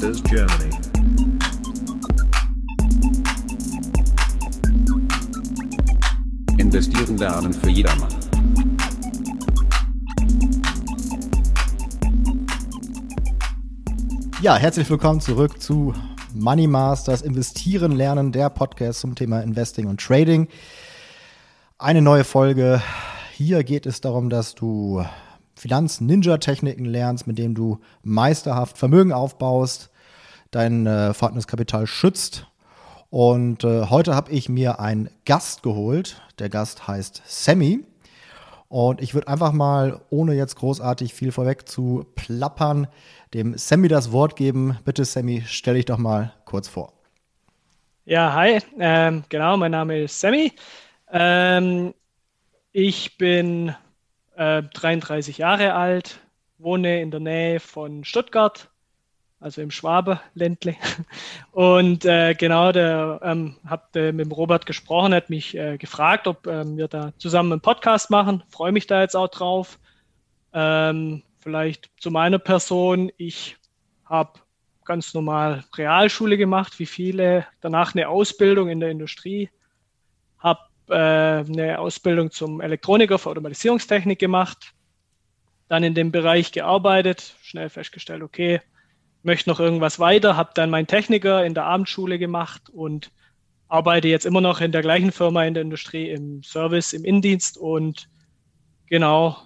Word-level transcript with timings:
Moneymasters 0.00 0.22
Germany. 0.24 0.70
Investieren 6.58 7.18
lernen 7.18 7.52
für 7.52 7.68
jedermann. 7.68 8.08
Ja, 14.40 14.56
herzlich 14.56 14.88
willkommen 14.88 15.20
zurück 15.20 15.60
zu 15.60 15.92
Money 16.34 16.66
Masters 16.66 17.20
Investieren 17.20 17.92
lernen, 17.92 18.32
der 18.32 18.48
Podcast 18.48 19.00
zum 19.00 19.14
Thema 19.14 19.42
Investing 19.42 19.86
und 19.86 20.00
Trading. 20.00 20.48
Eine 21.78 22.00
neue 22.00 22.24
Folge. 22.24 22.80
Hier 23.32 23.64
geht 23.64 23.84
es 23.84 24.00
darum, 24.00 24.30
dass 24.30 24.54
du 24.54 25.04
Finanz-Ninja-Techniken 25.56 26.86
lernst, 26.86 27.26
mit 27.26 27.36
denen 27.36 27.54
du 27.54 27.80
meisterhaft 28.02 28.78
Vermögen 28.78 29.12
aufbaust, 29.12 29.89
dein 30.50 30.86
äh, 30.86 31.14
vorhandenes 31.14 31.46
Kapital 31.46 31.86
schützt. 31.86 32.46
Und 33.10 33.64
äh, 33.64 33.86
heute 33.86 34.14
habe 34.14 34.30
ich 34.30 34.48
mir 34.48 34.80
einen 34.80 35.10
Gast 35.24 35.62
geholt. 35.62 36.22
Der 36.38 36.48
Gast 36.48 36.86
heißt 36.86 37.22
Sammy. 37.26 37.84
Und 38.68 39.00
ich 39.00 39.14
würde 39.14 39.26
einfach 39.26 39.50
mal, 39.50 40.00
ohne 40.10 40.34
jetzt 40.34 40.54
großartig 40.54 41.12
viel 41.12 41.32
vorweg 41.32 41.68
zu 41.68 42.06
plappern, 42.14 42.86
dem 43.34 43.58
Sammy 43.58 43.88
das 43.88 44.12
Wort 44.12 44.36
geben. 44.36 44.78
Bitte, 44.84 45.04
Sammy, 45.04 45.42
stell 45.44 45.74
dich 45.74 45.86
doch 45.86 45.98
mal 45.98 46.32
kurz 46.44 46.68
vor. 46.68 46.92
Ja, 48.04 48.32
hi, 48.32 48.60
ähm, 48.78 49.24
genau, 49.28 49.56
mein 49.56 49.72
Name 49.72 50.02
ist 50.02 50.20
Sammy. 50.20 50.52
Ähm, 51.10 51.94
ich 52.72 53.18
bin 53.18 53.74
äh, 54.36 54.62
33 54.62 55.38
Jahre 55.38 55.74
alt, 55.74 56.20
wohne 56.58 57.02
in 57.02 57.10
der 57.10 57.20
Nähe 57.20 57.60
von 57.60 58.04
Stuttgart, 58.04 58.69
also 59.40 59.62
im 59.62 59.70
Schwaberländle. 59.70 60.76
Und 61.52 62.04
äh, 62.04 62.34
genau, 62.34 62.72
der 62.72 63.20
ähm, 63.22 63.56
hat 63.66 63.96
äh, 63.96 64.12
mit 64.12 64.30
Robert 64.30 64.66
gesprochen, 64.66 65.14
hat 65.14 65.30
mich 65.30 65.56
äh, 65.56 65.78
gefragt, 65.78 66.26
ob 66.26 66.46
ähm, 66.46 66.76
wir 66.76 66.88
da 66.88 67.12
zusammen 67.18 67.52
einen 67.52 67.60
Podcast 67.62 68.10
machen. 68.10 68.42
Freue 68.50 68.72
mich 68.72 68.86
da 68.86 69.00
jetzt 69.00 69.16
auch 69.16 69.28
drauf. 69.28 69.78
Ähm, 70.52 71.22
vielleicht 71.40 71.90
zu 71.98 72.10
meiner 72.10 72.38
Person. 72.38 73.10
Ich 73.16 73.56
habe 74.04 74.40
ganz 74.84 75.14
normal 75.14 75.64
Realschule 75.76 76.36
gemacht, 76.36 76.78
wie 76.78 76.86
viele. 76.86 77.46
Danach 77.60 77.94
eine 77.94 78.08
Ausbildung 78.08 78.68
in 78.68 78.80
der 78.80 78.90
Industrie. 78.90 79.48
Habe 80.38 80.60
äh, 80.88 80.94
eine 80.94 81.78
Ausbildung 81.78 82.30
zum 82.30 82.60
Elektroniker 82.60 83.18
für 83.18 83.30
Automatisierungstechnik 83.30 84.18
gemacht. 84.18 84.74
Dann 85.68 85.84
in 85.84 85.94
dem 85.94 86.10
Bereich 86.10 86.52
gearbeitet, 86.52 87.36
schnell 87.42 87.70
festgestellt, 87.70 88.22
okay, 88.22 88.60
möchte 89.22 89.50
noch 89.50 89.60
irgendwas 89.60 89.98
weiter, 89.98 90.36
habe 90.36 90.50
dann 90.54 90.70
meinen 90.70 90.86
Techniker 90.86 91.44
in 91.44 91.54
der 91.54 91.64
Abendschule 91.64 92.18
gemacht 92.18 92.70
und 92.70 93.10
arbeite 93.68 94.08
jetzt 94.08 94.26
immer 94.26 94.40
noch 94.40 94.60
in 94.60 94.72
der 94.72 94.82
gleichen 94.82 95.12
Firma 95.12 95.44
in 95.44 95.54
der 95.54 95.62
Industrie 95.62 96.10
im 96.10 96.42
Service, 96.42 96.92
im 96.92 97.04
Innendienst 97.04 97.56
und 97.56 98.08
genau. 98.86 99.36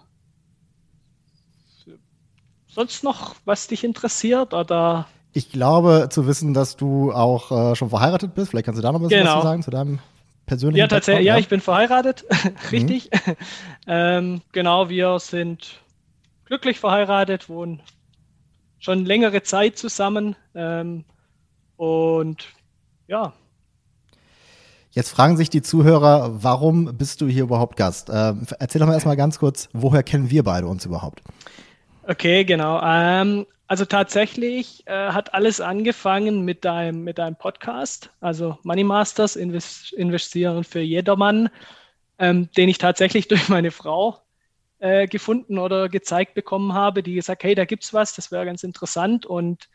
Sonst 2.69 3.05
noch, 3.05 3.37
was 3.45 3.69
dich 3.69 3.85
interessiert 3.85 4.53
oder? 4.55 5.07
Ich 5.33 5.51
glaube 5.51 6.09
zu 6.11 6.27
wissen, 6.27 6.55
dass 6.55 6.77
du 6.77 7.13
auch 7.13 7.73
äh, 7.73 7.77
schon 7.77 7.91
verheiratet 7.91 8.35
bist. 8.35 8.51
Vielleicht 8.51 8.67
kannst 8.67 8.79
du 8.79 8.83
da 8.83 8.93
noch 8.93 9.01
ein 9.01 9.09
bisschen 9.09 9.21
genau. 9.21 9.37
was 9.37 9.43
zu 9.43 9.47
sagen 9.47 9.63
zu 9.63 9.71
deinem 9.71 9.99
persönlichen 10.47 10.79
Ja, 10.79 10.89
tatsächlich. 10.89 11.27
Ja, 11.27 11.39
ich 11.39 11.49
bin 11.49 11.61
verheiratet, 11.61 12.25
richtig. 12.73 13.11
Mhm. 13.13 13.37
ähm, 13.87 14.43
genau, 14.53 14.89
wir 14.89 15.19
sind 15.19 15.81
glücklich 16.47 16.79
verheiratet, 16.81 17.49
wohnen 17.49 17.81
schon 18.85 19.07
längere 19.07 19.43
Zeit 19.43 19.79
zusammen. 19.79 20.37
Ähm, 20.55 21.05
und 21.77 22.49
ja. 23.09 23.33
Jetzt 24.91 25.11
fragen 25.11 25.37
sich 25.37 25.51
die 25.51 25.63
Zuhörer, 25.63 26.43
warum 26.45 26.97
bist 26.97 27.21
du 27.21 27.27
hier 27.27 27.45
überhaupt 27.45 27.77
Gast? 27.77 28.11
Ähm, 28.13 28.47
erzähl 28.59 28.79
doch 28.79 28.87
mal 28.87 28.93
erstmal 28.93 29.17
ganz 29.17 29.39
kurz, 29.39 29.69
woher 29.73 30.03
kennen 30.03 30.31
wir 30.31 30.45
beide 30.45 30.67
uns 30.67 30.85
überhaupt? 30.85 31.23
Okay, 32.07 32.45
genau. 32.45 32.81
Ähm, 32.85 33.47
also 33.67 33.87
tatsächlich 33.87 34.87
äh, 34.87 34.93
hat 34.93 35.33
alles 35.33 35.63
angefangen 35.63 36.43
mit 36.43 36.67
deinem, 36.67 37.03
mit 37.03 37.17
deinem 37.19 37.37
Podcast, 37.37 38.11
also 38.21 38.59
Money 38.63 38.85
Masters, 38.85 39.35
Invest 39.35 39.95
Investieren 39.95 40.63
für 40.63 40.81
jedermann, 40.81 41.49
ähm, 42.19 42.51
den 42.57 42.69
ich 42.69 42.77
tatsächlich 42.77 43.29
durch 43.29 43.49
meine 43.49 43.71
Frau 43.71 44.24
äh, 44.79 45.07
gefunden 45.07 45.59
oder 45.59 45.89
gezeigt 45.89 46.35
bekommen 46.35 46.75
habe, 46.75 47.03
die 47.03 47.15
gesagt, 47.15 47.45
hey, 47.45 47.55
da 47.55 47.65
gibt's 47.65 47.95
was, 47.95 48.15
das 48.15 48.31
wäre 48.31 48.45
ganz 48.45 48.63
interessant 48.63 49.27
und 49.27 49.69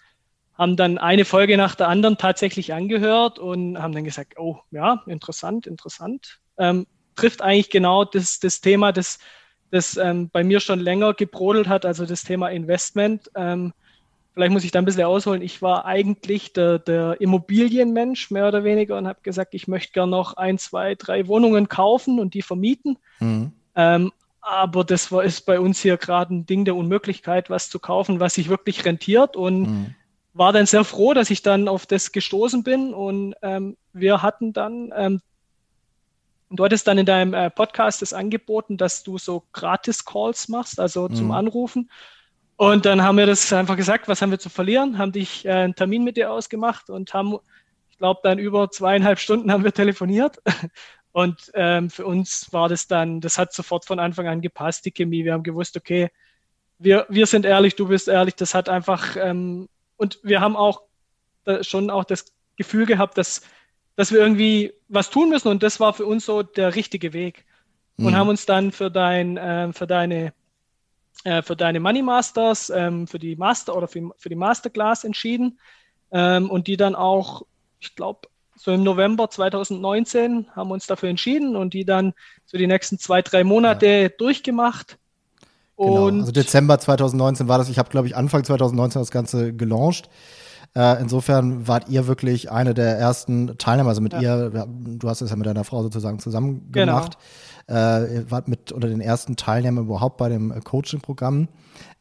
haben 0.60 0.76
dann 0.76 0.98
eine 0.98 1.24
Folge 1.24 1.56
nach 1.56 1.76
der 1.76 1.88
anderen 1.88 2.18
tatsächlich 2.18 2.74
angehört 2.74 3.40
und 3.40 3.82
haben 3.82 3.94
dann 3.94 4.04
gesagt, 4.04 4.38
oh 4.38 4.60
ja, 4.72 5.02
interessant, 5.08 5.66
interessant. 5.66 6.40
Ähm, 6.58 6.86
trifft 7.16 7.42
eigentlich 7.42 7.70
genau 7.70 8.04
das, 8.04 8.40
das 8.40 8.60
Thema, 8.60 8.92
das, 8.92 9.20
das 9.72 9.96
ähm, 9.96 10.30
bei 10.30 10.44
mir 10.44 10.60
schon 10.60 10.80
länger 10.80 11.14
gebrodelt 11.14 11.70
hat, 11.70 11.86
also 11.86 12.06
das 12.06 12.24
Thema 12.24 12.50
Investment. 12.50 13.32
Ähm, 13.36 13.74
vielleicht 14.34 14.52
muss 14.52 14.66
ich 14.66 14.72
da 14.72 14.80
ein 14.80 14.86
bisschen 14.86 15.06
ausholen. 15.06 15.42
Ich 15.42 15.62
war 15.62 15.86
eigentlich 15.86 16.52
der, 16.52 16.78
der 16.78 17.22
Immobilienmensch, 17.22 18.30
mehr 18.30 18.50
oder 18.50 18.66
weniger, 18.66 18.98
und 18.98 19.08
habe 19.08 19.22
gesagt, 19.24 19.54
ich 19.54 19.70
möchte 19.70 19.94
gerne 19.94 20.12
noch 20.12 20.34
ein, 20.36 20.58
zwei, 20.58 20.96
drei 20.96 21.28
Wohnungen 21.28 21.70
kaufen 21.70 22.20
und 22.20 22.34
die 22.34 22.42
vermieten. 22.42 22.98
Mhm. 23.20 23.54
Aber 24.50 24.84
das 24.84 25.12
war, 25.12 25.24
ist 25.24 25.42
bei 25.46 25.60
uns 25.60 25.80
hier 25.80 25.98
gerade 25.98 26.34
ein 26.34 26.46
Ding 26.48 26.66
der 26.66 26.76
Unmöglichkeit, 26.76 27.52
was 27.52 27.70
zu 27.70 27.78
kaufen, 27.78 28.20
was 28.20 28.34
sich 28.34 28.50
wirklich 28.50 28.84
rentiert. 28.84 29.36
Und 29.36 29.62
mhm. 29.62 29.96
war 30.34 30.52
dann 30.52 30.66
sehr 30.66 30.84
froh, 30.84 31.14
dass 31.14 31.30
ich 31.30 31.44
dann 31.44 31.68
auf 31.68 31.86
das 31.86 32.12
gestoßen 32.12 32.64
bin. 32.64 32.92
Und 32.92 33.36
ähm, 33.44 33.78
wir 33.94 34.24
hatten 34.24 34.52
dann, 34.52 34.92
ähm, 34.96 35.22
du 36.50 36.66
hattest 36.66 36.88
dann 36.88 36.98
in 36.98 37.06
deinem 37.06 37.36
äh, 37.36 37.52
Podcast 37.52 38.02
das 38.02 38.12
angeboten, 38.12 38.76
dass 38.76 39.04
du 39.04 39.20
so 39.20 39.44
Gratis-Calls 39.54 40.48
machst, 40.48 40.80
also 40.80 41.08
mhm. 41.08 41.14
zum 41.14 41.32
Anrufen. 41.32 41.92
Und 42.56 42.88
dann 42.88 43.04
haben 43.04 43.20
wir 43.20 43.28
das 43.28 43.54
einfach 43.54 43.78
gesagt, 43.78 44.08
was 44.08 44.24
haben 44.24 44.32
wir 44.32 44.40
zu 44.40 44.50
verlieren, 44.50 44.98
haben 44.98 45.12
dich 45.12 45.46
äh, 45.46 45.52
einen 45.52 45.76
Termin 45.76 46.04
mit 46.04 46.18
dir 46.18 46.32
ausgemacht 46.32 46.90
und 46.90 47.14
haben, 47.14 47.38
ich 47.92 48.00
glaube, 48.00 48.22
dann 48.24 48.40
über 48.40 48.72
zweieinhalb 48.72 49.20
Stunden 49.20 49.52
haben 49.52 49.64
wir 49.64 49.74
telefoniert 49.74 50.40
und 51.12 51.52
ähm, 51.56 51.90
für 51.90 52.06
uns 52.06 52.48
war 52.52 52.70
das 52.70 52.88
dann, 52.88 53.20
das 53.22 53.38
hat 53.38 53.54
sofort 53.54 53.86
von 53.86 54.00
Anfang 54.00 54.28
an 54.28 54.42
gepasst, 54.42 54.86
die 54.86 54.92
Chemie. 54.92 55.26
Wir 55.26 55.34
haben 55.34 55.44
gewusst, 55.44 55.76
okay, 55.76 56.10
wir, 56.78 57.06
wir 57.10 57.26
sind 57.26 57.46
ehrlich, 57.46 57.76
du 57.76 57.88
bist 57.88 58.08
ehrlich. 58.08 58.36
Das 58.36 58.54
hat 58.54 58.70
einfach, 58.70 59.16
ähm, 59.18 59.68
und 59.98 60.20
wir 60.24 60.40
haben 60.40 60.56
auch 60.56 60.84
schon 61.62 61.90
auch 61.90 62.04
das 62.04 62.26
Gefühl 62.58 62.86
gehabt, 62.86 63.18
dass, 63.18 63.42
dass 63.96 64.12
wir 64.12 64.20
irgendwie 64.20 64.74
was 64.88 65.10
tun 65.10 65.30
müssen. 65.30 65.48
Und 65.48 65.64
das 65.64 65.80
war 65.80 65.94
für 65.94 66.06
uns 66.06 66.26
so 66.26 66.44
der 66.44 66.76
richtige 66.76 67.12
Weg. 67.12 67.46
Mhm. 67.98 68.06
Und 68.06 68.16
haben 68.16 68.30
uns 68.30 68.46
dann 68.46 68.72
für, 68.72 68.92
dein, 68.92 69.38
äh, 69.38 69.74
für 69.74 69.88
deine 69.88 70.34
äh, 71.26 71.42
für 71.42 71.56
deine 71.56 71.82
Money 71.82 72.02
Masters, 72.02 72.70
ähm, 72.70 73.06
für 73.06 73.20
die 73.20 73.36
Master 73.36 73.76
oder 73.76 73.90
für, 73.90 74.12
für 74.18 74.30
die 74.30 74.36
Masterclass 74.36 75.04
entschieden 75.04 75.60
ähm, 76.12 76.50
und 76.50 76.68
die 76.68 76.78
dann 76.78 76.96
auch, 76.96 77.46
ich 77.80 77.94
glaube, 77.96 78.30
so 78.60 78.72
im 78.72 78.84
November 78.84 79.30
2019 79.30 80.48
haben 80.54 80.70
wir 80.70 80.74
uns 80.74 80.86
dafür 80.86 81.08
entschieden 81.08 81.56
und 81.56 81.74
die 81.74 81.86
dann 81.86 82.14
so 82.46 82.58
die 82.58 82.68
nächsten 82.68 83.00
zwei, 83.00 83.22
drei 83.22 83.46
Monate 83.46 83.86
ja. 83.88 84.10
durchgemacht. 84.10 84.98
Genau. 85.78 86.08
Also 86.08 86.34
Dezember 86.34 86.78
2019 86.78 87.48
war 87.48 87.58
das. 87.58 87.70
Ich 87.70 87.80
habe, 87.80 87.90
glaube 87.90 88.08
ich, 88.08 88.18
Anfang 88.18 88.44
2019 88.44 89.02
das 89.02 89.12
Ganze 89.12 89.54
gelauncht. 89.54 90.10
Äh, 90.76 91.02
insofern 91.02 91.68
wart 91.68 91.90
ihr 91.90 92.08
wirklich 92.08 92.52
eine 92.52 92.74
der 92.74 92.98
ersten 92.98 93.58
Teilnehmer, 93.58 93.90
also 93.90 94.02
mit 94.02 94.14
ja. 94.14 94.22
ihr, 94.22 94.50
du 94.50 95.10
hast 95.10 95.22
es 95.22 95.30
ja 95.30 95.36
mit 95.36 95.48
deiner 95.48 95.64
Frau 95.64 95.82
sozusagen 95.82 96.20
zusammen 96.20 96.68
genau. 96.72 96.94
gemacht. 96.94 97.18
Genau. 97.68 97.80
Äh, 97.80 98.16
ihr 98.16 98.32
wart 98.32 98.48
mit 98.48 98.72
unter 98.72 98.88
den 98.88 99.02
ersten 99.02 99.36
Teilnehmern 99.36 99.86
überhaupt 99.86 100.18
bei 100.18 100.30
dem 100.30 100.54
Coaching-Programm. 100.64 101.48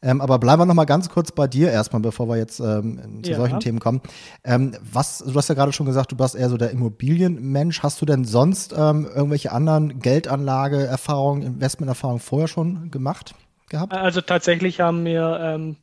Ähm, 0.01 0.21
aber 0.21 0.39
bleiben 0.39 0.61
wir 0.61 0.65
noch 0.65 0.73
mal 0.73 0.85
ganz 0.85 1.09
kurz 1.09 1.31
bei 1.31 1.47
dir 1.47 1.71
erstmal, 1.71 2.01
bevor 2.01 2.27
wir 2.27 2.37
jetzt 2.37 2.59
ähm, 2.59 3.21
zu 3.23 3.31
ja. 3.31 3.37
solchen 3.37 3.59
Themen 3.59 3.79
kommen. 3.79 4.01
Ähm, 4.43 4.73
was, 4.81 5.19
du 5.19 5.33
hast 5.35 5.49
ja 5.49 5.55
gerade 5.55 5.73
schon 5.73 5.85
gesagt, 5.85 6.11
du 6.11 6.15
bist 6.15 6.35
eher 6.35 6.49
so 6.49 6.57
der 6.57 6.71
Immobilienmensch. 6.71 7.83
Hast 7.83 8.01
du 8.01 8.05
denn 8.05 8.25
sonst 8.25 8.73
ähm, 8.77 9.07
irgendwelche 9.13 9.51
anderen 9.51 9.99
Geldanlage-Erfahrungen, 9.99 11.43
Investment-Erfahrungen 11.43 12.19
vorher 12.19 12.47
schon 12.47 12.91
gemacht 12.91 13.35
gehabt? 13.69 13.93
Also 13.93 14.21
tatsächlich 14.21 14.79
haben 14.79 15.05
wir 15.05 15.73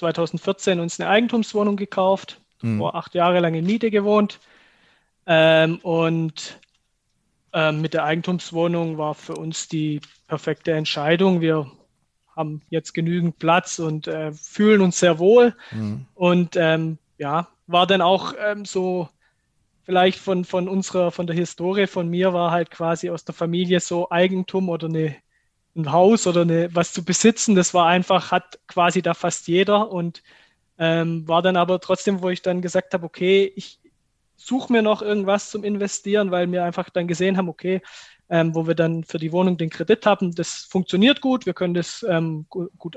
2014 0.00 0.78
ähm, 0.78 0.82
uns 0.82 0.98
eine 0.98 1.08
Eigentumswohnung 1.08 1.76
gekauft, 1.76 2.40
hm. 2.60 2.78
vor 2.78 2.94
acht 2.94 3.14
Jahre 3.14 3.40
lang 3.40 3.54
in 3.54 3.64
Miete 3.64 3.90
gewohnt. 3.90 4.40
Ähm, 5.26 5.78
und 5.82 6.58
ähm, 7.52 7.80
mit 7.80 7.94
der 7.94 8.04
Eigentumswohnung 8.04 8.98
war 8.98 9.14
für 9.14 9.34
uns 9.34 9.68
die 9.68 10.00
perfekte 10.26 10.72
Entscheidung. 10.72 11.40
Wir 11.40 11.70
haben 12.34 12.62
jetzt 12.70 12.94
genügend 12.94 13.38
Platz 13.38 13.78
und 13.78 14.06
äh, 14.06 14.32
fühlen 14.32 14.80
uns 14.80 14.98
sehr 14.98 15.18
wohl. 15.18 15.54
Mhm. 15.72 16.06
Und 16.14 16.56
ähm, 16.56 16.98
ja, 17.18 17.48
war 17.66 17.86
dann 17.86 18.00
auch 18.02 18.34
ähm, 18.38 18.64
so 18.64 19.08
vielleicht 19.82 20.18
von, 20.18 20.44
von 20.44 20.68
unserer, 20.68 21.10
von 21.10 21.26
der 21.26 21.36
Historie 21.36 21.86
von 21.86 22.08
mir 22.08 22.32
war 22.32 22.50
halt 22.50 22.70
quasi 22.70 23.10
aus 23.10 23.24
der 23.24 23.34
Familie 23.34 23.80
so 23.80 24.10
Eigentum 24.10 24.68
oder 24.68 24.86
eine, 24.86 25.16
ein 25.76 25.92
Haus 25.92 26.26
oder 26.26 26.42
eine, 26.42 26.74
was 26.74 26.92
zu 26.92 27.04
besitzen. 27.04 27.54
Das 27.54 27.74
war 27.74 27.86
einfach, 27.86 28.30
hat 28.32 28.58
quasi 28.66 29.02
da 29.02 29.14
fast 29.14 29.48
jeder. 29.48 29.90
Und 29.90 30.22
Ähm, 30.82 31.28
war 31.28 31.42
dann 31.42 31.58
aber 31.58 31.78
trotzdem, 31.78 32.22
wo 32.22 32.30
ich 32.30 32.40
dann 32.40 32.62
gesagt 32.62 32.94
habe, 32.94 33.04
okay, 33.04 33.52
ich 33.54 33.80
suche 34.34 34.72
mir 34.72 34.80
noch 34.80 35.02
irgendwas 35.02 35.50
zum 35.50 35.62
Investieren, 35.62 36.30
weil 36.30 36.50
wir 36.50 36.64
einfach 36.64 36.88
dann 36.88 37.06
gesehen 37.06 37.36
haben, 37.36 37.50
okay, 37.50 37.82
ähm, 38.30 38.54
wo 38.54 38.66
wir 38.66 38.74
dann 38.74 39.04
für 39.04 39.18
die 39.18 39.30
Wohnung 39.30 39.58
den 39.58 39.68
Kredit 39.68 40.06
haben, 40.06 40.34
das 40.34 40.66
funktioniert 40.70 41.20
gut, 41.20 41.44
wir 41.44 41.52
können 41.52 41.74
das 41.74 42.02
ähm, 42.08 42.46
gut 42.48 42.96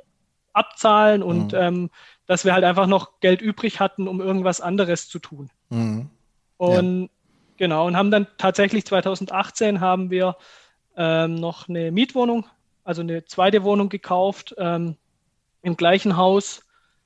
abzahlen 0.54 1.22
und 1.24 1.52
mhm. 1.52 1.60
ähm, 1.60 1.90
dass 2.26 2.46
wir 2.46 2.54
halt 2.54 2.64
einfach 2.64 2.88
noch 2.88 3.20
Geld 3.20 3.42
übrig 3.42 3.82
hatten, 3.82 4.08
um 4.08 4.22
irgendwas 4.22 4.62
anderes 4.62 5.10
zu 5.10 5.20
tun. 5.20 5.50
Mhm. 5.70 6.10
Und 6.56 7.02
ja. 7.02 7.10
genau, 7.58 7.86
und 7.86 7.98
haben 7.98 8.12
dann 8.12 8.28
tatsächlich 8.38 8.86
2018 8.86 9.82
haben 9.82 10.10
wir 10.10 10.38
ähm, 10.96 11.36
noch 11.36 11.68
eine 11.68 11.92
Mietwohnung, 11.92 12.46
also 12.84 13.02
eine 13.02 13.26
zweite 13.26 13.64
Wohnung 13.64 13.90
gekauft 13.90 14.56
ähm, 14.58 14.98
im 15.62 15.78
gleichen 15.78 16.18
Haus, 16.18 16.66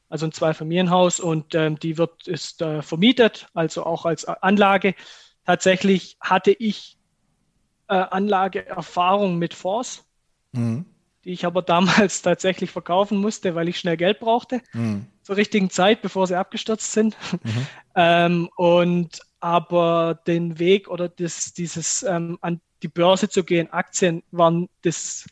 also 0.09 0.25
ein 0.25 0.31
Zweifamilienhaus 0.31 1.19
und 1.19 1.53
ähm, 1.55 1.79
die 1.79 1.97
wird 1.97 2.27
ist 2.27 2.61
äh, 2.61 2.81
vermietet, 2.81 3.47
also 3.53 3.85
auch 3.85 4.05
als 4.05 4.25
Anlage. 4.25 4.95
Tatsächlich 5.45 6.17
hatte 6.19 6.51
ich 6.51 6.97
äh, 7.87 7.95
Anlageerfahrung 7.95 9.37
mit 9.37 9.53
Fonds. 9.53 10.05
Mhm 10.51 10.85
die 11.27 11.33
ich 11.33 11.45
aber 11.45 11.61
damals 11.61 12.21
tatsächlich 12.21 12.71
verkaufen 12.71 13.17
musste, 13.19 13.53
weil 13.53 13.67
ich 13.67 13.77
schnell 13.77 13.97
Geld 13.97 14.21
brauchte, 14.21 14.61
mhm. 14.71 15.07
zur 15.21 15.35
richtigen 15.35 15.69
Zeit, 15.69 16.01
bevor 16.01 16.25
sie 16.25 16.39
abgestürzt 16.39 16.93
sind. 16.93 17.17
Mhm. 17.43 17.67
ähm, 17.95 18.49
und 18.55 19.19
aber 19.41 20.19
den 20.25 20.57
Weg 20.57 20.87
oder 20.87 21.09
das, 21.09 21.53
dieses 21.53 22.01
ähm, 22.03 22.37
an 22.39 22.61
die 22.81 22.87
Börse 22.87 23.27
zu 23.27 23.43
gehen, 23.43 23.71
Aktien 23.73 24.23
waren 24.31 24.69
das, 24.83 25.27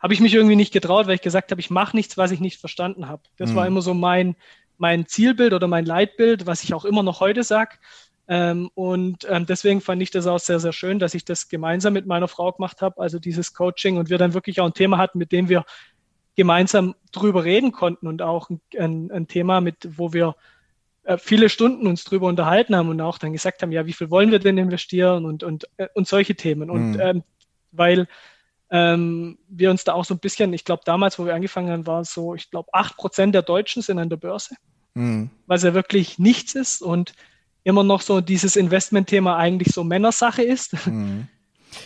habe 0.00 0.14
ich 0.14 0.20
mich 0.20 0.34
irgendwie 0.34 0.56
nicht 0.56 0.72
getraut, 0.72 1.06
weil 1.06 1.14
ich 1.14 1.20
gesagt 1.20 1.50
habe, 1.50 1.60
ich 1.60 1.70
mache 1.70 1.96
nichts, 1.96 2.16
was 2.16 2.30
ich 2.30 2.40
nicht 2.40 2.58
verstanden 2.58 3.08
habe. 3.08 3.22
Das 3.36 3.50
mhm. 3.50 3.56
war 3.56 3.66
immer 3.66 3.82
so 3.82 3.94
mein, 3.94 4.34
mein 4.78 5.06
Zielbild 5.06 5.52
oder 5.52 5.68
mein 5.68 5.84
Leitbild, 5.84 6.46
was 6.46 6.64
ich 6.64 6.74
auch 6.74 6.84
immer 6.84 7.02
noch 7.02 7.20
heute 7.20 7.42
sage. 7.42 7.76
Ähm, 8.28 8.70
und 8.74 9.26
ähm, 9.28 9.44
deswegen 9.44 9.80
fand 9.80 10.00
ich 10.02 10.10
das 10.10 10.26
auch 10.26 10.38
sehr, 10.38 10.60
sehr 10.60 10.72
schön, 10.72 10.98
dass 10.98 11.14
ich 11.14 11.24
das 11.24 11.48
gemeinsam 11.48 11.92
mit 11.92 12.06
meiner 12.06 12.28
Frau 12.28 12.52
gemacht 12.52 12.80
habe, 12.80 13.00
also 13.00 13.18
dieses 13.18 13.52
Coaching 13.54 13.98
und 13.98 14.08
wir 14.08 14.18
dann 14.18 14.34
wirklich 14.34 14.60
auch 14.60 14.66
ein 14.66 14.74
Thema 14.74 14.98
hatten, 14.98 15.18
mit 15.18 15.32
dem 15.32 15.48
wir 15.48 15.64
gemeinsam 16.36 16.94
drüber 17.12 17.44
reden 17.44 17.72
konnten 17.72 18.06
und 18.06 18.22
auch 18.22 18.48
ein, 18.78 19.10
ein 19.12 19.26
Thema, 19.26 19.60
mit 19.60 19.76
wo 19.98 20.12
wir 20.12 20.36
äh, 21.02 21.18
viele 21.18 21.48
Stunden 21.48 21.86
uns 21.86 22.04
drüber 22.04 22.28
unterhalten 22.28 22.76
haben 22.76 22.88
und 22.88 23.00
auch 23.00 23.18
dann 23.18 23.32
gesagt 23.32 23.62
haben, 23.62 23.72
ja, 23.72 23.84
wie 23.86 23.92
viel 23.92 24.10
wollen 24.10 24.30
wir 24.30 24.38
denn 24.38 24.58
investieren 24.58 25.24
und, 25.24 25.42
und, 25.42 25.66
äh, 25.76 25.88
und 25.94 26.06
solche 26.06 26.36
Themen. 26.36 26.70
Und 26.70 26.92
mhm. 26.92 27.00
ähm, 27.00 27.22
weil 27.72 28.06
ähm, 28.70 29.38
wir 29.48 29.70
uns 29.70 29.84
da 29.84 29.94
auch 29.94 30.04
so 30.04 30.14
ein 30.14 30.20
bisschen, 30.20 30.52
ich 30.52 30.64
glaube, 30.64 30.82
damals, 30.84 31.18
wo 31.18 31.26
wir 31.26 31.34
angefangen 31.34 31.70
haben, 31.70 31.86
war 31.86 32.00
es 32.00 32.12
so, 32.12 32.34
ich 32.34 32.50
glaube, 32.50 32.68
acht 32.72 32.96
Prozent 32.96 33.34
der 33.34 33.42
Deutschen 33.42 33.82
sind 33.82 33.98
an 33.98 34.08
der 34.08 34.16
Börse, 34.16 34.54
mhm. 34.94 35.30
was 35.46 35.62
ja 35.62 35.74
wirklich 35.74 36.18
nichts 36.18 36.54
ist. 36.54 36.80
Und 36.82 37.12
immer 37.64 37.82
noch 37.84 38.00
so 38.00 38.20
dieses 38.20 38.56
Investmentthema 38.56 39.36
eigentlich 39.36 39.74
so 39.74 39.84
Männersache 39.84 40.42
ist. 40.42 40.74
Mhm. 40.86 41.28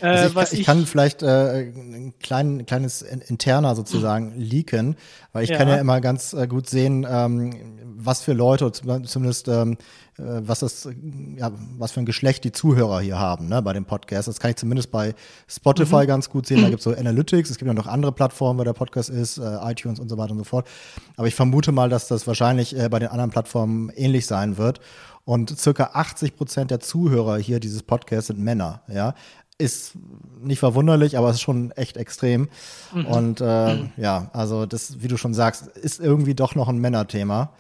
Äh, 0.01 0.07
also 0.07 0.41
ich, 0.41 0.53
ich, 0.53 0.61
ich, 0.61 0.67
kann 0.67 0.87
vielleicht 0.87 1.23
äh, 1.23 1.69
ein 1.69 2.15
klein, 2.21 2.67
kleines 2.67 3.03
interner 3.03 3.75
sozusagen 3.75 4.33
leaken, 4.37 4.97
weil 5.33 5.45
ich 5.45 5.51
ja. 5.51 5.59
kann 5.59 5.69
ja 5.69 5.77
immer 5.77 6.01
ganz 6.01 6.33
äh, 6.33 6.47
gut 6.47 6.69
sehen, 6.69 7.07
ähm, 7.09 7.55
was 7.97 8.23
für 8.23 8.33
Leute, 8.33 8.71
zumindest 8.73 9.49
ähm, 9.49 9.79
äh, 10.19 10.23
was 10.47 10.61
das, 10.61 10.89
ja, 11.37 11.51
was 11.79 11.93
für 11.93 12.01
ein 12.01 12.07
Geschlecht 12.07 12.45
die 12.45 12.53
Zuhörer 12.53 13.01
hier 13.01 13.19
haben, 13.19 13.49
ne, 13.49 13.63
bei 13.63 13.73
dem 13.73 13.85
Podcast. 13.85 14.29
Das 14.29 14.39
kann 14.39 14.51
ich 14.51 14.57
zumindest 14.57 14.91
bei 14.91 15.15
Spotify 15.49 16.03
mhm. 16.03 16.07
ganz 16.07 16.31
gut 16.31 16.47
sehen. 16.47 16.63
Da 16.63 16.69
gibt 16.69 16.81
es 16.81 16.85
so 16.85 16.95
Analytics, 16.95 17.51
es 17.51 17.59
gibt 17.59 17.67
ja 17.67 17.75
noch 17.75 17.87
andere 17.87 18.13
Plattformen, 18.13 18.59
wo 18.59 18.65
der 18.65 18.73
Podcast 18.73 19.11
ist, 19.11 19.39
äh, 19.39 19.59
iTunes 19.63 19.99
und 19.99 20.09
so 20.09 20.17
weiter 20.17 20.33
und 20.33 20.39
so 20.39 20.45
fort. 20.45 20.69
Aber 21.17 21.27
ich 21.27 21.35
vermute 21.35 21.73
mal, 21.73 21.89
dass 21.89 22.09
das 22.09 22.27
wahrscheinlich 22.27 22.79
äh, 22.79 22.89
bei 22.89 22.99
den 22.99 23.09
anderen 23.09 23.31
Plattformen 23.31 23.91
ähnlich 23.91 24.27
sein 24.27 24.57
wird. 24.57 24.81
Und 25.27 25.59
circa 25.59 25.91
80 25.95 26.37
Prozent 26.37 26.71
der 26.71 26.81
Zuhörer 26.81 27.39
hier 27.39 27.59
dieses 27.59 27.83
Podcasts 27.83 28.27
sind 28.27 28.39
Männer, 28.39 28.83
ja. 28.89 29.15
Ist 29.59 29.93
nicht 30.41 30.59
verwunderlich, 30.59 31.17
aber 31.17 31.29
es 31.29 31.37
ist 31.37 31.43
schon 31.43 31.71
echt 31.73 31.97
extrem. 31.97 32.49
Mhm. 32.93 33.07
Und 33.07 33.41
äh, 33.41 33.75
mhm. 33.75 33.93
ja, 33.97 34.31
also 34.33 34.67
das, 34.67 35.03
wie 35.03 35.09
du 35.09 35.17
schon 35.17 35.35
sagst, 35.35 35.69
ist 35.69 36.01
irgendwie 36.01 36.35
doch 36.35 36.55
noch 36.55 36.69
ein 36.69 36.79
Männerthema. 36.79 37.53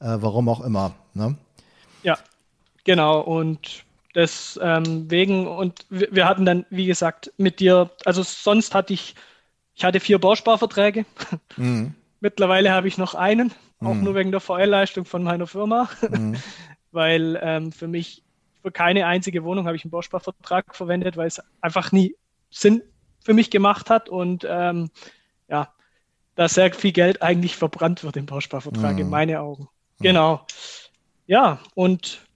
Äh, 0.00 0.18
warum 0.20 0.48
auch 0.48 0.60
immer. 0.60 0.94
Ne? 1.14 1.36
Ja, 2.02 2.18
genau. 2.84 3.20
Und 3.20 3.84
deswegen, 4.14 5.46
und 5.46 5.86
wir 5.88 6.26
hatten 6.26 6.44
dann, 6.44 6.66
wie 6.70 6.86
gesagt, 6.86 7.32
mit 7.38 7.60
dir, 7.60 7.90
also 8.04 8.22
sonst 8.22 8.74
hatte 8.74 8.92
ich, 8.92 9.14
ich 9.74 9.84
hatte 9.84 10.00
vier 10.00 10.18
Bausparverträge. 10.18 11.06
Mhm. 11.56 11.94
Mittlerweile 12.20 12.72
habe 12.72 12.88
ich 12.88 12.98
noch 12.98 13.14
einen, 13.14 13.52
auch 13.80 13.94
mhm. 13.94 14.04
nur 14.04 14.14
wegen 14.16 14.32
der 14.32 14.40
VL-Leistung 14.40 15.04
von 15.04 15.22
meiner 15.22 15.46
Firma. 15.46 15.88
Mhm 16.10 16.36
weil 16.92 17.38
ähm, 17.42 17.72
für 17.72 17.88
mich, 17.88 18.22
für 18.62 18.70
keine 18.70 19.06
einzige 19.06 19.44
Wohnung 19.44 19.66
habe 19.66 19.76
ich 19.76 19.84
einen 19.84 19.90
Bausparvertrag 19.90 20.74
verwendet, 20.74 21.16
weil 21.16 21.26
es 21.26 21.40
einfach 21.60 21.92
nie 21.92 22.14
Sinn 22.50 22.82
für 23.24 23.34
mich 23.34 23.50
gemacht 23.50 23.90
hat 23.90 24.08
und 24.08 24.46
ähm, 24.48 24.90
ja, 25.48 25.72
da 26.34 26.48
sehr 26.48 26.72
viel 26.72 26.92
Geld 26.92 27.22
eigentlich 27.22 27.56
verbrannt 27.56 28.04
wird 28.04 28.16
im 28.16 28.26
Bausparvertrag, 28.26 28.94
mhm. 28.94 29.00
in 29.00 29.10
meine 29.10 29.40
Augen. 29.40 29.68
Mhm. 29.98 30.02
Genau. 30.02 30.46
Ja, 31.26 31.60
und 31.74 32.26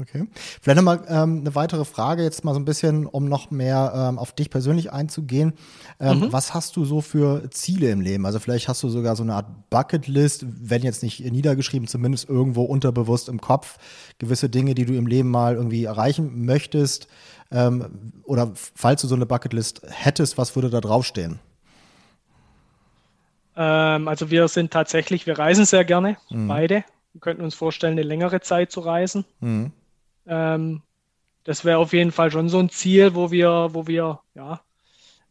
Okay. 0.00 0.26
Vielleicht 0.60 0.76
nochmal 0.76 1.04
ähm, 1.08 1.40
eine 1.40 1.54
weitere 1.54 1.84
Frage, 1.84 2.24
jetzt 2.24 2.44
mal 2.44 2.52
so 2.52 2.58
ein 2.58 2.64
bisschen, 2.64 3.06
um 3.06 3.28
noch 3.28 3.52
mehr 3.52 3.92
ähm, 3.94 4.18
auf 4.18 4.32
dich 4.32 4.50
persönlich 4.50 4.92
einzugehen. 4.92 5.52
Ähm, 6.00 6.18
mhm. 6.18 6.32
Was 6.32 6.52
hast 6.52 6.74
du 6.74 6.84
so 6.84 7.00
für 7.00 7.48
Ziele 7.50 7.90
im 7.90 8.00
Leben? 8.00 8.26
Also 8.26 8.40
vielleicht 8.40 8.66
hast 8.66 8.82
du 8.82 8.88
sogar 8.88 9.14
so 9.14 9.22
eine 9.22 9.34
Art 9.34 9.70
Bucketlist, 9.70 10.46
wenn 10.48 10.82
jetzt 10.82 11.04
nicht 11.04 11.20
niedergeschrieben, 11.20 11.86
zumindest 11.86 12.28
irgendwo 12.28 12.64
unterbewusst 12.64 13.28
im 13.28 13.40
Kopf, 13.40 13.78
gewisse 14.18 14.48
Dinge, 14.48 14.74
die 14.74 14.84
du 14.84 14.94
im 14.94 15.06
Leben 15.06 15.30
mal 15.30 15.54
irgendwie 15.54 15.84
erreichen 15.84 16.44
möchtest. 16.44 17.06
Ähm, 17.52 18.12
oder 18.24 18.50
falls 18.54 19.02
du 19.02 19.06
so 19.06 19.14
eine 19.14 19.26
Bucketlist 19.26 19.82
hättest, 19.88 20.38
was 20.38 20.56
würde 20.56 20.70
da 20.70 20.80
draufstehen? 20.80 21.38
Ähm, 23.56 24.08
also 24.08 24.32
wir 24.32 24.48
sind 24.48 24.72
tatsächlich, 24.72 25.26
wir 25.26 25.38
reisen 25.38 25.66
sehr 25.66 25.84
gerne, 25.84 26.16
mhm. 26.30 26.48
beide. 26.48 26.84
Wir 27.12 27.20
könnten 27.20 27.44
uns 27.44 27.54
vorstellen, 27.54 27.92
eine 27.92 28.02
längere 28.02 28.40
Zeit 28.40 28.72
zu 28.72 28.80
reisen. 28.80 29.24
Mhm. 29.38 29.70
Ähm, 30.26 30.82
das 31.44 31.64
wäre 31.64 31.78
auf 31.78 31.92
jeden 31.92 32.12
Fall 32.12 32.30
schon 32.30 32.48
so 32.48 32.58
ein 32.58 32.70
Ziel, 32.70 33.14
wo 33.14 33.30
wir, 33.30 33.70
wo 33.72 33.86
wir, 33.86 34.20
ja, 34.34 34.60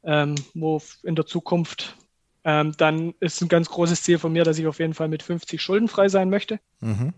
ähm, 0.04 0.36
wo 0.54 0.82
in 1.04 1.16
der 1.16 1.26
Zukunft 1.26 1.96
ähm, 2.44 2.74
dann 2.78 3.14
ist 3.20 3.42
ein 3.42 3.48
ganz 3.48 3.70
großes 3.70 4.04
Ziel 4.04 4.20
von 4.20 4.34
mir, 4.34 4.44
dass 4.44 4.60
ich 4.60 4.68
auf 4.68 4.80
jeden 4.80 4.94
Fall 4.94 5.08
mit 5.08 5.24
50 5.24 5.62
schuldenfrei 5.62 6.10
sein 6.10 6.30
möchte. 6.30 6.60
Mhm. 6.82 7.14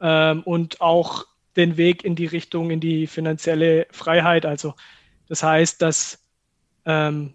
Ähm, 0.00 0.42
und 0.42 0.80
auch 0.80 1.26
den 1.56 1.76
Weg 1.76 2.04
in 2.04 2.16
die 2.16 2.26
Richtung, 2.26 2.70
in 2.70 2.80
die 2.80 3.06
finanzielle 3.06 3.86
Freiheit. 3.90 4.46
Also 4.46 4.74
das 5.28 5.42
heißt, 5.42 5.80
dass, 5.80 6.24
ähm, 6.84 7.34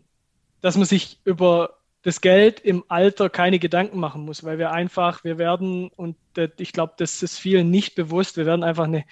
dass 0.61 0.75
man 0.75 0.85
sich 0.85 1.19
über 1.23 1.77
das 2.01 2.21
Geld 2.21 2.59
im 2.59 2.83
Alter 2.87 3.29
keine 3.29 3.59
Gedanken 3.59 3.99
machen 3.99 4.25
muss, 4.25 4.43
weil 4.43 4.59
wir 4.59 4.71
einfach, 4.71 5.23
wir 5.23 5.37
werden, 5.37 5.89
und 5.95 6.17
ich 6.57 6.71
glaube, 6.71 6.93
das 6.97 7.23
ist 7.23 7.39
vielen 7.39 7.71
nicht 7.71 7.95
bewusst, 7.95 8.37
wir 8.37 8.45
werden 8.45 8.63
einfach 8.63 8.83
eine 8.83 9.05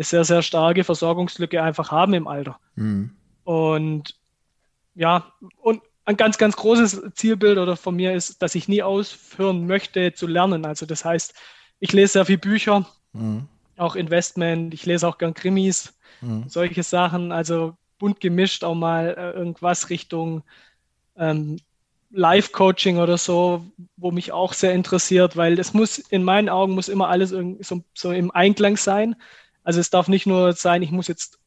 eine 0.00 0.06
sehr, 0.06 0.24
sehr 0.24 0.40
starke 0.40 0.82
Versorgungslücke 0.82 1.62
einfach 1.62 1.90
haben 1.90 2.14
im 2.14 2.26
Alter. 2.26 2.58
Mhm. 2.74 3.10
Und 3.44 4.16
ja, 4.94 5.30
und 5.60 5.82
ein 6.06 6.16
ganz, 6.16 6.38
ganz 6.38 6.56
großes 6.56 7.02
Zielbild 7.14 7.58
oder 7.58 7.76
von 7.76 7.96
mir 7.96 8.14
ist, 8.14 8.40
dass 8.40 8.54
ich 8.54 8.66
nie 8.66 8.82
aufhören 8.82 9.66
möchte 9.66 10.14
zu 10.14 10.26
lernen. 10.26 10.64
Also 10.64 10.86
das 10.86 11.04
heißt, 11.04 11.34
ich 11.80 11.92
lese 11.92 12.14
sehr 12.14 12.24
viele 12.24 12.38
Bücher, 12.38 12.86
mhm. 13.12 13.46
auch 13.76 13.94
Investment, 13.94 14.72
ich 14.72 14.86
lese 14.86 15.06
auch 15.06 15.18
gern 15.18 15.34
Krimis, 15.34 15.92
mhm. 16.22 16.48
solche 16.48 16.82
Sachen, 16.82 17.30
also 17.30 17.76
bunt 17.98 18.20
gemischt 18.20 18.64
auch 18.64 18.74
mal 18.74 19.14
äh, 19.18 19.38
irgendwas 19.38 19.90
Richtung 19.90 20.42
ähm, 21.18 21.58
Live-Coaching 22.10 22.96
oder 22.96 23.18
so, 23.18 23.66
wo 23.98 24.10
mich 24.12 24.32
auch 24.32 24.54
sehr 24.54 24.72
interessiert, 24.72 25.36
weil 25.36 25.58
es 25.58 25.74
muss 25.74 25.98
in 25.98 26.24
meinen 26.24 26.48
Augen 26.48 26.72
muss 26.72 26.88
immer 26.88 27.08
alles 27.08 27.30
so, 27.60 27.84
so 27.92 28.12
im 28.12 28.30
Einklang 28.30 28.78
sein. 28.78 29.14
Also 29.62 29.80
es 29.80 29.90
darf 29.90 30.08
nicht 30.08 30.26
nur 30.26 30.52
sein, 30.52 30.82
ich 30.82 30.90
muss 30.90 31.08
jetzt 31.08 31.38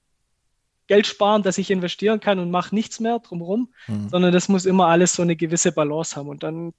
Geld 0.87 1.07
sparen, 1.07 1.43
dass 1.43 1.57
ich 1.57 1.71
investieren 1.71 2.19
kann 2.19 2.39
und 2.39 2.51
mache 2.51 2.75
nichts 2.75 2.99
mehr 2.99 3.19
drumherum, 3.19 3.69
mhm. 3.87 4.09
sondern 4.09 4.33
das 4.33 4.49
muss 4.49 4.65
immer 4.65 4.87
alles 4.87 5.13
so 5.13 5.21
eine 5.21 5.35
gewisse 5.35 5.71
Balance 5.71 6.15
haben. 6.15 6.29
Und 6.29 6.43
dann 6.43 6.73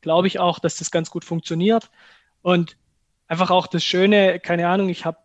glaube 0.00 0.26
ich 0.26 0.38
auch, 0.38 0.58
dass 0.58 0.76
das 0.76 0.90
ganz 0.90 1.10
gut 1.10 1.24
funktioniert. 1.24 1.90
Und 2.42 2.76
einfach 3.26 3.50
auch 3.50 3.66
das 3.66 3.84
Schöne, 3.84 4.40
keine 4.40 4.68
Ahnung, 4.68 4.88
ich 4.88 5.04
habe 5.04 5.18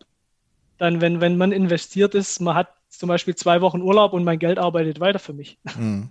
dann, 0.78 1.00
wenn, 1.00 1.20
wenn 1.20 1.36
man 1.36 1.52
investiert 1.52 2.14
ist, 2.14 2.40
man 2.40 2.54
hat 2.54 2.68
zum 2.88 3.08
Beispiel 3.08 3.34
zwei 3.34 3.60
Wochen 3.60 3.80
Urlaub 3.80 4.12
und 4.12 4.24
mein 4.24 4.38
Geld 4.38 4.58
arbeitet 4.58 5.00
weiter 5.00 5.18
für 5.18 5.32
mich. 5.32 5.58
Mhm. 5.76 6.10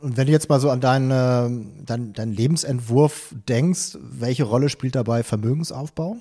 Und 0.00 0.16
wenn 0.16 0.26
du 0.26 0.32
jetzt 0.32 0.48
mal 0.48 0.60
so 0.60 0.70
an 0.70 0.80
deinen, 0.80 1.84
dein, 1.84 2.12
deinen 2.12 2.32
Lebensentwurf 2.32 3.34
denkst, 3.48 3.98
welche 4.00 4.44
Rolle 4.44 4.68
spielt 4.68 4.94
dabei 4.94 5.24
Vermögensaufbau? 5.24 6.18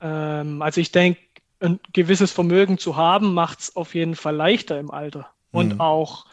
Ähm, 0.00 0.62
also 0.62 0.80
ich 0.80 0.92
denke, 0.92 1.20
ein 1.60 1.80
gewisses 1.92 2.32
Vermögen 2.32 2.78
zu 2.78 2.96
haben, 2.96 3.34
macht 3.34 3.60
es 3.60 3.76
auf 3.76 3.94
jeden 3.94 4.14
Fall 4.14 4.36
leichter 4.36 4.78
im 4.78 4.90
Alter. 4.90 5.30
Und 5.50 5.74
mhm. 5.74 5.80
auch 5.80 6.26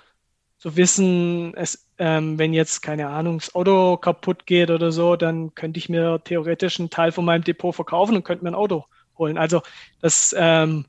zu 0.58 0.76
wissen, 0.76 1.54
es, 1.56 1.88
ähm, 1.98 2.38
wenn 2.38 2.54
jetzt, 2.54 2.82
keine 2.82 3.08
Ahnung, 3.10 3.40
das 3.40 3.56
Auto 3.56 3.98
kaputt 3.98 4.46
geht 4.46 4.70
oder 4.70 4.92
so, 4.92 5.16
dann 5.16 5.56
könnte 5.56 5.78
ich 5.78 5.90
mir 5.90 6.22
theoretisch 6.24 6.80
einen 6.80 6.90
Teil 6.90 7.12
von 7.12 7.26
meinem 7.26 7.44
Depot 7.44 7.74
verkaufen 7.74 8.16
und 8.16 8.24
könnte 8.24 8.44
mir 8.44 8.52
ein 8.52 8.56
Auto 8.56 8.86
holen. 9.18 9.38
Also 9.38 9.62
das, 10.02 10.36
ähm, 10.38 10.86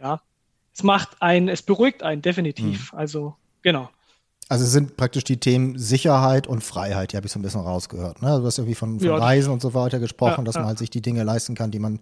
ja, 0.00 0.20
es 0.72 0.82
macht 0.82 1.20
einen, 1.20 1.48
es 1.48 1.62
beruhigt 1.62 2.02
einen 2.02 2.22
definitiv. 2.22 2.92
Mhm. 2.92 2.98
Also 2.98 3.36
genau. 3.62 3.90
Also 4.50 4.64
es 4.64 4.72
sind 4.72 4.96
praktisch 4.96 5.24
die 5.24 5.36
Themen 5.36 5.78
Sicherheit 5.78 6.46
und 6.46 6.64
Freiheit, 6.64 7.12
die 7.12 7.16
habe 7.16 7.26
ich 7.26 7.32
so 7.32 7.38
ein 7.38 7.42
bisschen 7.42 7.60
rausgehört. 7.60 8.22
Ne? 8.22 8.38
Du 8.40 8.46
hast 8.46 8.56
irgendwie 8.58 8.74
von, 8.74 8.98
von 8.98 9.08
ja, 9.08 9.16
Reisen 9.16 9.52
und 9.52 9.60
so 9.60 9.74
weiter 9.74 9.98
gesprochen, 9.98 10.40
ja, 10.40 10.44
dass 10.44 10.54
man 10.54 10.66
halt 10.66 10.78
sich 10.78 10.88
die 10.88 11.02
Dinge 11.02 11.22
leisten 11.22 11.54
kann, 11.54 11.70
die 11.70 11.78
man 11.78 12.00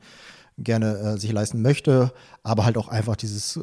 gerne 0.59 0.97
äh, 0.99 1.19
sich 1.19 1.33
leisten 1.33 1.61
möchte, 1.61 2.13
aber 2.43 2.65
halt 2.65 2.79
auch 2.79 2.89
einfach 2.89 3.17
dieses 3.17 3.57
äh, 3.57 3.61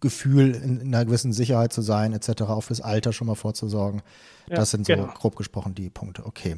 Gefühl, 0.00 0.54
in, 0.54 0.80
in, 0.80 0.94
einer 0.94 1.04
gewissen 1.04 1.32
Sicherheit 1.32 1.72
zu 1.72 1.82
sein, 1.82 2.12
etc., 2.12 2.42
auch 2.42 2.62
fürs 2.62 2.80
Alter 2.80 3.12
schon 3.12 3.26
mal 3.26 3.34
vorzusorgen. 3.34 4.02
Ja, 4.48 4.56
das 4.56 4.70
sind 4.70 4.86
so 4.86 4.94
genau. 4.94 5.08
grob 5.08 5.36
gesprochen 5.36 5.74
die 5.74 5.90
Punkte. 5.90 6.24
Okay. 6.24 6.56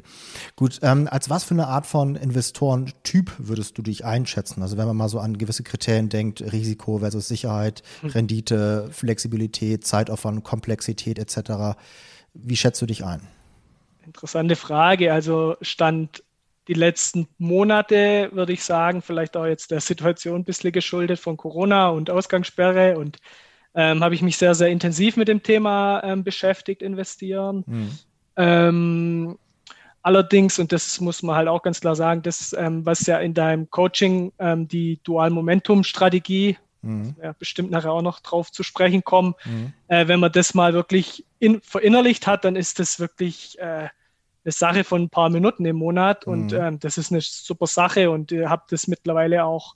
Gut, 0.54 0.78
ähm, 0.82 1.08
als 1.10 1.28
was 1.28 1.42
für 1.44 1.54
eine 1.54 1.66
Art 1.66 1.86
von 1.86 2.14
Investorentyp 2.14 3.32
würdest 3.38 3.76
du 3.78 3.82
dich 3.82 4.04
einschätzen? 4.04 4.62
Also 4.62 4.76
wenn 4.76 4.86
man 4.86 4.96
mal 4.96 5.08
so 5.08 5.18
an 5.18 5.38
gewisse 5.38 5.64
Kriterien 5.64 6.08
denkt, 6.08 6.40
Risiko 6.52 6.98
versus 6.98 7.26
Sicherheit, 7.26 7.82
hm. 8.02 8.10
Rendite, 8.10 8.88
Flexibilität, 8.92 9.86
Zeitaufwand, 9.86 10.44
Komplexität 10.44 11.18
etc., 11.18 11.76
wie 12.34 12.56
schätzt 12.56 12.80
du 12.80 12.86
dich 12.86 13.04
ein? 13.04 13.22
Interessante 14.04 14.54
Frage. 14.54 15.12
Also 15.12 15.56
Stand 15.60 16.22
die 16.68 16.74
letzten 16.74 17.26
Monate, 17.38 18.28
würde 18.32 18.52
ich 18.52 18.62
sagen, 18.62 19.02
vielleicht 19.02 19.36
auch 19.36 19.46
jetzt 19.46 19.70
der 19.70 19.80
Situation 19.80 20.40
ein 20.40 20.44
bisschen 20.44 20.70
geschuldet 20.70 21.18
von 21.18 21.36
Corona 21.36 21.88
und 21.88 22.10
Ausgangssperre 22.10 22.98
und 22.98 23.16
ähm, 23.74 24.04
habe 24.04 24.14
ich 24.14 24.22
mich 24.22 24.36
sehr, 24.36 24.54
sehr 24.54 24.68
intensiv 24.68 25.16
mit 25.16 25.28
dem 25.28 25.42
Thema 25.42 26.02
ähm, 26.04 26.24
beschäftigt, 26.24 26.82
investieren. 26.82 27.64
Mhm. 27.66 27.90
Ähm, 28.36 29.38
allerdings, 30.02 30.58
und 30.58 30.72
das 30.72 31.00
muss 31.00 31.22
man 31.22 31.36
halt 31.36 31.48
auch 31.48 31.62
ganz 31.62 31.80
klar 31.80 31.96
sagen, 31.96 32.22
das, 32.22 32.52
ähm, 32.52 32.84
was 32.84 33.06
ja 33.06 33.18
in 33.18 33.34
deinem 33.34 33.70
Coaching 33.70 34.32
ähm, 34.38 34.68
die 34.68 35.00
Dual-Momentum-Strategie, 35.04 36.58
mhm. 36.82 37.16
ja, 37.22 37.32
bestimmt 37.32 37.70
nachher 37.70 37.92
auch 37.92 38.02
noch 38.02 38.20
drauf 38.20 38.52
zu 38.52 38.62
sprechen 38.62 39.04
kommen, 39.04 39.34
mhm. 39.44 39.72
äh, 39.88 40.06
wenn 40.06 40.20
man 40.20 40.32
das 40.32 40.54
mal 40.54 40.74
wirklich 40.74 41.24
in, 41.38 41.60
verinnerlicht 41.62 42.26
hat, 42.26 42.44
dann 42.44 42.56
ist 42.56 42.78
das 42.78 43.00
wirklich 43.00 43.58
äh, 43.58 43.88
eine 44.48 44.52
Sache 44.52 44.82
von 44.82 45.02
ein 45.02 45.10
paar 45.10 45.28
Minuten 45.28 45.64
im 45.66 45.76
Monat 45.76 46.26
und 46.26 46.52
mhm. 46.52 46.58
ähm, 46.58 46.78
das 46.80 46.96
ist 46.96 47.12
eine 47.12 47.20
super 47.20 47.66
Sache 47.66 48.10
und 48.10 48.32
ihr 48.32 48.48
habt 48.48 48.72
das 48.72 48.88
mittlerweile 48.88 49.44
auch 49.44 49.74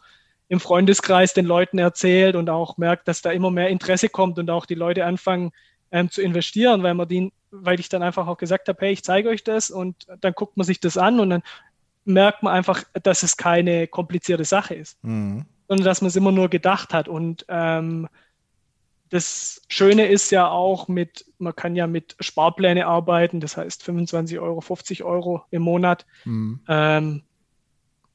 im 0.49 0.61
Freundeskreis 0.61 1.35
den 1.35 1.45
Leuten 1.45 1.79
erzählt 1.79 2.37
und 2.37 2.49
auch 2.49 2.79
merkt, 2.79 3.07
dass 3.07 3.23
da 3.23 3.31
immer 3.31 3.51
mehr 3.51 3.69
Interesse 3.69 4.09
kommt 4.09 4.39
und 4.39 4.51
auch 4.51 4.67
die 4.67 4.75
Leute 4.75 5.05
anfangen 5.05 5.53
ähm, 5.91 6.11
zu 6.11 6.23
investieren, 6.23 6.83
weil 6.83 6.95
man 6.95 7.07
die, 7.07 7.33
weil 7.51 7.81
ich 7.81 7.91
dann 7.91 8.03
einfach 8.03 8.27
auch 8.27 8.39
gesagt 8.39 8.69
habe, 8.69 8.79
hey, 8.81 8.93
ich 8.93 9.05
zeige 9.05 9.29
euch 9.29 9.45
das 9.45 9.71
und 9.71 10.07
dann 10.21 10.33
guckt 10.33 10.57
man 10.57 10.67
sich 10.67 10.81
das 10.81 10.97
an 10.97 11.21
und 11.21 11.31
dann 11.31 11.43
merkt 12.05 12.43
man 12.43 12.55
einfach, 12.55 12.83
dass 13.03 13.23
es 13.23 13.37
keine 13.37 13.87
komplizierte 13.87 14.45
Sache 14.45 14.75
ist, 14.75 15.03
mhm. 15.05 15.45
sondern 15.69 15.85
dass 15.85 16.01
man 16.01 16.09
es 16.09 16.17
immer 16.17 16.33
nur 16.33 16.49
gedacht 16.49 16.95
hat 16.95 17.09
und 17.09 17.45
ähm, 17.49 18.09
das 19.13 19.61
Schöne 19.69 20.07
ist 20.07 20.31
ja 20.31 20.49
auch 20.49 20.89
mit, 20.89 21.27
man 21.37 21.55
kann 21.55 21.77
ja 21.77 21.87
mit 21.87 22.17
Sparpläne 22.19 22.87
arbeiten, 22.87 23.41
das 23.41 23.59
heißt 23.59 23.83
25 23.83 24.39
Euro, 24.39 24.63
50 24.63 25.05
Euro 25.05 25.43
im 25.51 25.61
Monat. 25.61 26.07
Mhm. 26.25 26.61
Ähm, 26.67 27.23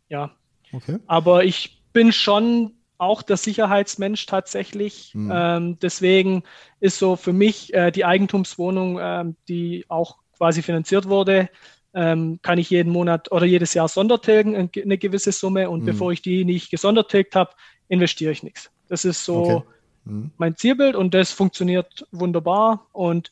ja. 0.10 0.32
Okay. 0.74 0.98
Aber 1.06 1.44
ich 1.44 1.84
bin 1.94 2.12
schon 2.12 2.78
auch 2.98 3.22
der 3.22 3.38
Sicherheitsmensch 3.38 4.26
tatsächlich. 4.26 5.12
Mhm. 5.14 5.32
Ähm, 5.32 5.80
deswegen 5.80 6.42
ist 6.80 6.98
so 6.98 7.16
für 7.16 7.32
mich 7.32 7.76
äh, 7.76 7.92
die 7.92 8.04
Eigentumswohnung, 8.04 8.98
ähm, 9.00 9.36
die 9.48 9.86
auch 9.90 10.18
quasi 10.36 10.64
finanziert 10.64 11.08
wurde, 11.08 11.48
ähm, 11.94 12.40
kann 12.42 12.58
ich 12.58 12.72
jeden 12.72 12.92
Monat 12.92 13.32
oder 13.32 13.46
jedes 13.46 13.76
Jahr 13.76 13.88
sondertilgen, 13.88 14.56
eine 14.56 14.98
gewisse 14.98 15.32
Summe. 15.32 15.70
Und 15.70 15.82
mhm. 15.82 15.86
bevor 15.86 16.12
ich 16.12 16.24
die 16.24 16.44
nicht 16.44 16.72
gesondertilgt 16.72 17.36
habe, 17.36 17.52
investiere 17.88 18.32
ich 18.32 18.42
nichts. 18.42 18.72
Das 18.88 19.06
ist 19.06 19.24
so. 19.24 19.44
Okay 19.44 19.64
Mhm. 20.08 20.32
mein 20.38 20.56
Zielbild 20.56 20.96
und 20.96 21.14
das 21.14 21.32
funktioniert 21.32 22.08
wunderbar. 22.12 22.88
Und 22.94 23.32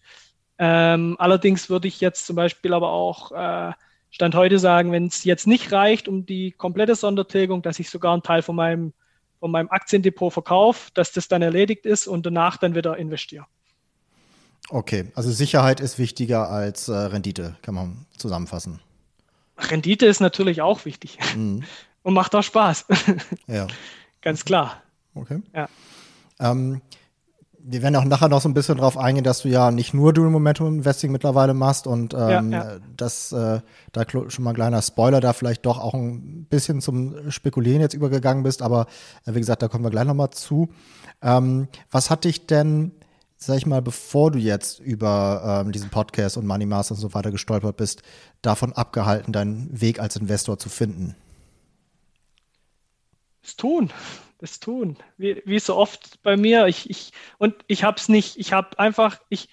ähm, 0.58 1.16
allerdings 1.20 1.70
würde 1.70 1.88
ich 1.88 2.02
jetzt 2.02 2.26
zum 2.26 2.36
Beispiel 2.36 2.74
aber 2.74 2.90
auch 2.90 3.32
äh, 3.32 3.74
Stand 4.12 4.36
heute 4.36 4.60
sagen, 4.60 4.92
wenn 4.92 5.08
es 5.08 5.24
jetzt 5.24 5.48
nicht 5.48 5.72
reicht 5.72 6.08
um 6.08 6.26
die 6.26 6.52
komplette 6.52 6.96
Sondertilgung, 6.96 7.62
dass 7.62 7.80
ich 7.80 7.90
sogar 7.90 8.14
einen 8.14 8.24
Teil 8.24 8.42
von 8.42 8.56
meinem, 8.56 8.94
von 9.40 9.52
meinem 9.52 9.70
Aktiendepot 9.70 10.32
verkaufe, 10.32 10.92
dass 10.94 11.12
das 11.12 11.28
dann 11.28 11.42
erledigt 11.42 11.86
ist 11.86 12.08
und 12.08 12.26
danach 12.26 12.58
dann 12.58 12.76
wieder 12.76 12.98
investiere. 12.98 13.46
Okay, 14.70 15.12
also 15.16 15.32
Sicherheit 15.32 15.80
ist 15.80 16.00
wichtiger 16.00 16.50
als 16.50 16.88
äh, 16.88 16.96
Rendite, 16.96 17.56
kann 17.62 17.76
man 17.76 18.06
zusammenfassen. 18.18 18.80
Rendite 19.58 20.06
ist 20.06 20.22
natürlich 20.22 20.62
auch 20.62 20.86
wichtig 20.86 21.20
mhm. 21.36 21.64
und 22.04 22.14
macht 22.14 22.34
auch 22.36 22.44
Spaß. 22.44 22.86
ja. 23.48 23.68
Ganz 24.22 24.44
klar. 24.44 24.82
Okay. 25.14 25.42
Ja. 25.54 25.70
Ähm, 26.40 26.82
wir 27.68 27.82
werden 27.82 27.96
auch 27.96 28.06
nachher 28.06 28.30
noch 28.30 28.42
so 28.42 28.48
ein 28.48 28.54
bisschen 28.54 28.78
drauf 28.78 28.96
eingehen, 28.96 29.24
dass 29.24 29.42
du 29.42 29.50
ja 29.50 29.72
nicht 29.72 29.94
nur 29.94 30.14
Dual 30.14 30.30
Momentum 30.30 30.68
Investing 30.68 31.12
mittlerweile 31.12 31.56
machst 31.56 31.88
und 31.88 32.14
ähm, 32.14 32.52
ja, 32.52 32.74
ja. 32.74 32.78
das 32.96 33.32
äh, 33.32 33.60
da 33.92 34.04
schon 34.08 34.44
mal 34.44 34.52
ein 34.52 34.56
kleiner 34.56 34.84
Spoiler, 34.84 35.20
da 35.20 35.34
vielleicht 35.34 35.66
doch 35.66 35.80
auch 35.80 35.96
ein 35.96 36.46
bisschen 36.46 36.80
zum 36.80 37.32
Spekulieren 37.32 37.82
jetzt 37.82 37.96
übergegangen 37.96 38.44
bist, 38.44 38.62
aber 38.62 38.86
äh, 39.26 39.34
wie 39.34 39.40
gesagt, 39.40 39.64
da 39.64 39.68
kommen 39.68 39.84
wir 39.84 39.90
gleich 39.90 40.06
nochmal 40.06 40.30
zu. 40.30 40.70
Ähm, 41.24 41.68
was 41.90 42.12
hat 42.12 42.26
dich 42.26 42.46
denn, 42.46 42.92
sag 43.36 43.58
ich 43.58 43.66
mal, 43.66 43.82
bevor 43.82 44.30
du 44.30 44.38
jetzt 44.38 44.80
über 44.80 45.64
ähm, 45.66 45.72
diesen 45.72 45.90
Podcast 45.90 46.38
und 46.38 46.46
Money 46.46 46.68
Master 46.68 46.94
und 46.94 47.02
so 47.02 47.16
weiter 47.16 47.32
gestolpert 47.32 47.78
bist, 47.78 48.04
davon 48.44 48.74
abgehalten, 48.74 49.34
deinen 49.34 49.82
Weg 49.82 50.00
als 50.00 50.16
Investor 50.16 50.60
zu 50.60 50.70
finden? 50.70 51.16
Das 53.42 53.56
tun 53.56 53.90
das 54.40 54.60
tun. 54.60 54.98
Wie, 55.18 55.42
wie 55.46 55.60
so 55.60 55.76
oft 55.76 56.22
bei 56.24 56.38
mir. 56.38 56.68
Ich, 56.68 56.90
ich, 56.90 57.12
und 57.38 57.56
ich 57.68 57.84
habe 57.84 57.98
es 57.98 58.10
nicht, 58.10 58.38
ich 58.38 58.54
habe 58.54 58.78
einfach, 58.80 59.20
ich 59.30 59.50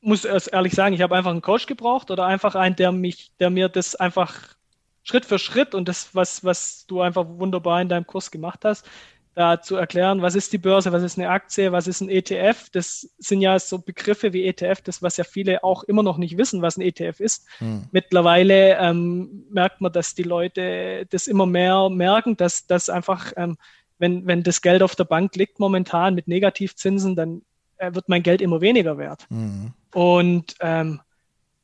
muss 0.00 0.24
ehrlich 0.24 0.74
sagen, 0.74 0.94
ich 0.94 1.00
habe 1.00 1.16
einfach 1.16 1.30
einen 1.30 1.42
Coach 1.42 1.66
gebraucht 1.66 2.10
oder 2.10 2.26
einfach 2.26 2.54
einen, 2.54 2.76
der 2.76 2.92
mich, 2.92 3.32
der 3.40 3.50
mir 3.50 3.68
das 3.68 3.94
einfach 3.94 4.56
Schritt 5.02 5.24
für 5.24 5.38
Schritt 5.38 5.74
und 5.74 5.88
das, 5.88 6.14
was, 6.14 6.44
was 6.44 6.86
du 6.86 7.00
einfach 7.00 7.26
wunderbar 7.26 7.80
in 7.80 7.88
deinem 7.88 8.06
Kurs 8.06 8.30
gemacht 8.30 8.64
hast, 8.64 8.86
da 9.34 9.60
zu 9.60 9.76
erklären, 9.76 10.22
was 10.22 10.34
ist 10.34 10.52
die 10.52 10.58
Börse, 10.58 10.92
was 10.92 11.02
ist 11.02 11.18
eine 11.18 11.28
Aktie, 11.28 11.72
was 11.72 11.88
ist 11.88 12.00
ein 12.00 12.08
ETF. 12.08 12.70
Das 12.70 13.08
sind 13.18 13.40
ja 13.40 13.58
so 13.58 13.78
Begriffe 13.78 14.32
wie 14.32 14.46
ETF, 14.46 14.80
das, 14.82 15.02
was 15.02 15.16
ja 15.16 15.24
viele 15.24 15.64
auch 15.64 15.82
immer 15.84 16.02
noch 16.02 16.18
nicht 16.18 16.38
wissen, 16.38 16.62
was 16.62 16.76
ein 16.76 16.82
ETF 16.82 17.20
ist. 17.20 17.46
Hm. 17.58 17.86
Mittlerweile 17.90 18.78
ähm, 18.78 19.44
merkt 19.50 19.80
man, 19.80 19.92
dass 19.92 20.14
die 20.14 20.22
Leute 20.22 21.06
das 21.10 21.26
immer 21.26 21.46
mehr 21.46 21.88
merken, 21.90 22.36
dass 22.36 22.66
das 22.66 22.88
einfach 22.88 23.32
ähm, 23.36 23.56
wenn, 24.04 24.26
wenn 24.26 24.42
das 24.42 24.60
Geld 24.60 24.82
auf 24.82 24.94
der 24.94 25.04
Bank 25.04 25.34
liegt 25.34 25.58
momentan 25.58 26.14
mit 26.14 26.28
Negativzinsen, 26.28 27.16
dann 27.16 27.40
äh, 27.78 27.94
wird 27.94 28.10
mein 28.10 28.22
Geld 28.22 28.42
immer 28.42 28.60
weniger 28.60 28.98
wert. 28.98 29.24
Mhm. 29.30 29.72
Und 29.94 30.56
ähm, 30.60 31.00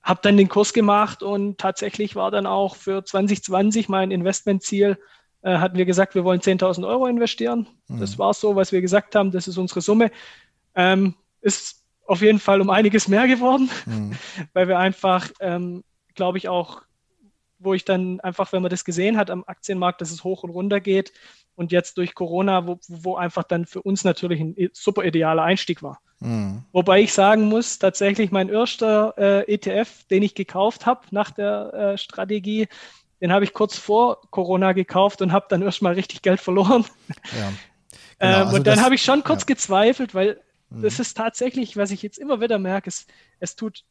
habe 0.02 0.20
dann 0.22 0.38
den 0.38 0.48
Kurs 0.48 0.72
gemacht 0.72 1.22
und 1.22 1.58
tatsächlich 1.58 2.16
war 2.16 2.30
dann 2.30 2.46
auch 2.46 2.76
für 2.76 3.04
2020 3.04 3.90
mein 3.90 4.10
Investmentziel, 4.10 4.98
äh, 5.42 5.58
hatten 5.58 5.76
wir 5.76 5.84
gesagt, 5.84 6.14
wir 6.14 6.24
wollen 6.24 6.40
10.000 6.40 6.88
Euro 6.88 7.06
investieren. 7.06 7.66
Mhm. 7.88 8.00
Das 8.00 8.18
war 8.18 8.32
so, 8.32 8.56
was 8.56 8.72
wir 8.72 8.80
gesagt 8.80 9.14
haben, 9.14 9.32
das 9.32 9.46
ist 9.46 9.58
unsere 9.58 9.82
Summe. 9.82 10.10
Ähm, 10.74 11.16
ist 11.42 11.84
auf 12.06 12.22
jeden 12.22 12.38
Fall 12.38 12.62
um 12.62 12.70
einiges 12.70 13.06
mehr 13.06 13.28
geworden, 13.28 13.68
mhm. 13.84 14.12
weil 14.54 14.66
wir 14.66 14.78
einfach, 14.78 15.28
ähm, 15.40 15.84
glaube 16.14 16.38
ich, 16.38 16.48
auch 16.48 16.80
wo 17.60 17.74
ich 17.74 17.84
dann 17.84 18.20
einfach, 18.20 18.52
wenn 18.52 18.62
man 18.62 18.70
das 18.70 18.84
gesehen 18.84 19.16
hat 19.16 19.30
am 19.30 19.44
Aktienmarkt, 19.46 20.00
dass 20.00 20.10
es 20.10 20.24
hoch 20.24 20.42
und 20.42 20.50
runter 20.50 20.80
geht 20.80 21.12
und 21.54 21.72
jetzt 21.72 21.98
durch 21.98 22.14
Corona, 22.14 22.66
wo, 22.66 22.78
wo 22.88 23.16
einfach 23.16 23.44
dann 23.44 23.66
für 23.66 23.82
uns 23.82 24.02
natürlich 24.02 24.40
ein 24.40 24.56
super 24.72 25.04
idealer 25.04 25.42
Einstieg 25.42 25.82
war. 25.82 26.00
Mhm. 26.20 26.64
Wobei 26.72 27.00
ich 27.00 27.12
sagen 27.12 27.44
muss, 27.44 27.78
tatsächlich 27.78 28.30
mein 28.30 28.48
erster 28.48 29.14
äh, 29.16 29.54
ETF, 29.54 30.04
den 30.10 30.22
ich 30.22 30.34
gekauft 30.34 30.86
habe 30.86 31.02
nach 31.10 31.30
der 31.30 31.72
äh, 31.72 31.98
Strategie, 31.98 32.68
den 33.20 33.32
habe 33.32 33.44
ich 33.44 33.52
kurz 33.52 33.76
vor 33.76 34.20
Corona 34.30 34.72
gekauft 34.72 35.20
und 35.22 35.32
habe 35.32 35.46
dann 35.48 35.62
erstmal 35.62 35.94
richtig 35.94 36.22
Geld 36.22 36.40
verloren. 36.40 36.84
Ja. 37.38 37.52
Genau, 38.20 38.32
ähm, 38.32 38.46
also 38.48 38.56
und 38.58 38.66
dann 38.66 38.82
habe 38.82 38.94
ich 38.94 39.02
schon 39.02 39.24
kurz 39.24 39.42
ja. 39.42 39.46
gezweifelt, 39.46 40.14
weil 40.14 40.38
mhm. 40.68 40.82
das 40.82 41.00
ist 41.00 41.16
tatsächlich, 41.16 41.78
was 41.78 41.90
ich 41.90 42.02
jetzt 42.02 42.18
immer 42.18 42.42
wieder 42.42 42.58
merke, 42.58 42.90
es, 42.90 43.06
es 43.38 43.56
tut 43.56 43.84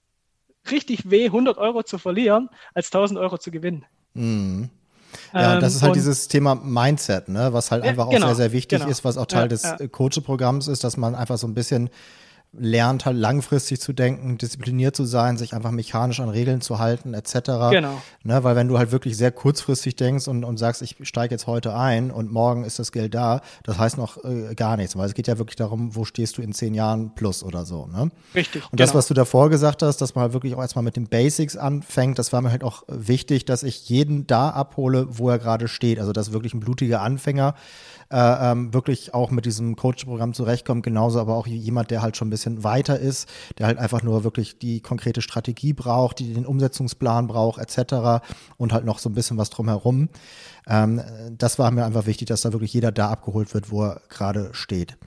richtig 0.72 1.10
weh, 1.10 1.26
100 1.26 1.58
Euro 1.58 1.84
zu 1.84 1.98
verlieren, 1.98 2.50
als 2.74 2.88
1000 2.88 3.20
Euro 3.20 3.38
zu 3.38 3.52
gewinnen. 3.52 3.86
Mhm. 4.14 4.70
Ja, 5.34 5.56
ähm, 5.56 5.62
das 5.62 5.76
ist 5.76 5.82
halt 5.82 5.96
dieses 5.96 6.28
Thema 6.28 6.56
Mindset, 6.56 7.30
ne, 7.30 7.52
was 7.52 7.72
halt 7.72 7.84
einfach 7.84 8.06
ja, 8.12 8.18
genau, 8.18 8.28
auch 8.28 8.30
sehr, 8.30 8.50
sehr 8.50 8.52
wichtig 8.52 8.80
genau. 8.80 8.92
ist, 8.92 9.04
was 9.04 9.18
auch 9.18 9.26
Teil 9.26 9.44
ja, 9.44 9.48
des 9.48 9.64
ja. 9.64 9.88
Coach-Programms 9.88 10.68
ist, 10.68 10.84
dass 10.84 10.98
man 10.98 11.16
einfach 11.16 11.38
so 11.38 11.48
ein 11.48 11.54
bisschen 11.54 11.90
lernt 12.52 13.06
halt 13.06 13.16
langfristig 13.16 13.80
zu 13.80 13.94
denken, 13.94 14.40
diszipliniert 14.40 14.96
zu 14.96 15.06
sein, 15.06 15.38
sich 15.38 15.54
einfach 15.54 15.70
mechanisch 15.70 16.20
an 16.20 16.30
Regeln 16.30 16.62
zu 16.62 16.80
halten, 16.80 17.14
etc. 17.14 17.34
Genau. 17.70 18.02
Ne, 18.24 18.44
weil 18.44 18.56
wenn 18.56 18.68
du 18.68 18.80
halt 18.80 18.92
wirklich 18.92 19.18
sehr 19.18 19.32
kurzfristig 19.32 19.96
denkst 19.96 20.28
und, 20.28 20.44
und 20.44 20.58
sagst, 20.58 20.82
ich 20.82 20.96
steige 21.04 21.36
jetzt 21.36 21.46
heute 21.46 21.76
ein 21.76 22.10
und 22.10 22.32
morgen 22.32 22.64
ist 22.64 22.80
das 22.80 22.92
Geld 22.92 23.14
da, 23.14 23.42
das 23.64 23.78
heißt 23.78 23.98
noch 23.98 24.24
äh, 24.24 24.56
gar 24.56 24.78
nichts, 24.78 24.98
weil 24.98 25.06
es 25.06 25.14
geht 25.14 25.28
ja 25.28 25.38
wirklich 25.38 25.58
darum, 25.58 25.96
wo 25.96 26.06
stehst 26.06 26.38
du 26.40 26.42
in 26.42 26.52
zehn 26.52 26.74
Jahren 26.74 27.14
plus 27.14 27.44
oder 27.44 27.66
so. 27.66 27.86
Ne? 27.86 28.10
Richtig. 28.34 28.64
Und 28.72 28.80
das, 28.80 28.90
genau. 28.90 28.98
was 28.98 29.08
du 29.08 29.14
davor 29.14 29.50
gesagt 29.52 29.84
hast, 29.84 29.98
dass 29.98 30.16
man 30.16 30.24
halt 30.24 30.34
wirklich 30.34 30.56
auch 30.56 30.62
erstmal 30.62 30.84
mit 30.84 30.96
den 30.96 31.08
Basics 31.08 31.56
anfängt, 31.56 32.18
das 32.18 32.34
war 32.34 32.42
mir 32.42 32.50
halt 32.50 32.64
auch 32.64 32.84
wichtig, 32.88 33.46
dass 33.46 33.62
ich 33.62 33.90
jeden 33.90 34.26
da 34.26 34.50
abhole, 34.50 35.06
wo 35.10 35.30
er 35.30 35.38
gerade 35.38 35.68
steht. 35.68 36.00
Also 36.00 36.14
dass 36.14 36.34
wirklich 36.34 36.56
ein 36.56 36.62
blutiger 36.62 37.02
Anfänger 37.02 37.54
äh, 38.12 38.52
ähm, 38.52 38.74
wirklich 38.74 39.14
auch 39.14 39.30
mit 39.32 39.46
diesem 39.46 39.76
Coach-Programm 39.76 40.34
zurechtkommt, 40.34 40.84
genauso 40.84 41.20
aber 41.20 41.36
auch 41.36 41.48
jemand, 41.48 41.92
der 41.92 42.02
halt 42.02 42.18
schon 42.18 42.28
ein 42.28 42.32
bisschen 42.32 42.64
weiter 42.64 43.00
ist, 43.00 43.30
der 43.58 43.68
halt 43.68 43.78
einfach 43.78 44.02
nur 44.02 44.24
wirklich 44.24 44.58
die 44.58 44.82
konkrete 44.82 45.22
Strategie 45.22 45.74
braucht, 45.74 46.20
die 46.20 46.34
den 46.34 46.46
Umsetzungsplan 46.46 47.28
braucht, 47.28 47.60
etc. 47.60 48.24
und 48.58 48.74
halt 48.74 48.86
noch 48.86 49.00
so 49.00 49.10
ein 49.10 49.14
bisschen 49.14 49.38
was 49.38 49.50
drumherum. 49.50 50.10
Ähm, 50.68 51.02
das 51.38 51.60
war 51.60 51.70
mir 51.72 51.86
einfach 51.86 52.06
wichtig, 52.06 52.28
dass 52.28 52.42
da 52.42 52.52
wirklich 52.52 52.74
jeder 52.74 52.92
da 52.92 53.10
abgeholt 53.10 53.54
wird, 53.54 53.72
wo 53.72 53.84
er 53.86 54.02
gerade 54.10 54.50
steht. 54.54 54.98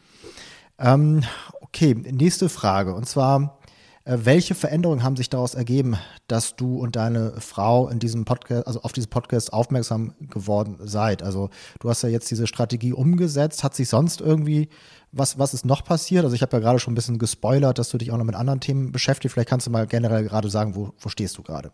Ähm, 0.78 1.22
okay, 1.60 1.94
nächste 1.94 2.48
Frage. 2.48 2.94
Und 2.94 3.08
zwar, 3.08 3.58
welche 4.04 4.54
Veränderungen 4.54 5.04
haben 5.04 5.16
sich 5.16 5.30
daraus 5.30 5.54
ergeben, 5.54 5.96
dass 6.26 6.56
du 6.56 6.78
und 6.78 6.96
deine 6.96 7.40
Frau 7.40 7.88
in 7.88 8.00
diesem 8.00 8.24
Podcast, 8.24 8.66
also 8.66 8.82
auf 8.82 8.92
diesen 8.92 9.10
Podcast 9.10 9.52
aufmerksam 9.52 10.14
geworden 10.20 10.76
seid? 10.80 11.22
Also 11.22 11.50
du 11.78 11.88
hast 11.88 12.02
ja 12.02 12.08
jetzt 12.08 12.30
diese 12.30 12.48
Strategie 12.48 12.92
umgesetzt. 12.92 13.62
Hat 13.62 13.74
sich 13.74 13.88
sonst 13.88 14.20
irgendwie 14.20 14.68
was, 15.12 15.38
was 15.38 15.54
ist 15.54 15.64
noch 15.64 15.84
passiert? 15.84 16.24
Also 16.24 16.34
ich 16.34 16.42
habe 16.42 16.56
ja 16.56 16.60
gerade 16.60 16.80
schon 16.80 16.92
ein 16.92 16.96
bisschen 16.96 17.18
gespoilert, 17.18 17.78
dass 17.78 17.90
du 17.90 17.98
dich 17.98 18.10
auch 18.10 18.16
noch 18.16 18.24
mit 18.24 18.34
anderen 18.34 18.60
Themen 18.60 18.90
beschäftigst. 18.90 19.34
Vielleicht 19.34 19.50
kannst 19.50 19.66
du 19.66 19.70
mal 19.70 19.86
generell 19.86 20.24
gerade 20.24 20.50
sagen, 20.50 20.74
wo, 20.74 20.92
wo 20.98 21.08
stehst 21.08 21.38
du 21.38 21.42
gerade? 21.42 21.70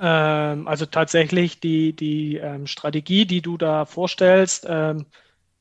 Ähm, 0.00 0.68
also 0.68 0.86
tatsächlich 0.86 1.58
die, 1.58 1.96
die 1.96 2.36
ähm, 2.36 2.66
Strategie, 2.66 3.26
die 3.26 3.40
du 3.40 3.56
da 3.56 3.86
vorstellst, 3.86 4.66
ähm, 4.68 5.06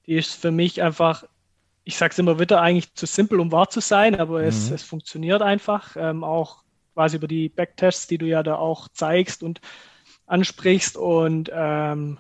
die 0.06 0.16
ist 0.16 0.34
für 0.36 0.52
mich 0.52 0.82
einfach 0.82 1.24
ich 1.84 1.98
sage 1.98 2.12
es 2.12 2.20
immer 2.20 2.40
wieder, 2.40 2.62
eigentlich 2.62 2.94
zu 2.94 3.06
simpel, 3.06 3.40
um 3.40 3.52
wahr 3.52 3.70
zu 3.70 3.80
sein, 3.80 4.20
aber 4.20 4.42
mhm. 4.42 4.48
es, 4.48 4.72
es, 4.72 4.84
funktioniert 4.84 5.42
einfach. 5.42 5.96
Ähm, 5.98 6.24
auch 6.24 6.64
quasi 6.94 7.18
über 7.18 7.28
die 7.28 7.50
Backtests, 7.50 8.08
die 8.08 8.18
du 8.18 8.26
ja 8.26 8.44
da 8.44 8.56
auch 8.56 8.88
zeigst 8.90 9.44
und 9.44 9.60
ansprichst. 10.26 10.96
Und 10.96 11.52
ähm, 11.54 12.18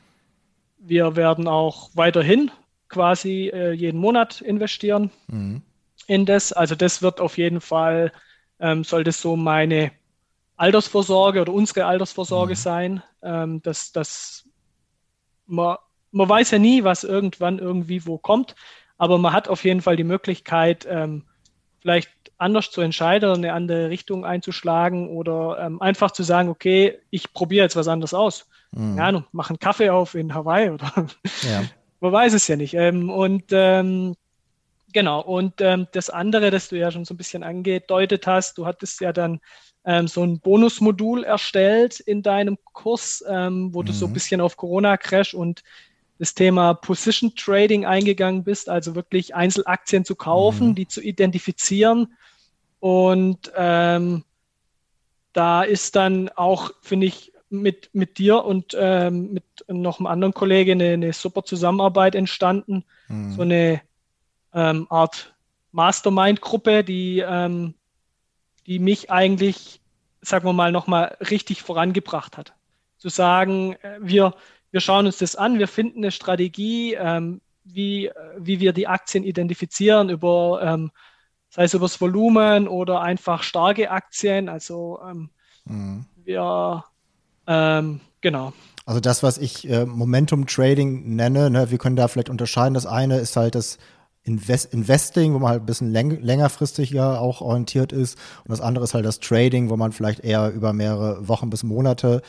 wir 0.80 1.16
werden 1.16 1.48
auch 1.48 1.92
weiterhin 1.94 2.52
quasi 2.90 3.50
äh, 3.54 3.72
jeden 3.72 4.00
Monat 4.00 4.42
investieren 4.42 5.12
mhm. 5.28 5.62
in 6.08 6.26
das. 6.26 6.52
Also 6.52 6.76
das 6.76 7.02
wird 7.02 7.22
auf 7.22 7.38
jeden 7.38 7.62
Fall, 7.62 8.12
ähm, 8.60 8.84
soll 8.84 9.04
das 9.04 9.22
so 9.22 9.36
meine 9.36 9.92
Altersvorsorge 10.58 11.42
oder 11.42 11.54
unsere 11.54 11.86
Altersvorsorge 11.86 12.54
mhm. 12.54 12.58
sein, 12.58 13.04
ähm, 13.22 13.62
dass, 13.62 13.92
dass 13.92 14.48
man, 15.46 15.78
man 16.12 16.30
weiß 16.30 16.52
ja 16.52 16.60
nie, 16.60 16.84
was 16.84 17.04
irgendwann 17.04 17.60
irgendwie 17.60 18.06
wo 18.06 18.18
kommt. 18.18 18.56
Aber 19.04 19.18
man 19.18 19.34
hat 19.34 19.50
auf 19.50 19.66
jeden 19.66 19.82
Fall 19.82 19.98
die 19.98 20.06
Möglichkeit, 20.06 20.88
ähm, 20.90 21.26
vielleicht 21.82 22.10
anders 22.38 22.72
zu 22.72 22.80
entscheiden 22.80 23.28
oder 23.28 23.38
eine 23.38 23.52
andere 23.52 23.90
Richtung 23.90 24.24
einzuschlagen 24.24 25.10
oder 25.10 25.58
ähm, 25.60 25.82
einfach 25.82 26.12
zu 26.12 26.24
sagen, 26.24 26.48
okay, 26.48 27.00
ich 27.10 27.34
probiere 27.34 27.66
jetzt 27.66 27.76
was 27.76 27.90
anderes 27.90 28.14
aus. 28.14 28.48
Mhm. 28.72 28.98
Ja, 28.98 29.26
mach 29.34 29.50
einen 29.50 29.60
Kaffee 29.60 29.90
auf 29.90 30.16
in 30.16 30.34
Hawaii 30.34 30.70
oder 30.70 30.90
ja. 31.42 31.64
man 32.00 32.14
weiß 32.14 32.32
es 32.32 32.48
ja 32.48 32.56
nicht. 32.56 32.76
Ähm, 32.76 33.10
und 33.10 33.44
ähm, 33.52 34.16
genau, 34.94 35.20
und 35.20 35.60
ähm, 35.60 35.88
das 35.92 36.10
andere, 36.10 36.50
das 36.50 36.70
du 36.70 36.78
ja 36.78 36.90
schon 36.90 37.04
so 37.04 37.14
ein 37.14 37.18
bisschen 37.18 37.44
angedeutet 37.44 38.26
hast, 38.26 38.58
du 38.58 38.66
hattest 38.66 39.02
ja 39.02 39.12
dann 39.12 39.42
ähm, 39.84 40.08
so 40.08 40.24
ein 40.24 40.40
Bonusmodul 40.40 41.26
erstellt 41.26 42.00
in 42.00 42.22
deinem 42.22 42.58
Kurs, 42.72 43.22
wo 43.28 43.82
mhm. 43.82 43.86
du 43.86 43.92
so 43.92 44.06
ein 44.06 44.12
mhm. 44.12 44.14
bisschen 44.14 44.40
auf 44.40 44.56
Corona 44.56 44.96
Crash 44.96 45.34
und 45.34 45.62
das 46.20 46.34
Thema 46.36 46.74
Position 46.74 47.36
Trading 47.36 47.86
eingegangen 47.86 48.44
bist, 48.44 48.70
also 48.70 48.96
wirklich 48.96 49.36
Einzelaktien 49.36 50.06
zu 50.06 50.16
kaufen, 50.16 50.70
mhm. 50.70 50.76
die 50.76 50.88
zu 50.88 51.02
identifizieren. 51.02 52.14
Und 52.80 53.52
ähm, 53.56 54.24
da 55.34 55.64
ist 55.64 55.96
dann 55.96 56.30
auch, 56.30 56.72
finde 56.82 57.08
ich, 57.08 57.34
mit, 57.50 57.90
mit 57.94 58.18
dir 58.18 58.44
und 58.44 58.76
ähm, 58.78 59.34
mit 59.34 59.44
noch 59.68 60.00
einem 60.00 60.08
anderen 60.08 60.34
Kollegen 60.34 60.82
eine, 60.82 60.94
eine 60.94 61.14
super 61.14 61.44
Zusammenarbeit 61.44 62.16
entstanden. 62.16 62.84
Mhm. 63.08 63.32
So 63.34 63.42
eine 63.44 63.82
ähm, 64.54 64.88
Art 64.90 65.34
Mastermind-Gruppe, 65.72 66.84
die, 66.84 67.20
ähm, 67.20 67.76
die 68.66 68.80
mich 68.80 69.12
eigentlich, 69.12 69.82
sagen 70.22 70.46
wir 70.46 70.54
mal, 70.54 70.72
nochmal 70.72 71.18
richtig 71.30 71.62
vorangebracht 71.62 72.38
hat. 72.38 72.54
Zu 72.98 73.10
sagen, 73.10 73.74
äh, 73.82 74.00
wir, 74.02 74.36
wir 74.74 74.82
schauen 74.82 75.06
uns 75.06 75.20
das 75.20 75.36
an, 75.36 75.60
wir 75.60 75.68
finden 75.68 76.00
eine 76.00 76.12
Strategie, 76.12 76.96
ähm, 76.96 77.42
wie, 77.64 78.10
wie 78.40 78.60
wir 78.60 78.74
die 78.74 78.88
Aktien 78.88 79.24
identifizieren, 79.24 80.10
über, 80.10 80.62
ähm, 80.64 80.92
sei 81.50 81.66
es 81.66 81.76
über 81.76 81.86
das 81.86 82.02
Volumen 82.02 82.68
oder 82.68 83.02
einfach 83.02 83.44
starke 83.44 83.92
Aktien. 83.92 84.50
Also 84.50 85.00
ähm, 85.08 85.30
mhm. 85.66 86.06
wir, 86.26 86.84
ähm, 87.46 88.00
genau. 88.20 88.52
Also 88.88 89.00
das, 89.00 89.22
was 89.22 89.38
ich 89.38 89.70
äh, 89.70 89.86
Momentum 89.86 90.48
Trading 90.48 91.16
nenne, 91.16 91.52
ne, 91.52 91.70
wir 91.70 91.78
können 91.78 91.96
da 91.96 92.08
vielleicht 92.08 92.32
unterscheiden. 92.32 92.74
Das 92.74 92.88
eine 92.88 93.20
ist 93.20 93.38
halt 93.38 93.54
das 93.54 93.78
Invest 94.24 94.74
Investing, 94.74 95.36
wo 95.36 95.40
man 95.40 95.52
halt 95.52 95.62
ein 95.62 95.66
bisschen 95.68 95.92
läng 95.92 96.20
längerfristiger 96.20 97.22
auch 97.22 97.42
orientiert 97.42 97.92
ist. 97.92 98.18
Und 98.44 98.50
das 98.50 98.60
andere 98.60 98.86
ist 98.86 98.96
halt 98.96 99.06
das 99.06 99.20
Trading, 99.20 99.70
wo 99.70 99.78
man 99.78 99.92
vielleicht 99.92 100.22
eher 100.22 100.50
über 100.50 100.74
mehrere 100.74 101.28
Wochen 101.28 101.52
bis 101.52 101.62
Monate 101.62 102.24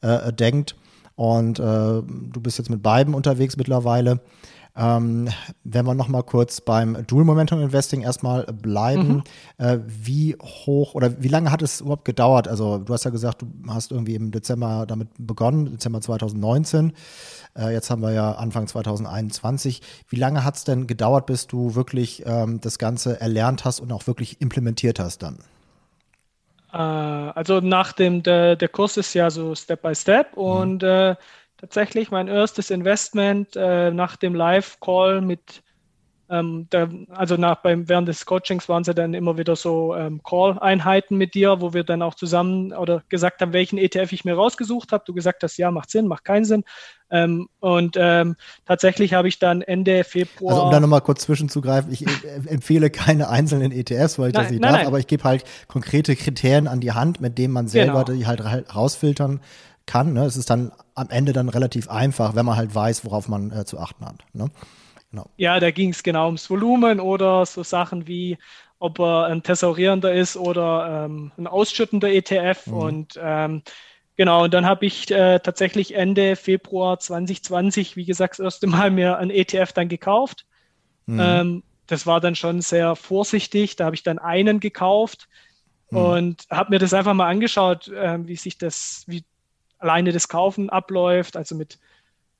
äh, 0.00 0.32
denkt. 0.32 0.76
Und 1.20 1.58
äh, 1.58 1.62
du 1.62 2.40
bist 2.40 2.56
jetzt 2.56 2.70
mit 2.70 2.82
beiden 2.82 3.12
unterwegs 3.12 3.58
mittlerweile. 3.58 4.20
Ähm, 4.74 5.28
wenn 5.64 5.84
wir 5.84 5.92
noch 5.92 6.08
mal 6.08 6.22
kurz 6.22 6.62
beim 6.62 7.06
Dual 7.06 7.26
Momentum 7.26 7.60
Investing 7.60 8.00
erstmal 8.00 8.44
bleiben, 8.44 9.16
mhm. 9.16 9.22
äh, 9.58 9.78
wie 9.86 10.34
hoch 10.40 10.94
oder 10.94 11.22
wie 11.22 11.28
lange 11.28 11.52
hat 11.52 11.60
es 11.60 11.82
überhaupt 11.82 12.06
gedauert? 12.06 12.48
Also 12.48 12.78
du 12.78 12.90
hast 12.94 13.04
ja 13.04 13.10
gesagt, 13.10 13.42
du 13.42 13.48
hast 13.68 13.92
irgendwie 13.92 14.14
im 14.14 14.30
Dezember 14.30 14.86
damit 14.88 15.08
begonnen, 15.18 15.72
Dezember 15.72 16.00
2019. 16.00 16.94
Äh, 17.54 17.74
jetzt 17.74 17.90
haben 17.90 18.00
wir 18.00 18.12
ja 18.12 18.32
Anfang 18.32 18.66
2021. 18.66 19.82
Wie 20.08 20.16
lange 20.16 20.42
hat 20.42 20.56
es 20.56 20.64
denn 20.64 20.86
gedauert, 20.86 21.26
bis 21.26 21.46
du 21.46 21.74
wirklich 21.74 22.22
ähm, 22.24 22.62
das 22.62 22.78
Ganze 22.78 23.20
erlernt 23.20 23.66
hast 23.66 23.80
und 23.80 23.92
auch 23.92 24.06
wirklich 24.06 24.40
implementiert 24.40 24.98
hast 24.98 25.22
dann? 25.22 25.36
Äh, 26.72 26.76
also 26.76 27.60
nach 27.60 27.92
dem, 27.92 28.22
der, 28.22 28.56
der 28.56 28.68
Kurs 28.68 28.96
ist 28.96 29.14
ja 29.14 29.30
so 29.30 29.54
Step 29.54 29.82
by 29.82 29.94
Step 29.94 30.36
mhm. 30.36 30.42
und 30.42 30.82
äh, 30.82 31.16
tatsächlich 31.56 32.10
mein 32.10 32.28
erstes 32.28 32.70
Investment 32.70 33.56
äh, 33.56 33.90
nach 33.90 34.16
dem 34.16 34.34
Live-Call 34.34 35.20
mit 35.20 35.62
ähm, 36.30 36.68
der, 36.70 36.88
also 37.10 37.36
nach, 37.36 37.56
beim, 37.56 37.88
während 37.88 38.08
des 38.08 38.24
Coachings 38.24 38.68
waren 38.68 38.84
sie 38.84 38.94
dann 38.94 39.14
immer 39.14 39.36
wieder 39.36 39.56
so 39.56 39.96
ähm, 39.96 40.22
Call-Einheiten 40.22 41.16
mit 41.16 41.34
dir, 41.34 41.60
wo 41.60 41.74
wir 41.74 41.82
dann 41.82 42.02
auch 42.02 42.14
zusammen 42.14 42.72
oder 42.72 43.02
gesagt 43.08 43.40
haben, 43.40 43.52
welchen 43.52 43.78
ETF 43.78 44.12
ich 44.12 44.24
mir 44.24 44.34
rausgesucht 44.34 44.92
habe. 44.92 45.02
Du 45.06 45.12
gesagt 45.12 45.42
hast, 45.42 45.56
ja, 45.56 45.70
macht 45.70 45.90
Sinn, 45.90 46.06
macht 46.06 46.24
keinen 46.24 46.44
Sinn. 46.44 46.64
Ähm, 47.10 47.48
und 47.58 47.96
ähm, 47.98 48.36
tatsächlich 48.64 49.14
habe 49.14 49.26
ich 49.26 49.40
dann 49.40 49.62
Ende 49.62 50.04
Februar. 50.04 50.52
Also 50.52 50.64
um 50.66 50.70
da 50.70 50.78
nochmal 50.78 51.00
kurz 51.00 51.22
zwischenzugreifen, 51.22 51.92
ich 51.92 52.06
empfehle 52.46 52.90
keine 52.90 53.28
einzelnen 53.28 53.72
ETFs, 53.72 54.18
weil 54.18 54.28
ich 54.28 54.34
nein, 54.34 54.42
das 54.44 54.50
nicht 54.52 54.60
nein, 54.60 54.72
darf, 54.72 54.80
nein. 54.82 54.86
aber 54.86 55.00
ich 55.00 55.08
gebe 55.08 55.24
halt 55.24 55.44
konkrete 55.66 56.14
Kriterien 56.14 56.68
an 56.68 56.80
die 56.80 56.92
Hand, 56.92 57.20
mit 57.20 57.38
denen 57.38 57.52
man 57.52 57.66
selber 57.66 58.04
genau. 58.04 58.18
die 58.18 58.26
halt 58.26 58.40
rausfiltern 58.74 59.40
kann. 59.86 60.12
Ne? 60.12 60.24
Es 60.24 60.36
ist 60.36 60.50
dann 60.50 60.70
am 60.94 61.10
Ende 61.10 61.32
dann 61.32 61.48
relativ 61.48 61.90
einfach, 61.90 62.36
wenn 62.36 62.46
man 62.46 62.56
halt 62.56 62.72
weiß, 62.72 63.04
worauf 63.04 63.28
man 63.28 63.50
äh, 63.50 63.64
zu 63.64 63.80
achten 63.80 64.04
hat. 64.04 64.24
Ne? 64.32 64.50
Genau. 65.10 65.28
Ja, 65.36 65.58
da 65.58 65.70
ging 65.70 65.90
es 65.90 66.02
genau 66.02 66.26
ums 66.26 66.48
Volumen 66.48 67.00
oder 67.00 67.44
so 67.44 67.62
Sachen 67.62 68.06
wie, 68.06 68.38
ob 68.78 69.00
er 69.00 69.26
ein 69.26 69.42
tesorierender 69.42 70.12
ist 70.12 70.36
oder 70.36 71.04
ähm, 71.06 71.32
ein 71.36 71.46
ausschüttender 71.46 72.08
ETF. 72.08 72.66
Mhm. 72.66 72.74
Und 72.74 73.20
ähm, 73.20 73.62
genau, 74.16 74.44
und 74.44 74.54
dann 74.54 74.66
habe 74.66 74.86
ich 74.86 75.10
äh, 75.10 75.40
tatsächlich 75.40 75.94
Ende 75.94 76.36
Februar 76.36 76.98
2020, 76.98 77.96
wie 77.96 78.04
gesagt, 78.04 78.34
das 78.34 78.44
erste 78.44 78.66
Mal 78.68 78.90
mir 78.90 79.18
ein 79.18 79.30
ETF 79.30 79.72
dann 79.72 79.88
gekauft. 79.88 80.46
Mhm. 81.06 81.20
Ähm, 81.20 81.62
das 81.88 82.06
war 82.06 82.20
dann 82.20 82.36
schon 82.36 82.60
sehr 82.60 82.94
vorsichtig. 82.94 83.74
Da 83.74 83.86
habe 83.86 83.96
ich 83.96 84.04
dann 84.04 84.20
einen 84.20 84.60
gekauft 84.60 85.28
mhm. 85.90 85.98
und 85.98 86.46
habe 86.50 86.70
mir 86.70 86.78
das 86.78 86.94
einfach 86.94 87.14
mal 87.14 87.28
angeschaut, 87.28 87.88
äh, 87.88 88.24
wie 88.28 88.36
sich 88.36 88.58
das, 88.58 89.02
wie 89.08 89.24
alleine 89.78 90.12
das 90.12 90.28
Kaufen 90.28 90.70
abläuft, 90.70 91.36
also 91.36 91.56
mit 91.56 91.80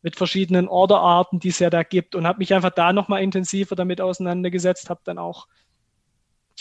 mit 0.02 0.16
verschiedenen 0.16 0.68
Orderarten, 0.68 1.40
die 1.40 1.48
es 1.48 1.58
ja 1.58 1.70
da 1.70 1.82
gibt 1.82 2.14
und 2.14 2.26
habe 2.26 2.38
mich 2.38 2.54
einfach 2.54 2.70
da 2.70 2.92
nochmal 2.92 3.22
intensiver 3.22 3.76
damit 3.76 4.00
auseinandergesetzt, 4.00 4.88
habe 4.88 5.00
dann 5.04 5.18
auch 5.18 5.46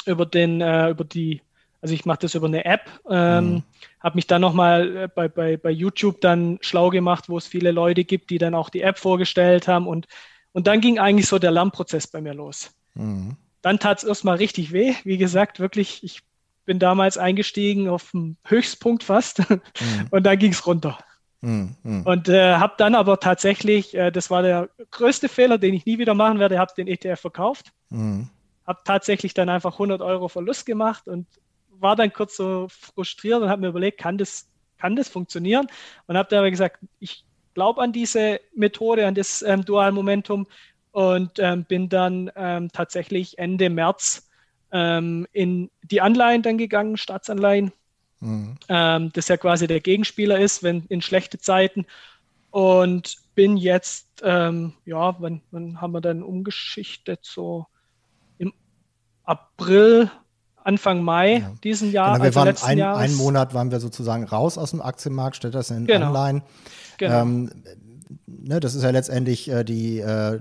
über 0.06 0.26
den, 0.26 0.62
äh, 0.62 0.90
über 0.90 1.04
die, 1.04 1.42
also 1.82 1.94
ich 1.94 2.06
mache 2.06 2.20
das 2.20 2.36
über 2.36 2.48
eine 2.48 2.66
App, 2.66 2.90
ähm, 3.10 3.52
mhm. 3.52 3.64
habe 4.02 4.16
mich 4.16 4.28
dann 4.28 4.42
nochmal 4.42 4.98
äh, 4.98 5.08
bei, 5.08 5.28
bei, 5.28 5.58
bei 5.58 5.72
YouTube 5.72 6.20
dann 6.22 6.58
schlau 6.62 6.90
gemacht, 6.90 7.30
wo 7.30 7.38
es 7.38 7.48
viele 7.48 7.72
Leute 7.72 8.04
gibt, 8.04 8.30
die 8.30 8.38
dann 8.38 8.56
auch 8.56 8.70
die 8.70 8.82
App 8.82 8.98
vorgestellt 8.98 9.68
haben 9.68 9.88
und, 9.88 10.08
und 10.52 10.68
dann 10.68 10.82
ging 10.82 11.00
eigentlich 11.00 11.28
so 11.28 11.40
der 11.40 11.52
Lernprozess 11.52 12.08
bei 12.08 12.22
mir 12.22 12.34
los. 12.34 12.72
Mhm. 12.96 13.38
dann 13.62 13.80
tat 13.80 14.00
es 14.00 14.04
erstmal 14.04 14.38
richtig 14.38 14.74
weh. 14.74 14.96
Wie 15.04 15.18
gesagt, 15.18 15.60
wirklich, 15.60 16.04
ich 16.04 16.22
bin 16.66 16.80
damals 16.80 17.18
eingestiegen 17.18 17.88
auf 17.88 18.12
dem 18.12 18.36
Höchstpunkt 18.44 19.04
fast 19.04 19.50
mhm. 19.50 19.62
und 20.12 20.24
dann 20.24 20.38
ging 20.38 20.52
es 20.52 20.68
runter. 20.68 21.00
Mhm. 21.42 22.04
Und 22.04 22.28
äh, 22.28 22.56
habe 22.56 22.74
dann 22.78 22.96
aber 22.96 23.20
tatsächlich, 23.20 23.96
äh, 23.96 24.12
das 24.12 24.30
war 24.30 24.42
der 24.42 24.70
größte 24.92 25.30
Fehler, 25.30 25.58
den 25.58 25.74
ich 25.74 25.86
nie 25.86 25.98
wieder 25.98 26.14
machen 26.14 26.40
werde, 26.40 26.60
habe 26.60 26.74
den 26.76 26.88
ETF 26.88 27.20
verkauft. 27.20 27.72
Mhm. 27.90 28.30
Habe 28.68 28.82
tatsächlich 28.84 29.34
dann 29.34 29.50
einfach 29.50 29.74
100 29.74 30.02
Euro 30.02 30.28
Verlust 30.28 30.66
gemacht 30.66 31.08
und 31.08 31.28
war 31.70 31.96
dann 31.96 32.12
kurz 32.12 32.36
so 32.36 32.68
frustriert 32.70 33.42
und 33.42 33.50
habe 33.50 33.62
mir 33.62 33.70
überlegt, 33.70 34.00
kann 34.00 34.18
das, 34.18 34.48
kann 34.78 34.96
das 34.96 35.08
funktionieren? 35.08 35.68
Und 36.08 36.18
habe 36.18 36.30
dann 36.30 36.40
aber 36.40 36.52
gesagt, 36.52 36.80
ich 37.00 37.26
glaube 37.54 37.82
an 37.82 37.94
diese 37.94 38.42
Methode, 38.54 39.08
an 39.08 39.16
das 39.16 39.42
ähm, 39.42 39.64
Dual 39.64 39.92
Momentum 39.92 40.48
und 40.92 41.40
ähm, 41.40 41.66
bin 41.66 41.90
dann 41.90 42.32
ähm, 42.36 42.70
tatsächlich 42.72 43.38
Ende 43.38 43.70
März 43.70 44.28
ähm, 44.72 45.26
in 45.32 45.72
die 45.84 46.02
Anleihen 46.02 46.42
dann 46.42 46.58
gegangen, 46.58 46.98
Staatsanleihen, 46.98 47.72
mhm. 48.20 48.56
Ähm, 48.68 49.12
das 49.14 49.28
ja 49.28 49.38
quasi 49.38 49.68
der 49.68 49.80
Gegenspieler 49.80 50.40
ist, 50.40 50.64
wenn 50.64 50.86
in 50.90 51.02
schlechte 51.02 51.40
Zeiten 51.40 51.86
und 52.52 53.18
bin 53.36 53.58
jetzt, 53.58 54.08
ähm, 54.24 54.74
ja, 54.86 55.16
wann, 55.20 55.42
wann 55.52 55.80
haben 55.82 55.94
wir 55.94 56.02
dann 56.02 56.24
umgeschichtet? 56.24 57.20
So 57.24 57.68
im 58.38 58.54
April, 59.24 60.12
Anfang 60.64 61.04
Mai 61.04 61.38
ja. 61.38 61.52
diesen 61.64 61.92
Jahr. 61.92 62.14
Genau, 62.20 62.36
wir 62.36 62.42
also 62.42 62.64
waren 62.64 62.80
ein, 62.80 62.82
einen 62.82 63.16
Monat 63.16 63.54
waren 63.54 63.72
wir 63.72 63.80
sozusagen 63.80 64.24
raus 64.26 64.58
aus 64.58 64.72
dem 64.72 64.82
Aktienmarkt, 64.82 65.36
stellt 65.36 65.56
das 65.56 65.70
in 65.70 65.86
genau. 65.86 66.08
Anleihen. 66.08 66.42
Genau. 66.98 67.22
Ähm, 67.22 67.50
ne, 68.26 68.60
das 68.60 68.76
ist 68.76 68.84
ja 68.84 68.90
letztendlich 68.90 69.50
äh, 69.50 69.64
die 69.64 70.00
äh, 70.00 70.40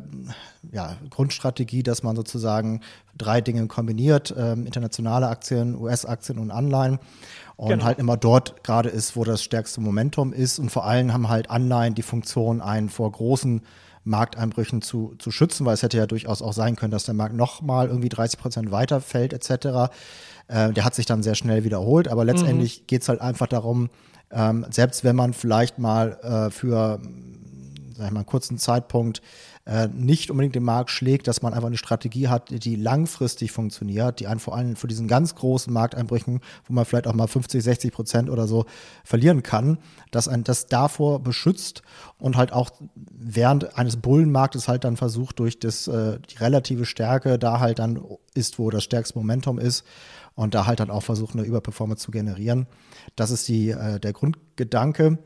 ja, 0.73 0.97
Grundstrategie, 1.11 1.83
dass 1.83 2.03
man 2.03 2.17
sozusagen 2.17 2.81
drei 3.17 3.41
Dinge 3.41 3.67
kombiniert, 3.67 4.35
ähm, 4.37 4.67
internationale 4.67 5.29
Aktien, 5.29 5.77
US-Aktien 5.77 6.39
und 6.39 6.51
Anleihen. 6.51 6.99
Und 7.59 7.71
genau. 7.71 7.85
halt 7.87 7.99
immer 7.99 8.17
dort 8.17 8.63
gerade 8.63 8.89
ist, 8.89 9.17
wo 9.17 9.25
das 9.25 9.43
stärkste 9.43 9.81
Momentum 9.81 10.33
ist. 10.33 10.61
Und 10.61 10.71
vor 10.71 10.85
allem 10.85 11.13
haben 11.13 11.29
halt 11.29 11.51
Anleihen 11.51 11.97
die 11.97 12.03
Funktion, 12.03 12.61
einen 12.61 12.89
vor 12.89 13.11
großen 13.11 13.63
Markteinbrüchen 14.05 14.81
zu, 14.81 15.17
zu 15.19 15.33
schützen, 15.33 15.67
weil 15.67 15.75
es 15.75 15.83
hätte 15.83 15.97
ja 15.97 16.07
durchaus 16.07 16.41
auch 16.41 16.53
sein 16.53 16.77
können, 16.77 16.93
dass 16.93 17.03
der 17.03 17.15
Markt 17.15 17.35
nochmal 17.35 17.89
irgendwie 17.89 18.09
30 18.09 18.39
Prozent 18.39 18.71
weiterfällt 18.71 19.33
etc. 19.33 19.91
Äh, 20.47 20.73
der 20.73 20.85
hat 20.85 20.95
sich 20.95 21.05
dann 21.05 21.25
sehr 21.25 21.35
schnell 21.35 21.65
wiederholt, 21.65 22.07
aber 22.07 22.25
letztendlich 22.25 22.83
mhm. 22.83 22.87
geht 22.87 23.03
es 23.03 23.09
halt 23.09 23.21
einfach 23.21 23.49
darum, 23.49 23.91
ähm, 24.31 24.65
selbst 24.71 25.03
wenn 25.03 25.17
man 25.17 25.33
vielleicht 25.33 25.81
mal 25.81 26.19
äh, 26.23 26.51
für 26.51 27.01
sag 27.99 28.07
ich 28.07 28.13
mal, 28.13 28.25
kurzen 28.25 28.59
Zeitpunkt 28.59 29.21
äh, 29.67 29.89
nicht 29.89 30.31
unbedingt 30.31 30.55
den 30.55 30.63
Markt 30.63 30.91
schlägt, 30.91 31.27
dass 31.27 31.43
man 31.43 31.53
einfach 31.53 31.67
eine 31.67 31.77
Strategie 31.77 32.29
hat, 32.29 32.65
die 32.65 32.77
langfristig 32.77 33.53
funktioniert, 33.53 34.21
die 34.21 34.27
einen 34.27 34.41
vor 34.41 34.57
allem 34.57 34.77
für 34.77 34.87
diesen 34.87 35.09
ganz 35.09 35.35
großen 35.35 35.73
Markteinbrüchen, 35.73 36.41
wo 36.67 36.73
man 36.73 36.85
vielleicht 36.85 37.07
auch 37.07 37.13
mal 37.13 37.27
50, 37.27 37.63
60 37.63 37.93
Prozent 37.93 38.31
oder 38.31 38.47
so 38.47 38.65
verlieren 39.05 39.43
kann, 39.43 39.79
dass 40.11 40.29
ein 40.29 40.45
das 40.45 40.67
davor 40.67 41.23
beschützt 41.23 41.83
und 42.19 42.37
halt 42.37 42.53
auch 42.53 42.71
während 42.95 43.77
eines 43.77 43.97
Bullenmarktes 43.97 44.69
halt 44.69 44.85
dann 44.85 44.97
versucht, 44.97 45.39
durch 45.39 45.59
das, 45.59 45.87
äh, 45.89 46.19
die 46.31 46.39
relative 46.39 46.87
Stärke 46.87 47.39
da 47.39 47.61
halt 47.61 47.79
dann 47.79 48.01
ist, 48.35 48.59
wo 48.59 48.71
das 48.71 48.85
stärkste 48.85 49.19
Momentum 49.19 49.59
ist 49.59 49.85
und 50.35 50.55
da 50.55 50.67
halt 50.67 50.81
dann 50.81 50.91
auch 50.91 51.03
versucht, 51.03 51.35
eine 51.35 51.45
Überperformance 51.45 52.05
zu 52.05 52.13
generieren. 52.13 52.69
Das 53.17 53.31
ist 53.31 53.49
die, 53.49 53.71
äh, 53.71 53.99
der 53.99 54.13
Grundgedanke. 54.13 55.19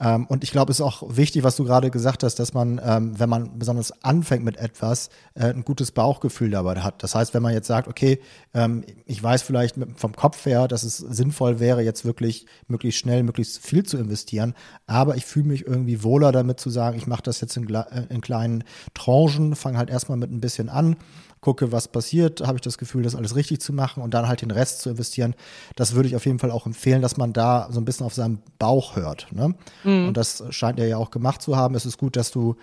Ähm, 0.00 0.26
und 0.26 0.42
ich 0.42 0.50
glaube, 0.50 0.72
es 0.72 0.80
ist 0.80 0.84
auch 0.84 1.02
wichtig, 1.08 1.42
was 1.44 1.56
du 1.56 1.64
gerade 1.64 1.90
gesagt 1.90 2.22
hast, 2.22 2.36
dass 2.36 2.54
man, 2.54 2.80
ähm, 2.84 3.18
wenn 3.18 3.28
man 3.28 3.58
besonders 3.58 4.02
anfängt 4.02 4.44
mit 4.44 4.56
etwas, 4.56 5.10
äh, 5.34 5.46
ein 5.46 5.64
gutes 5.64 5.92
Bauchgefühl 5.92 6.50
dabei 6.50 6.80
hat. 6.80 7.02
Das 7.02 7.14
heißt, 7.14 7.34
wenn 7.34 7.42
man 7.42 7.52
jetzt 7.52 7.66
sagt, 7.66 7.86
okay, 7.86 8.20
ähm, 8.54 8.84
ich 9.06 9.22
weiß 9.22 9.42
vielleicht 9.42 9.76
mit, 9.76 9.98
vom 9.98 10.16
Kopf 10.16 10.46
her, 10.46 10.68
dass 10.68 10.82
es 10.82 10.96
sinnvoll 10.96 11.60
wäre, 11.60 11.82
jetzt 11.82 12.04
wirklich 12.04 12.46
möglichst 12.66 13.00
schnell, 13.00 13.22
möglichst 13.22 13.58
viel 13.58 13.84
zu 13.84 13.98
investieren, 13.98 14.54
aber 14.86 15.16
ich 15.16 15.26
fühle 15.26 15.48
mich 15.48 15.66
irgendwie 15.66 16.02
wohler 16.02 16.32
damit 16.32 16.60
zu 16.60 16.70
sagen, 16.70 16.96
ich 16.96 17.06
mache 17.06 17.22
das 17.22 17.40
jetzt 17.40 17.56
in, 17.56 17.72
äh, 17.74 17.84
in 18.08 18.20
kleinen 18.22 18.64
Tranchen, 18.94 19.54
fange 19.54 19.78
halt 19.78 19.90
erstmal 19.90 20.18
mit 20.18 20.30
ein 20.30 20.40
bisschen 20.40 20.68
an 20.68 20.96
gucke, 21.40 21.72
was 21.72 21.88
passiert, 21.88 22.42
habe 22.46 22.56
ich 22.56 22.62
das 22.62 22.76
Gefühl, 22.76 23.02
das 23.02 23.14
alles 23.14 23.34
richtig 23.34 23.60
zu 23.60 23.72
machen 23.72 24.02
und 24.02 24.12
dann 24.12 24.28
halt 24.28 24.42
den 24.42 24.50
Rest 24.50 24.82
zu 24.82 24.90
investieren. 24.90 25.34
Das 25.74 25.94
würde 25.94 26.08
ich 26.08 26.16
auf 26.16 26.26
jeden 26.26 26.38
Fall 26.38 26.50
auch 26.50 26.66
empfehlen, 26.66 27.02
dass 27.02 27.16
man 27.16 27.32
da 27.32 27.68
so 27.70 27.80
ein 27.80 27.84
bisschen 27.84 28.06
auf 28.06 28.14
seinen 28.14 28.42
Bauch 28.58 28.96
hört. 28.96 29.28
Ne? 29.30 29.54
Mhm. 29.84 30.08
Und 30.08 30.16
das 30.16 30.44
scheint 30.50 30.78
er 30.78 30.86
ja 30.86 30.98
auch 30.98 31.10
gemacht 31.10 31.40
zu 31.40 31.56
haben. 31.56 31.74
Es 31.74 31.86
ist 31.86 31.98
gut, 31.98 32.16
dass 32.16 32.30
du 32.30 32.56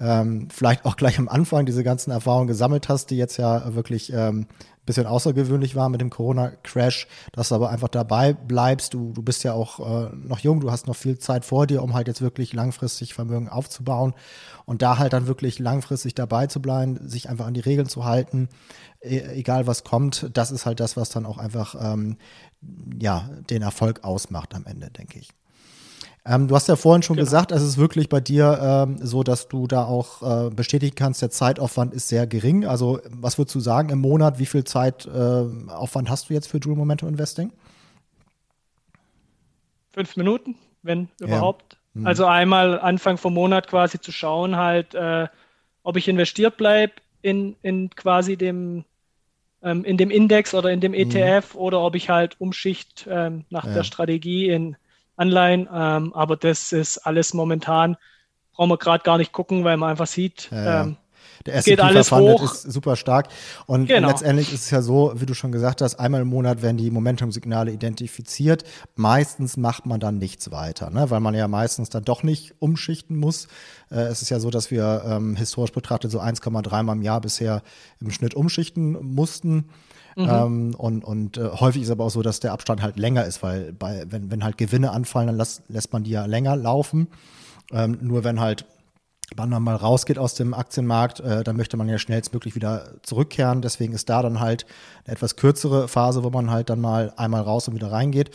ähm, 0.00 0.48
vielleicht 0.50 0.84
auch 0.84 0.96
gleich 0.96 1.18
am 1.18 1.28
Anfang 1.28 1.66
diese 1.66 1.84
ganzen 1.84 2.10
Erfahrungen 2.10 2.48
gesammelt 2.48 2.88
hast, 2.88 3.10
die 3.10 3.16
jetzt 3.16 3.36
ja 3.36 3.74
wirklich 3.74 4.12
ähm, 4.12 4.46
bisschen 4.84 5.06
außergewöhnlich 5.06 5.74
war 5.74 5.88
mit 5.88 6.00
dem 6.00 6.10
Corona-Crash, 6.10 7.06
dass 7.32 7.48
du 7.48 7.54
aber 7.54 7.70
einfach 7.70 7.88
dabei 7.88 8.32
bleibst. 8.32 8.94
Du, 8.94 9.12
du 9.12 9.22
bist 9.22 9.44
ja 9.44 9.52
auch 9.52 9.80
äh, 9.80 10.10
noch 10.14 10.38
jung, 10.40 10.60
du 10.60 10.70
hast 10.70 10.86
noch 10.86 10.96
viel 10.96 11.18
Zeit 11.18 11.44
vor 11.44 11.66
dir, 11.66 11.82
um 11.82 11.94
halt 11.94 12.08
jetzt 12.08 12.20
wirklich 12.20 12.52
langfristig 12.52 13.14
Vermögen 13.14 13.48
aufzubauen 13.48 14.14
und 14.66 14.82
da 14.82 14.98
halt 14.98 15.12
dann 15.12 15.26
wirklich 15.26 15.58
langfristig 15.58 16.14
dabei 16.14 16.46
zu 16.46 16.60
bleiben, 16.60 17.08
sich 17.08 17.28
einfach 17.28 17.46
an 17.46 17.54
die 17.54 17.60
Regeln 17.60 17.88
zu 17.88 18.04
halten, 18.04 18.48
e 19.00 19.18
egal 19.18 19.66
was 19.66 19.84
kommt. 19.84 20.30
Das 20.34 20.50
ist 20.50 20.66
halt 20.66 20.80
das, 20.80 20.96
was 20.96 21.10
dann 21.10 21.26
auch 21.26 21.38
einfach 21.38 21.74
ähm, 21.80 22.16
ja 23.00 23.28
den 23.50 23.62
Erfolg 23.62 24.04
ausmacht 24.04 24.54
am 24.54 24.66
Ende, 24.66 24.90
denke 24.90 25.18
ich. 25.18 25.30
Ähm, 26.26 26.48
du 26.48 26.54
hast 26.54 26.68
ja 26.68 26.76
vorhin 26.76 27.02
schon 27.02 27.16
genau. 27.16 27.26
gesagt, 27.26 27.52
es 27.52 27.62
ist 27.62 27.76
wirklich 27.76 28.08
bei 28.08 28.20
dir 28.20 28.58
ähm, 28.60 28.96
so, 28.98 29.22
dass 29.22 29.48
du 29.48 29.66
da 29.66 29.84
auch 29.84 30.46
äh, 30.46 30.50
bestätigen 30.50 30.94
kannst, 30.94 31.20
der 31.20 31.30
Zeitaufwand 31.30 31.92
ist 31.92 32.08
sehr 32.08 32.26
gering. 32.26 32.64
Also 32.64 33.00
was 33.10 33.36
würdest 33.36 33.54
du 33.54 33.60
sagen 33.60 33.90
im 33.90 34.00
Monat, 34.00 34.38
wie 34.38 34.46
viel 34.46 34.64
Zeitaufwand 34.64 36.08
äh, 36.08 36.10
hast 36.10 36.30
du 36.30 36.34
jetzt 36.34 36.46
für 36.46 36.60
Dual 36.60 36.76
Momentum 36.76 37.10
Investing? 37.10 37.52
Fünf 39.92 40.16
Minuten, 40.16 40.56
wenn 40.82 41.08
überhaupt. 41.20 41.74
Ja. 41.94 42.00
Hm. 42.00 42.06
Also 42.06 42.24
einmal 42.24 42.80
Anfang 42.80 43.18
vom 43.18 43.34
Monat 43.34 43.68
quasi 43.68 44.00
zu 44.00 44.10
schauen, 44.10 44.56
halt, 44.56 44.94
äh, 44.94 45.28
ob 45.82 45.98
ich 45.98 46.08
investiert 46.08 46.56
bleibe 46.56 46.94
in, 47.20 47.54
in 47.60 47.90
quasi 47.90 48.38
dem 48.38 48.84
ähm, 49.62 49.84
in 49.84 49.98
dem 49.98 50.10
Index 50.10 50.54
oder 50.54 50.70
in 50.70 50.80
dem 50.80 50.94
ETF 50.94 51.52
hm. 51.52 51.60
oder 51.60 51.80
ob 51.80 51.94
ich 51.94 52.08
halt 52.08 52.40
umschicht 52.40 53.06
ähm, 53.10 53.44
nach 53.50 53.66
ja. 53.66 53.74
der 53.74 53.84
Strategie 53.84 54.48
in 54.48 54.76
Anleihen. 55.16 55.68
Ähm, 55.72 56.12
aber 56.14 56.36
das 56.36 56.72
ist 56.72 56.98
alles 56.98 57.34
momentan, 57.34 57.96
brauchen 58.52 58.70
wir 58.70 58.78
gerade 58.78 59.04
gar 59.04 59.18
nicht 59.18 59.32
gucken, 59.32 59.64
weil 59.64 59.76
man 59.76 59.90
einfach 59.90 60.06
sieht, 60.06 60.48
ja, 60.50 60.82
ähm, 60.82 60.96
der 61.46 61.56
S&P 61.56 61.76
500 61.76 62.40
ist 62.40 62.62
super 62.62 62.96
stark. 62.96 63.28
Und 63.66 63.86
genau. 63.86 64.08
letztendlich 64.08 64.52
ist 64.52 64.64
es 64.64 64.70
ja 64.70 64.80
so, 64.80 65.12
wie 65.16 65.26
du 65.26 65.34
schon 65.34 65.52
gesagt 65.52 65.82
hast, 65.82 65.96
einmal 65.96 66.22
im 66.22 66.28
Monat 66.28 66.62
werden 66.62 66.78
die 66.78 66.90
Momentum-Signale 66.90 67.70
identifiziert. 67.70 68.64
Meistens 68.96 69.56
macht 69.56 69.84
man 69.84 70.00
dann 70.00 70.18
nichts 70.18 70.50
weiter, 70.50 70.90
ne? 70.90 71.10
weil 71.10 71.20
man 71.20 71.34
ja 71.34 71.46
meistens 71.48 71.90
dann 71.90 72.04
doch 72.04 72.22
nicht 72.22 72.54
umschichten 72.60 73.16
muss. 73.16 73.48
Äh, 73.90 74.04
es 74.04 74.22
ist 74.22 74.30
ja 74.30 74.40
so, 74.40 74.50
dass 74.50 74.70
wir 74.70 75.04
ähm, 75.06 75.36
historisch 75.36 75.72
betrachtet 75.72 76.10
so 76.10 76.20
1,3 76.20 76.82
Mal 76.82 76.92
im 76.92 77.02
Jahr 77.02 77.20
bisher 77.20 77.62
im 78.00 78.10
Schnitt 78.10 78.34
umschichten 78.34 78.92
mussten. 79.14 79.68
Mhm. 80.16 80.28
Ähm, 80.28 80.74
und 80.76 81.04
und 81.04 81.38
äh, 81.38 81.48
häufig 81.50 81.82
ist 81.82 81.90
aber 81.90 82.04
auch 82.04 82.10
so, 82.10 82.22
dass 82.22 82.40
der 82.40 82.52
Abstand 82.52 82.82
halt 82.82 82.98
länger 82.98 83.24
ist, 83.24 83.42
weil 83.42 83.72
bei, 83.72 84.04
wenn, 84.08 84.30
wenn 84.30 84.44
halt 84.44 84.58
Gewinne 84.58 84.90
anfallen, 84.90 85.26
dann 85.28 85.36
las, 85.36 85.62
lässt 85.68 85.92
man 85.92 86.04
die 86.04 86.10
ja 86.10 86.26
länger 86.26 86.56
laufen. 86.56 87.08
Ähm, 87.72 87.98
nur 88.00 88.24
wenn 88.24 88.40
halt 88.40 88.66
man 89.36 89.50
dann 89.50 89.62
mal 89.62 89.76
rausgeht 89.76 90.18
aus 90.18 90.34
dem 90.34 90.54
Aktienmarkt, 90.54 91.20
äh, 91.20 91.42
dann 91.42 91.56
möchte 91.56 91.76
man 91.76 91.88
ja 91.88 91.98
schnellstmöglich 91.98 92.54
wieder 92.54 92.90
zurückkehren. 93.02 93.62
Deswegen 93.62 93.92
ist 93.92 94.08
da 94.08 94.22
dann 94.22 94.40
halt 94.40 94.66
eine 95.04 95.14
etwas 95.14 95.36
kürzere 95.36 95.88
Phase, 95.88 96.22
wo 96.24 96.30
man 96.30 96.50
halt 96.50 96.70
dann 96.70 96.80
mal 96.80 97.12
einmal 97.16 97.42
raus 97.42 97.68
und 97.68 97.74
wieder 97.74 97.90
reingeht. 97.90 98.30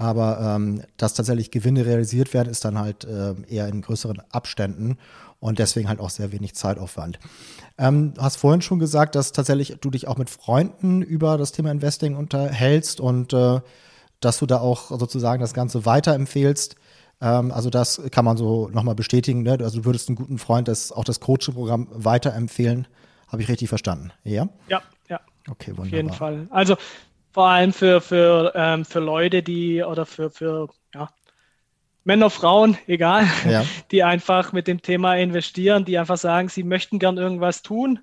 Aber 0.00 0.40
ähm, 0.40 0.80
dass 0.96 1.12
tatsächlich 1.12 1.50
Gewinne 1.50 1.84
realisiert 1.84 2.32
werden, 2.32 2.48
ist 2.48 2.64
dann 2.64 2.78
halt 2.78 3.04
äh, 3.04 3.34
eher 3.48 3.68
in 3.68 3.82
größeren 3.82 4.22
Abständen 4.32 4.96
und 5.40 5.58
deswegen 5.58 5.90
halt 5.90 6.00
auch 6.00 6.08
sehr 6.08 6.32
wenig 6.32 6.54
Zeitaufwand. 6.54 7.18
Ähm, 7.76 8.14
du 8.14 8.22
hast 8.22 8.36
vorhin 8.36 8.62
schon 8.62 8.78
gesagt, 8.78 9.14
dass 9.14 9.32
tatsächlich 9.32 9.76
du 9.78 9.90
dich 9.90 10.08
auch 10.08 10.16
mit 10.16 10.30
Freunden 10.30 11.02
über 11.02 11.36
das 11.36 11.52
Thema 11.52 11.70
Investing 11.70 12.16
unterhältst 12.16 12.98
und 12.98 13.34
äh, 13.34 13.60
dass 14.20 14.38
du 14.38 14.46
da 14.46 14.60
auch 14.60 14.88
sozusagen 14.98 15.42
das 15.42 15.52
Ganze 15.52 15.84
weiterempfehlst. 15.84 16.76
Ähm, 17.20 17.52
also 17.52 17.68
das 17.68 18.00
kann 18.10 18.24
man 18.24 18.38
so 18.38 18.70
nochmal 18.70 18.94
bestätigen. 18.94 19.42
Ne? 19.42 19.58
Also 19.60 19.80
du 19.80 19.84
würdest 19.84 20.08
einen 20.08 20.16
guten 20.16 20.38
Freund 20.38 20.66
das, 20.66 20.92
auch 20.92 21.04
das 21.04 21.20
Coaching-Programm 21.20 21.88
weiterempfehlen. 21.90 22.88
Habe 23.28 23.42
ich 23.42 23.50
richtig 23.50 23.68
verstanden? 23.68 24.12
Ja? 24.24 24.48
Ja, 24.66 24.80
ja. 25.10 25.20
Okay, 25.50 25.76
wunderbar. 25.76 25.84
Auf 25.84 25.92
jeden 25.92 26.10
Fall. 26.10 26.46
Also 26.48 26.76
vor 27.32 27.46
allem 27.46 27.72
für, 27.72 28.00
für, 28.00 28.52
ähm, 28.54 28.84
für 28.84 29.00
Leute, 29.00 29.42
die 29.42 29.82
oder 29.82 30.06
für, 30.06 30.30
für 30.30 30.68
ja, 30.94 31.08
Männer, 32.04 32.30
Frauen, 32.30 32.76
egal, 32.86 33.26
ja. 33.48 33.64
die 33.90 34.02
einfach 34.02 34.52
mit 34.52 34.66
dem 34.66 34.82
Thema 34.82 35.16
investieren, 35.16 35.84
die 35.84 35.98
einfach 35.98 36.18
sagen, 36.18 36.48
sie 36.48 36.64
möchten 36.64 36.98
gern 36.98 37.18
irgendwas 37.18 37.62
tun 37.62 38.00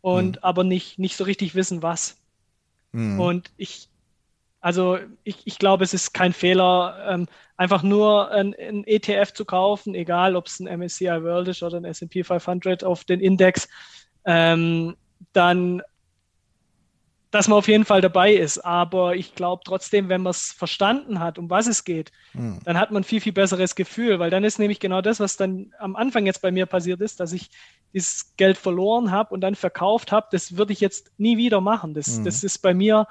und 0.00 0.36
mhm. 0.36 0.42
aber 0.42 0.64
nicht, 0.64 0.98
nicht 0.98 1.16
so 1.16 1.24
richtig 1.24 1.54
wissen, 1.54 1.82
was. 1.82 2.16
Mhm. 2.92 3.20
Und 3.20 3.50
ich, 3.56 3.88
also 4.60 4.98
ich, 5.24 5.46
ich 5.46 5.58
glaube, 5.58 5.84
es 5.84 5.94
ist 5.94 6.14
kein 6.14 6.32
Fehler, 6.32 7.06
ähm, 7.08 7.26
einfach 7.56 7.82
nur 7.82 8.30
ein, 8.30 8.54
ein, 8.58 8.84
ETF 8.86 9.32
zu 9.32 9.44
kaufen, 9.44 9.94
egal 9.94 10.36
ob 10.36 10.46
es 10.46 10.60
ein 10.60 10.78
MSCI 10.78 11.22
World 11.22 11.48
ist 11.48 11.62
oder 11.62 11.76
ein 11.76 11.84
S&P 11.84 12.24
500 12.24 12.84
auf 12.84 13.04
den 13.04 13.20
Index, 13.20 13.68
ähm, 14.24 14.96
dann 15.32 15.82
dass 17.30 17.46
man 17.46 17.58
auf 17.58 17.68
jeden 17.68 17.84
Fall 17.84 18.00
dabei 18.00 18.32
ist. 18.32 18.58
Aber 18.58 19.14
ich 19.14 19.34
glaube 19.34 19.62
trotzdem, 19.64 20.08
wenn 20.08 20.22
man 20.22 20.32
es 20.32 20.52
verstanden 20.52 21.20
hat, 21.20 21.38
um 21.38 21.48
was 21.48 21.66
es 21.66 21.84
geht, 21.84 22.10
mhm. 22.32 22.58
dann 22.64 22.78
hat 22.78 22.90
man 22.90 23.02
ein 23.02 23.04
viel, 23.04 23.20
viel 23.20 23.32
besseres 23.32 23.74
Gefühl, 23.74 24.18
weil 24.18 24.30
dann 24.30 24.44
ist 24.44 24.58
nämlich 24.58 24.80
genau 24.80 25.00
das, 25.00 25.20
was 25.20 25.36
dann 25.36 25.72
am 25.78 25.96
Anfang 25.96 26.26
jetzt 26.26 26.42
bei 26.42 26.50
mir 26.50 26.66
passiert 26.66 27.00
ist, 27.00 27.20
dass 27.20 27.32
ich 27.32 27.50
dieses 27.92 28.34
Geld 28.36 28.58
verloren 28.58 29.10
habe 29.10 29.32
und 29.32 29.40
dann 29.40 29.54
verkauft 29.54 30.12
habe, 30.12 30.28
das 30.30 30.56
würde 30.56 30.72
ich 30.72 30.80
jetzt 30.80 31.12
nie 31.18 31.36
wieder 31.36 31.60
machen. 31.60 31.94
Das, 31.94 32.18
mhm. 32.18 32.24
das 32.24 32.42
ist 32.42 32.58
bei 32.58 32.74
mir, 32.74 33.06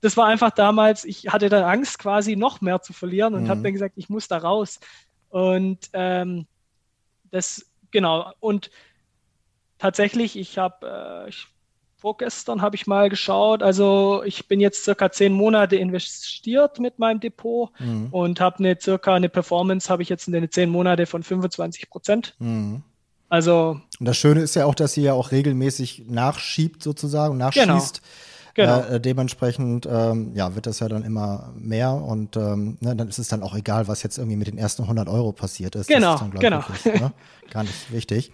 das 0.00 0.16
war 0.16 0.26
einfach 0.26 0.50
damals, 0.50 1.04
ich 1.04 1.28
hatte 1.28 1.48
dann 1.48 1.64
Angst 1.64 1.98
quasi 1.98 2.36
noch 2.36 2.60
mehr 2.60 2.82
zu 2.82 2.92
verlieren 2.92 3.34
und 3.34 3.44
mhm. 3.44 3.48
habe 3.48 3.62
dann 3.62 3.72
gesagt, 3.72 3.94
ich 3.96 4.10
muss 4.10 4.28
da 4.28 4.38
raus. 4.38 4.78
Und 5.30 5.78
ähm, 5.94 6.46
das, 7.30 7.66
genau, 7.90 8.32
und 8.40 8.70
tatsächlich, 9.78 10.36
ich 10.36 10.58
habe, 10.58 11.24
äh, 11.26 11.28
ich 11.28 11.46
vorgestern 11.98 12.62
habe 12.62 12.76
ich 12.76 12.86
mal 12.86 13.08
geschaut. 13.08 13.62
Also 13.62 14.22
ich 14.24 14.46
bin 14.46 14.60
jetzt 14.60 14.84
circa 14.84 15.10
zehn 15.10 15.32
Monate 15.32 15.76
investiert 15.76 16.78
mit 16.78 16.98
meinem 16.98 17.20
Depot 17.20 17.70
mhm. 17.80 18.08
und 18.10 18.40
habe 18.40 18.60
eine 18.60 18.78
circa 18.80 19.14
eine 19.14 19.28
Performance 19.28 19.90
habe 19.90 20.02
ich 20.02 20.08
jetzt 20.08 20.26
in 20.28 20.32
den 20.32 20.50
zehn 20.50 20.70
Monate 20.70 21.06
von 21.06 21.22
25 21.22 21.90
Prozent. 21.90 22.34
Mhm. 22.38 22.82
Also 23.28 23.80
und 23.98 24.06
das 24.06 24.16
Schöne 24.16 24.40
ist 24.40 24.54
ja 24.54 24.64
auch, 24.64 24.74
dass 24.74 24.94
sie 24.94 25.02
ja 25.02 25.12
auch 25.12 25.32
regelmäßig 25.32 26.04
nachschiebt 26.08 26.82
sozusagen, 26.82 27.36
nachschießt. 27.36 27.66
Genau. 27.66 28.08
Genau. 28.54 28.80
Äh, 28.80 29.00
dementsprechend 29.00 29.86
ähm, 29.88 30.32
ja, 30.34 30.56
wird 30.56 30.66
das 30.66 30.80
ja 30.80 30.88
dann 30.88 31.04
immer 31.04 31.52
mehr 31.56 31.92
und 31.92 32.36
ähm, 32.36 32.76
ne, 32.80 32.96
dann 32.96 33.08
ist 33.08 33.18
es 33.18 33.28
dann 33.28 33.44
auch 33.44 33.54
egal, 33.54 33.86
was 33.86 34.02
jetzt 34.02 34.18
irgendwie 34.18 34.36
mit 34.36 34.48
den 34.48 34.58
ersten 34.58 34.82
100 34.82 35.08
Euro 35.08 35.30
passiert 35.30 35.76
ist. 35.76 35.86
Genau, 35.86 36.14
ist 36.14 36.22
dann, 36.22 36.30
genau. 36.32 36.64
Wirklich, 36.66 37.00
ne? 37.00 37.12
Gar 37.50 37.62
nicht 37.62 37.92
wichtig. 37.92 38.32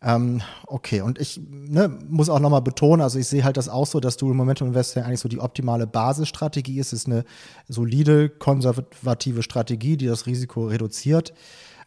Ähm, 0.00 0.42
okay, 0.66 1.00
und 1.00 1.18
ich 1.18 1.40
ne, 1.50 1.88
muss 2.08 2.28
auch 2.28 2.38
nochmal 2.38 2.62
betonen, 2.62 3.02
also 3.02 3.18
ich 3.18 3.26
sehe 3.26 3.42
halt 3.42 3.56
das 3.56 3.68
auch 3.68 3.86
so, 3.86 3.98
dass 3.98 4.16
Dual 4.16 4.34
Momentum 4.34 4.68
Investing 4.68 5.02
eigentlich 5.02 5.20
so 5.20 5.28
die 5.28 5.40
optimale 5.40 5.88
Basisstrategie 5.88 6.78
ist. 6.78 6.92
Es 6.92 7.00
ist 7.00 7.06
eine 7.06 7.24
solide, 7.68 8.28
konservative 8.28 9.42
Strategie, 9.42 9.96
die 9.96 10.06
das 10.06 10.26
Risiko 10.26 10.66
reduziert. 10.66 11.34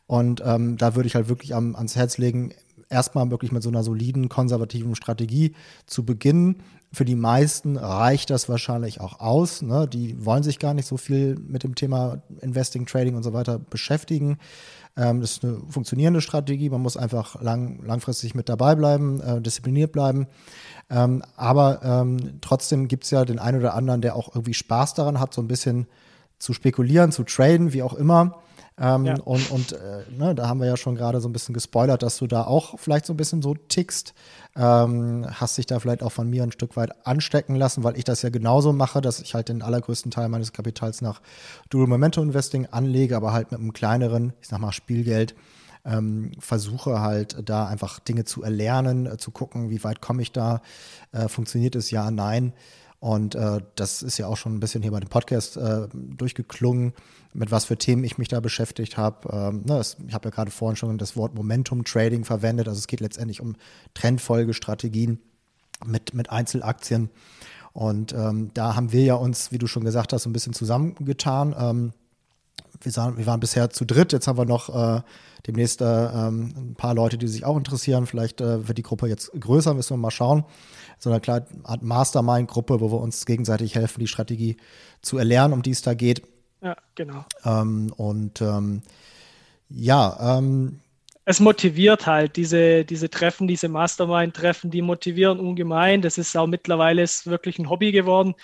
Und 0.07 0.41
ähm, 0.45 0.75
da 0.75 0.95
würde 0.95 1.07
ich 1.07 1.15
halt 1.15 1.29
wirklich 1.29 1.55
am, 1.55 1.73
ans 1.75 1.95
Herz 1.95 2.17
legen, 2.17 2.53
erstmal 2.89 3.31
wirklich 3.31 3.53
mit 3.53 3.63
so 3.63 3.69
einer 3.69 3.83
soliden, 3.83 4.27
konservativen 4.27 4.95
Strategie 4.95 5.53
zu 5.85 6.03
beginnen. 6.05 6.57
Für 6.91 7.05
die 7.05 7.15
meisten 7.15 7.77
reicht 7.77 8.29
das 8.29 8.49
wahrscheinlich 8.49 8.99
auch 8.99 9.21
aus. 9.21 9.61
Ne? 9.61 9.87
Die 9.87 10.25
wollen 10.25 10.43
sich 10.43 10.59
gar 10.59 10.73
nicht 10.73 10.85
so 10.85 10.97
viel 10.97 11.37
mit 11.39 11.63
dem 11.63 11.75
Thema 11.75 12.21
Investing, 12.41 12.85
Trading 12.85 13.15
und 13.15 13.23
so 13.23 13.31
weiter 13.31 13.57
beschäftigen. 13.57 14.37
Ähm, 14.97 15.21
das 15.21 15.31
ist 15.31 15.43
eine 15.43 15.61
funktionierende 15.69 16.21
Strategie. 16.21 16.69
Man 16.69 16.81
muss 16.81 16.97
einfach 16.97 17.41
lang, 17.41 17.79
langfristig 17.83 18.35
mit 18.35 18.49
dabei 18.49 18.75
bleiben, 18.75 19.21
äh, 19.21 19.41
diszipliniert 19.41 19.91
bleiben. 19.91 20.27
Ähm, 20.89 21.23
aber 21.37 21.81
ähm, 21.83 22.39
trotzdem 22.41 22.87
gibt 22.87 23.05
es 23.05 23.11
ja 23.11 23.23
den 23.23 23.39
einen 23.39 23.59
oder 23.59 23.73
anderen, 23.73 24.01
der 24.01 24.15
auch 24.15 24.35
irgendwie 24.35 24.53
Spaß 24.53 24.93
daran 24.93 25.19
hat, 25.19 25.33
so 25.33 25.41
ein 25.41 25.47
bisschen 25.47 25.87
zu 26.39 26.53
spekulieren, 26.53 27.11
zu 27.11 27.23
traden, 27.23 27.71
wie 27.73 27.83
auch 27.83 27.93
immer. 27.93 28.39
Ähm, 28.79 29.05
ja. 29.05 29.19
Und, 29.19 29.51
und 29.51 29.73
äh, 29.73 30.03
ne, 30.17 30.33
da 30.33 30.47
haben 30.47 30.59
wir 30.59 30.67
ja 30.67 30.77
schon 30.77 30.95
gerade 30.95 31.21
so 31.21 31.29
ein 31.29 31.33
bisschen 31.33 31.53
gespoilert, 31.53 32.03
dass 32.03 32.17
du 32.17 32.27
da 32.27 32.43
auch 32.43 32.79
vielleicht 32.79 33.05
so 33.05 33.13
ein 33.13 33.17
bisschen 33.17 33.41
so 33.41 33.53
tickst. 33.53 34.13
Ähm, 34.55 35.27
hast 35.29 35.57
dich 35.57 35.65
da 35.65 35.79
vielleicht 35.79 36.03
auch 36.03 36.11
von 36.11 36.29
mir 36.29 36.43
ein 36.43 36.51
Stück 36.51 36.75
weit 36.75 37.05
anstecken 37.05 37.55
lassen, 37.55 37.83
weil 37.83 37.97
ich 37.97 38.03
das 38.03 38.21
ja 38.21 38.29
genauso 38.29 38.73
mache, 38.73 39.01
dass 39.01 39.21
ich 39.21 39.33
halt 39.33 39.49
den 39.49 39.61
allergrößten 39.61 40.11
Teil 40.11 40.29
meines 40.29 40.51
Kapitals 40.51 41.01
nach 41.01 41.21
Dual 41.69 41.87
Momentum 41.87 42.25
Investing 42.25 42.67
anlege, 42.67 43.15
aber 43.15 43.33
halt 43.33 43.51
mit 43.51 43.59
einem 43.59 43.73
kleineren, 43.73 44.33
ich 44.41 44.47
sag 44.47 44.59
mal, 44.59 44.71
Spielgeld. 44.71 45.35
Ähm, 45.83 46.31
versuche 46.37 47.01
halt 47.01 47.37
da 47.49 47.65
einfach 47.65 47.99
Dinge 47.99 48.23
zu 48.23 48.43
erlernen, 48.43 49.07
äh, 49.07 49.17
zu 49.17 49.31
gucken, 49.31 49.71
wie 49.71 49.83
weit 49.83 49.99
komme 49.99 50.21
ich 50.21 50.31
da, 50.31 50.61
äh, 51.11 51.27
funktioniert 51.27 51.75
es 51.75 51.89
ja, 51.89 52.11
nein. 52.11 52.53
Und 53.01 53.33
äh, 53.33 53.61
das 53.75 54.03
ist 54.03 54.19
ja 54.19 54.27
auch 54.27 54.37
schon 54.37 54.53
ein 54.53 54.59
bisschen 54.59 54.83
hier 54.83 54.91
bei 54.91 54.99
dem 54.99 55.09
Podcast 55.09 55.57
äh, 55.57 55.87
durchgeklungen, 55.91 56.93
mit 57.33 57.49
was 57.49 57.65
für 57.65 57.75
Themen 57.75 58.03
ich 58.03 58.19
mich 58.19 58.27
da 58.27 58.39
beschäftigt 58.39 58.95
habe. 58.95 59.27
Ähm, 59.33 59.63
ne, 59.65 59.81
ich 60.07 60.13
habe 60.13 60.29
ja 60.29 60.35
gerade 60.35 60.51
vorhin 60.51 60.75
schon 60.75 60.99
das 60.99 61.17
Wort 61.17 61.33
Momentum 61.33 61.83
Trading 61.83 62.25
verwendet. 62.25 62.67
Also 62.67 62.77
es 62.77 62.85
geht 62.85 62.99
letztendlich 62.99 63.41
um 63.41 63.55
Trendfolgestrategien 63.95 65.19
mit, 65.83 66.13
mit 66.13 66.29
Einzelaktien. 66.29 67.09
Und 67.73 68.13
ähm, 68.13 68.51
da 68.53 68.75
haben 68.75 68.91
wir 68.91 69.03
ja 69.03 69.15
uns, 69.15 69.51
wie 69.51 69.57
du 69.57 69.65
schon 69.65 69.83
gesagt 69.83 70.13
hast, 70.13 70.27
ein 70.27 70.33
bisschen 70.33 70.53
zusammengetan. 70.53 71.55
Ähm, 71.57 71.93
wir, 72.81 72.91
sahen, 72.91 73.17
wir, 73.17 73.25
waren 73.25 73.39
bisher 73.39 73.69
zu 73.69 73.85
dritt, 73.85 74.13
jetzt 74.13 74.27
haben 74.27 74.37
wir 74.37 74.45
noch 74.45 74.69
äh, 74.69 75.01
demnächst 75.47 75.81
äh, 75.81 75.85
ähm, 75.85 76.53
ein 76.55 76.75
paar 76.75 76.93
Leute, 76.93 77.17
die 77.17 77.27
sich 77.27 77.45
auch 77.45 77.57
interessieren. 77.57 78.05
Vielleicht 78.05 78.41
äh, 78.41 78.67
wird 78.67 78.77
die 78.77 78.83
Gruppe 78.83 79.07
jetzt 79.07 79.31
größer, 79.39 79.73
müssen 79.73 79.91
wir 79.93 79.97
mal 79.97 80.11
schauen 80.11 80.45
so 81.01 81.09
eine 81.09 81.19
kleine 81.19 81.47
Art 81.63 81.81
Mastermind-Gruppe, 81.81 82.79
wo 82.79 82.91
wir 82.91 82.99
uns 82.99 83.25
gegenseitig 83.25 83.73
helfen, 83.75 83.99
die 83.99 84.07
Strategie 84.07 84.57
zu 85.01 85.17
erlernen, 85.17 85.53
um 85.53 85.63
die 85.63 85.71
es 85.71 85.81
da 85.81 85.95
geht. 85.95 86.21
Ja, 86.61 86.77
genau. 86.93 87.25
Ähm, 87.43 87.91
und 87.97 88.39
ähm, 88.41 88.83
ja, 89.67 90.37
ähm, 90.37 90.79
es 91.25 91.39
motiviert 91.39 92.05
halt, 92.05 92.35
diese, 92.35 92.85
diese 92.85 93.09
Treffen, 93.09 93.47
diese 93.47 93.67
Mastermind-Treffen, 93.67 94.69
die 94.69 94.83
motivieren 94.83 95.39
ungemein. 95.39 96.03
Das 96.03 96.19
ist 96.19 96.37
auch 96.37 96.47
mittlerweile 96.47 97.01
ist 97.01 97.25
wirklich 97.25 97.57
ein 97.57 97.69
Hobby 97.69 97.91
geworden. 97.91 98.35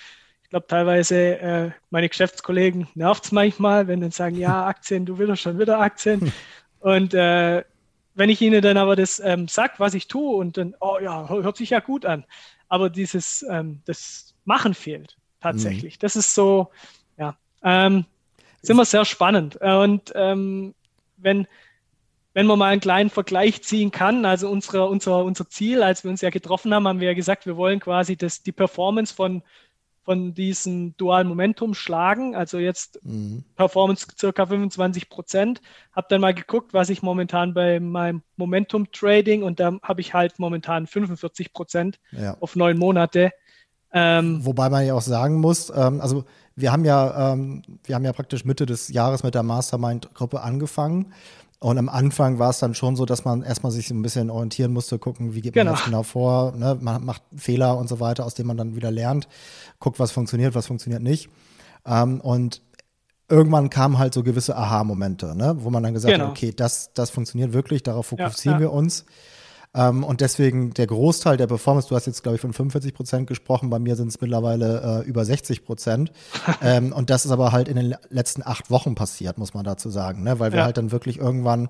Ich 0.48 0.52
glaube, 0.52 0.68
teilweise 0.68 1.40
äh, 1.40 1.72
meine 1.90 2.08
Geschäftskollegen 2.08 2.88
nervt 2.96 3.26
es 3.26 3.32
manchmal, 3.34 3.90
wenn 3.90 4.00
dann 4.00 4.12
sagen, 4.12 4.38
ja, 4.38 4.66
Aktien, 4.68 5.06
du 5.06 5.18
willst 5.18 5.42
schon 5.42 5.60
wieder 5.60 5.78
Aktien. 5.82 6.32
Und 6.80 7.14
äh, 7.14 7.66
wenn 8.16 8.30
ich 8.30 8.42
ihnen 8.42 8.62
dann 8.62 8.78
aber 8.78 8.96
das 8.96 9.20
ähm, 9.20 9.50
sag, 9.50 9.78
was 9.82 9.94
ich 9.94 10.08
tue 10.08 10.38
und 10.38 10.56
dann, 10.56 10.74
oh 10.80 11.00
ja, 11.02 11.28
hört 11.28 11.58
sich 11.58 11.72
ja 11.72 11.82
gut 11.82 12.06
an. 12.06 12.24
Aber 12.70 12.90
dieses, 12.90 13.46
ähm, 13.52 13.82
das 13.84 14.36
Machen 14.46 14.74
fehlt 14.74 15.18
tatsächlich. 15.42 15.96
Mhm. 15.96 16.00
Das 16.00 16.16
ist 16.16 16.34
so, 16.34 16.70
ja, 17.18 17.36
ähm, 17.62 18.06
ist 18.62 18.70
immer 18.70 18.86
sehr 18.86 19.04
spannend. 19.04 19.58
Und 19.58 20.14
ähm, 20.16 20.74
wenn, 21.18 21.46
wenn 22.34 22.46
man 22.46 22.58
mal 22.58 22.72
einen 22.72 22.80
kleinen 22.80 23.10
Vergleich 23.10 23.64
ziehen 23.64 23.92
kann, 23.92 24.24
also 24.24 24.50
unsere, 24.50 24.88
unser, 24.88 25.26
unser 25.26 25.50
Ziel, 25.50 25.84
als 25.84 26.06
wir 26.06 26.12
uns 26.12 26.22
ja 26.22 26.30
getroffen 26.30 26.74
haben, 26.74 26.88
haben 26.88 27.02
wir 27.02 27.10
ja 27.10 27.16
gesagt, 27.16 27.46
wir 27.46 27.58
wollen 27.58 27.82
quasi 27.82 28.16
das, 28.16 28.44
die 28.44 28.54
Performance 28.54 29.14
von 29.14 29.44
von 30.08 30.34
diesem 30.34 30.96
dualen 30.96 31.28
Momentum 31.28 31.74
schlagen. 31.74 32.34
Also 32.34 32.60
jetzt 32.60 32.98
mhm. 33.04 33.44
Performance 33.58 34.08
circa 34.18 34.46
25 34.46 35.10
Prozent. 35.10 35.62
Habe 35.92 36.08
dann 36.10 36.22
mal 36.22 36.34
geguckt, 36.34 36.74
was 36.74 36.90
ich 36.90 37.02
momentan 37.02 37.54
bei 37.54 37.82
meinem 37.82 38.22
Momentum 38.38 38.90
Trading 38.94 39.44
und 39.44 39.60
da 39.60 39.74
habe 39.84 40.00
ich 40.00 40.14
halt 40.14 40.40
momentan 40.40 40.88
45 40.88 41.52
Prozent 41.52 42.00
ja. 42.14 42.38
auf 42.40 42.56
neun 42.56 42.78
Monate. 42.78 43.32
Ähm, 43.92 44.46
Wobei 44.46 44.70
man 44.70 44.86
ja 44.86 44.94
auch 44.94 45.02
sagen 45.02 45.42
muss, 45.42 45.74
ähm, 45.76 46.00
also 46.00 46.24
wir 46.56 46.72
haben 46.72 46.86
ja, 46.86 47.34
ähm, 47.34 47.64
wir 47.84 47.96
haben 47.96 48.06
ja 48.06 48.14
praktisch 48.14 48.46
Mitte 48.46 48.66
des 48.66 48.88
Jahres 48.88 49.24
mit 49.24 49.36
der 49.36 49.44
Mastermind-Gruppe 49.44 50.40
angefangen. 50.40 51.12
Und 51.60 51.80
am 51.80 51.90
Anfang 51.90 52.38
war 52.38 52.52
es 52.52 52.60
dann 52.60 52.76
schon 52.76 52.96
so, 52.96 53.06
dass 53.06 53.26
man 53.26 53.42
erstmal 53.42 53.72
sich 53.72 53.88
so 53.88 53.96
ein 53.96 54.04
bisschen 54.04 54.30
orientieren 54.30 54.72
musste, 54.72 55.00
gucken, 55.00 55.34
wie 55.34 55.42
geht 55.42 55.56
man 55.56 55.66
genau. 55.66 55.76
das 55.76 55.86
genau 55.86 56.04
vor, 56.04 56.52
ne? 56.52 56.78
man 56.80 57.04
macht 57.04 57.24
Fehler 57.36 57.78
und 57.78 57.90
so 57.90 58.00
weiter, 58.00 58.26
aus 58.26 58.36
denen 58.36 58.48
man 58.48 58.58
dann 58.58 58.76
wieder 58.76 58.92
lernt, 58.92 59.28
guckt, 59.80 60.00
was 60.00 60.12
funktioniert, 60.12 60.54
was 60.54 60.68
funktioniert 60.68 61.02
nicht. 61.02 61.30
Ähm, 61.86 62.22
und 62.22 62.62
irgendwann 63.28 63.72
kamen 63.72 63.98
halt 63.98 64.14
so 64.14 64.22
gewisse 64.22 64.56
Aha-Momente, 64.56 65.36
ne? 65.36 65.56
wo 65.60 65.72
man 65.72 65.82
dann 65.82 65.96
gesagt 65.96 66.14
genau. 66.14 66.26
hat, 66.26 66.32
okay, 66.32 66.54
das, 66.56 66.94
das 66.94 67.10
funktioniert 67.10 67.54
wirklich, 67.54 67.82
darauf 67.82 68.06
fokussieren 68.06 68.60
ja, 68.60 68.66
ja. 68.66 68.72
wir 68.72 68.74
uns. 68.74 69.06
Ähm, 69.74 70.04
und 70.04 70.22
deswegen 70.22 70.74
der 70.74 70.88
Großteil 70.88 71.38
der 71.38 71.48
Performance, 71.48 71.90
du 71.90 71.96
hast 71.96 72.08
jetzt, 72.08 72.24
glaube 72.24 72.36
ich, 72.36 72.42
von 72.42 72.54
45 72.54 72.94
Prozent 72.94 73.28
gesprochen, 73.28 73.70
bei 73.70 73.80
mir 73.80 73.96
sind 73.96 74.08
es 74.08 74.20
mittlerweile 74.20 75.04
äh, 75.04 75.08
über 75.08 75.26
60 75.26 75.66
Prozent. 75.66 76.12
ähm, 76.62 76.92
und 76.94 77.10
das 77.10 77.26
ist 77.26 77.32
aber 77.32 77.52
halt 77.52 77.68
in 77.68 77.76
den 77.76 77.96
letzten 78.10 78.44
acht 78.44 78.72
Wochen 78.72 78.96
passiert, 78.96 79.38
muss 79.38 79.54
man 79.54 79.64
dazu 79.64 79.90
sagen, 79.90 80.24
ne? 80.24 80.40
weil 80.40 80.52
wir 80.52 80.60
ja. 80.60 80.66
halt 80.66 80.78
dann 80.78 80.92
wirklich 80.92 81.20
irgendwann 81.20 81.70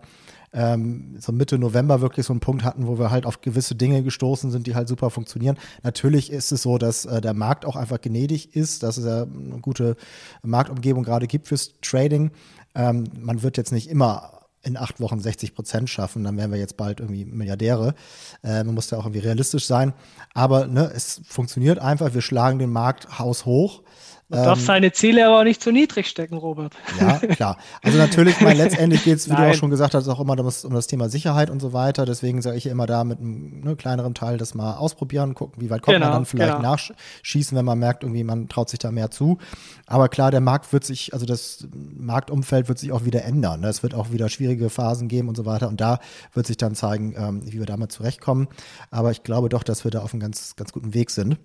ähm, 0.54 1.18
so 1.20 1.32
Mitte 1.32 1.60
November 1.60 2.02
wirklich 2.02 2.26
so 2.26 2.34
einen 2.34 2.40
Punkt 2.40 2.64
hatten, 2.64 2.88
wo 2.88 2.98
wir 2.98 3.12
halt 3.12 3.26
auf 3.26 3.42
gewisse 3.42 3.76
Dinge 3.76 4.04
gestoßen 4.04 4.50
sind, 4.52 4.68
die 4.68 4.76
halt 4.76 4.88
super 4.88 5.10
funktionieren. 5.10 5.58
Natürlich 5.84 6.32
ist 6.32 6.52
es 6.52 6.62
so, 6.62 6.78
dass 6.78 7.06
äh, 7.06 7.20
der 7.20 7.34
Markt 7.34 7.66
auch 7.66 7.76
einfach 7.76 8.00
gnädig 8.00 8.56
ist, 8.56 8.84
dass 8.84 8.98
es 8.98 9.06
ja 9.06 9.24
eine 9.24 9.60
gute 9.62 9.98
Marktumgebung 10.44 11.04
gerade 11.04 11.28
gibt 11.28 11.48
fürs 11.48 11.74
Trading. 11.82 12.32
Ähm, 12.76 13.06
man 13.20 13.44
wird 13.44 13.58
jetzt 13.58 13.72
nicht 13.72 13.90
immer 13.90 14.37
in 14.68 14.78
acht 14.78 15.00
Wochen 15.00 15.20
60 15.20 15.56
Prozent 15.56 15.90
schaffen, 15.90 16.24
dann 16.24 16.38
wären 16.38 16.52
wir 16.52 16.60
jetzt 16.60 16.78
bald 16.78 17.00
irgendwie 17.00 17.26
Milliardäre. 17.26 17.96
Äh, 18.44 18.64
man 18.64 18.76
muss 18.76 18.88
da 18.88 18.98
auch 18.98 19.06
irgendwie 19.06 19.20
realistisch 19.22 19.66
sein. 19.66 19.94
Aber 20.34 20.68
ne, 20.68 20.92
es 20.94 21.22
funktioniert 21.26 21.80
einfach. 21.80 22.14
Wir 22.14 22.22
schlagen 22.22 22.60
den 22.60 22.72
Markt 22.72 23.18
haushoch. 23.18 23.82
Man 24.30 24.40
ähm, 24.40 24.46
darf 24.46 24.60
seine 24.60 24.92
Ziele 24.92 25.26
aber 25.26 25.40
auch 25.40 25.44
nicht 25.46 25.62
zu 25.62 25.72
niedrig 25.72 26.08
stecken, 26.08 26.36
Robert. 26.36 26.74
Ja, 27.00 27.18
klar. 27.20 27.58
Also 27.82 27.98
natürlich, 27.98 28.42
mein, 28.42 28.58
letztendlich 28.58 29.06
geht 29.06 29.18
es, 29.18 29.30
wie 29.30 29.36
du 29.36 29.50
auch 29.50 29.54
schon 29.54 29.70
gesagt 29.70 29.94
hast, 29.94 30.08
auch 30.10 30.20
immer 30.20 30.38
um 30.38 30.46
das, 30.46 30.66
um 30.66 30.74
das 30.74 30.88
Thema 30.88 31.08
Sicherheit 31.08 31.50
und 31.50 31.62
so 31.62 31.72
weiter. 31.72 32.06
Deswegen 32.06 32.42
sage 32.42 32.58
ich 32.58 32.66
immer 32.66 32.88
da 32.88 33.06
mit 33.06 33.20
einem 33.20 33.62
ne, 33.62 33.76
kleineren 33.78 34.14
Teil 34.14 34.38
das 34.38 34.54
mal 34.54 34.76
ausprobieren, 34.76 35.34
gucken, 35.34 35.62
wie 35.62 35.70
weit 35.70 35.82
kommt 35.82 35.96
genau, 35.96 36.08
man 36.08 36.14
dann 36.14 36.26
vielleicht 36.26 36.58
genau. 36.58 36.72
nachschießen, 36.72 37.58
wenn 37.58 37.64
man 37.64 37.80
merkt, 37.80 38.04
irgendwie 38.04 38.26
man 38.26 38.50
traut 38.50 38.70
sich 38.70 38.80
da 38.80 38.92
mehr 38.92 39.12
zu. 39.12 39.38
Aber 39.86 40.10
klar, 40.10 40.30
der 40.30 40.42
Markt 40.42 40.74
wird 40.74 40.84
sich, 40.84 41.14
also 41.14 41.26
das 41.26 41.66
Marktumfeld 41.74 42.68
wird 42.68 42.80
sich 42.80 42.92
auch 42.92 43.06
wieder 43.06 43.24
ändern. 43.24 43.62
Ne? 43.62 43.70
Es 43.70 43.82
wird 43.82 43.94
auch 43.94 44.12
wieder 44.12 44.28
schwierige 44.28 44.70
Phasen 44.70 45.08
geben 45.08 45.30
und 45.30 45.38
so 45.38 45.46
weiter. 45.46 45.70
Und 45.70 45.80
da 45.80 46.00
wird 46.34 46.48
sich 46.48 46.58
dann 46.58 46.76
zeigen, 46.76 47.16
ähm, 47.18 47.42
wie 47.46 47.60
wir 47.60 47.66
damit 47.66 47.94
zurechtkommen. 47.94 48.50
Aber 48.92 49.12
ich 49.12 49.24
glaube 49.24 49.48
doch, 49.48 49.64
dass 49.64 49.86
wir 49.86 49.92
da 49.92 50.02
auf 50.02 50.14
einem 50.14 50.20
ganz, 50.20 50.58
ganz 50.58 50.74
guten 50.74 50.94
Weg 50.94 51.12
sind. 51.12 51.38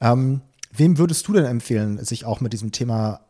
Ähm, 0.00 0.42
wem 0.78 0.98
würdest 0.98 1.26
du 1.28 1.32
denn 1.32 1.44
empfehlen, 1.44 2.02
sich 2.04 2.24
auch 2.24 2.40
mit 2.40 2.52
diesem 2.52 2.72
Thema 2.72 3.20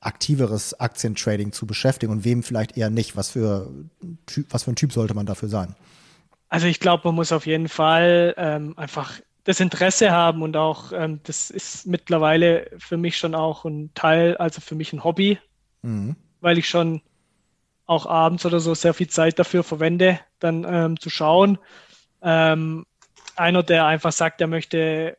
aktiveres 0.00 0.78
Aktientrading 0.78 1.52
zu 1.52 1.66
beschäftigen 1.66 2.12
und 2.12 2.24
wem 2.24 2.42
vielleicht 2.42 2.76
eher 2.76 2.90
nicht? 2.90 3.16
Was 3.16 3.30
für, 3.30 3.70
was 4.50 4.64
für 4.64 4.72
ein 4.72 4.76
Typ 4.76 4.92
sollte 4.92 5.14
man 5.14 5.26
dafür 5.26 5.48
sein? 5.48 5.74
Also 6.48 6.66
ich 6.66 6.78
glaube, 6.78 7.08
man 7.08 7.14
muss 7.14 7.32
auf 7.32 7.46
jeden 7.46 7.68
Fall 7.68 8.34
ähm, 8.36 8.78
einfach 8.78 9.20
das 9.44 9.60
Interesse 9.60 10.10
haben 10.10 10.42
und 10.42 10.56
auch, 10.56 10.92
ähm, 10.92 11.20
das 11.24 11.50
ist 11.50 11.86
mittlerweile 11.86 12.70
für 12.78 12.96
mich 12.96 13.18
schon 13.18 13.34
auch 13.34 13.64
ein 13.64 13.90
Teil, 13.94 14.36
also 14.36 14.60
für 14.60 14.74
mich 14.74 14.92
ein 14.92 15.04
Hobby, 15.04 15.38
mhm. 15.82 16.16
weil 16.40 16.58
ich 16.58 16.68
schon 16.68 17.02
auch 17.86 18.06
abends 18.06 18.46
oder 18.46 18.60
so 18.60 18.74
sehr 18.74 18.94
viel 18.94 19.08
Zeit 19.08 19.38
dafür 19.38 19.62
verwende, 19.62 20.20
dann 20.38 20.64
ähm, 20.66 21.00
zu 21.00 21.10
schauen. 21.10 21.58
Ähm, 22.22 22.86
einer, 23.36 23.62
der 23.62 23.86
einfach 23.86 24.12
sagt, 24.12 24.40
er 24.40 24.46
möchte 24.46 25.18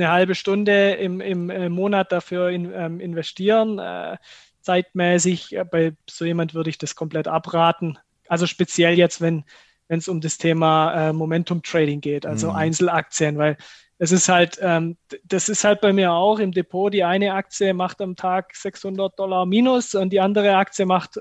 eine 0.00 0.10
halbe 0.10 0.34
Stunde 0.34 0.92
im, 0.92 1.20
im, 1.20 1.50
im 1.50 1.72
Monat 1.72 2.12
dafür 2.12 2.50
in, 2.50 2.72
ähm, 2.72 3.00
investieren, 3.00 3.78
äh, 3.78 4.16
zeitmäßig, 4.60 5.56
äh, 5.56 5.64
bei 5.64 5.94
so 6.08 6.24
jemand 6.24 6.54
würde 6.54 6.70
ich 6.70 6.78
das 6.78 6.94
komplett 6.94 7.28
abraten. 7.28 7.98
Also 8.28 8.46
speziell 8.46 8.98
jetzt, 8.98 9.20
wenn 9.20 9.44
wenn 9.88 9.98
es 9.98 10.08
um 10.08 10.20
das 10.20 10.38
Thema 10.38 11.08
äh, 11.08 11.12
Momentum 11.12 11.62
Trading 11.62 12.00
geht, 12.00 12.26
also 12.26 12.50
mhm. 12.50 12.56
Einzelaktien, 12.56 13.38
weil 13.38 13.56
es 13.98 14.12
ist 14.12 14.28
halt, 14.28 14.58
ähm, 14.62 14.96
das 15.24 15.48
ist 15.48 15.64
halt 15.64 15.80
bei 15.80 15.92
mir 15.92 16.12
auch 16.12 16.38
im 16.38 16.52
Depot. 16.52 16.92
Die 16.92 17.02
eine 17.02 17.34
Aktie 17.34 17.74
macht 17.74 18.00
am 18.00 18.14
Tag 18.14 18.54
600 18.54 19.18
Dollar 19.18 19.44
minus 19.44 19.94
und 19.94 20.10
die 20.10 20.20
andere 20.20 20.54
Aktie 20.54 20.86
macht 20.86 21.20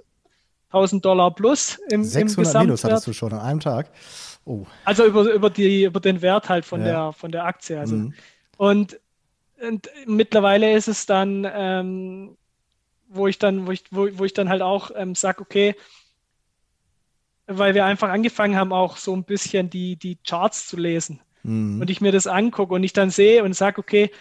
1000 0.70 1.04
Dollar 1.04 1.34
plus 1.34 1.80
im, 1.90 2.04
600 2.04 2.54
im 2.54 2.62
minus 2.62 2.84
hattest 2.84 3.08
du 3.08 3.14
schon 3.14 3.34
an 3.34 3.40
einem 3.40 3.60
Tag. 3.62 3.90
Oh. 4.46 4.66
Also 4.86 5.06
über, 5.06 5.24
über, 5.24 5.50
die, 5.50 5.86
über 5.86 6.00
den 6.00 6.22
Wert 6.22 6.50
halt 6.50 6.66
von, 6.66 6.82
ja. 6.82 6.86
der, 6.86 7.14
von 7.14 7.32
der 7.32 7.46
Aktie. 7.46 7.80
Also. 7.80 7.96
Mhm. 7.96 8.14
Und, 8.58 9.00
und 9.62 9.90
mittlerweile 10.06 10.74
ist 10.74 10.88
es 10.88 11.06
dann, 11.06 11.48
ähm, 11.52 12.38
wo 13.08 13.28
ich 13.28 13.40
dann, 13.40 13.68
wo 13.68 13.72
ich, 13.72 13.84
wo, 13.92 14.08
wo 14.14 14.26
ich 14.26 14.34
dann 14.34 14.50
halt 14.50 14.62
auch 14.62 14.92
ähm, 14.96 15.16
sage, 15.16 15.42
okay, 15.42 15.76
weil 17.48 17.74
wir 17.76 17.86
einfach 17.86 18.10
angefangen 18.10 18.58
haben, 18.58 18.74
auch 18.74 18.98
so 18.98 19.16
ein 19.16 19.24
bisschen 19.24 19.70
die, 19.70 19.96
die 19.96 20.18
Charts 20.18 20.68
zu 20.68 20.76
lesen. 20.78 21.22
Mhm. 21.44 21.80
Und 21.80 21.90
ich 21.90 22.02
mir 22.02 22.12
das 22.12 22.28
angucke 22.28 22.74
und 22.74 22.84
ich 22.84 22.94
dann 22.94 23.10
sehe 23.10 23.44
und 23.44 23.54
sage, 23.54 23.80
okay, 23.80 24.12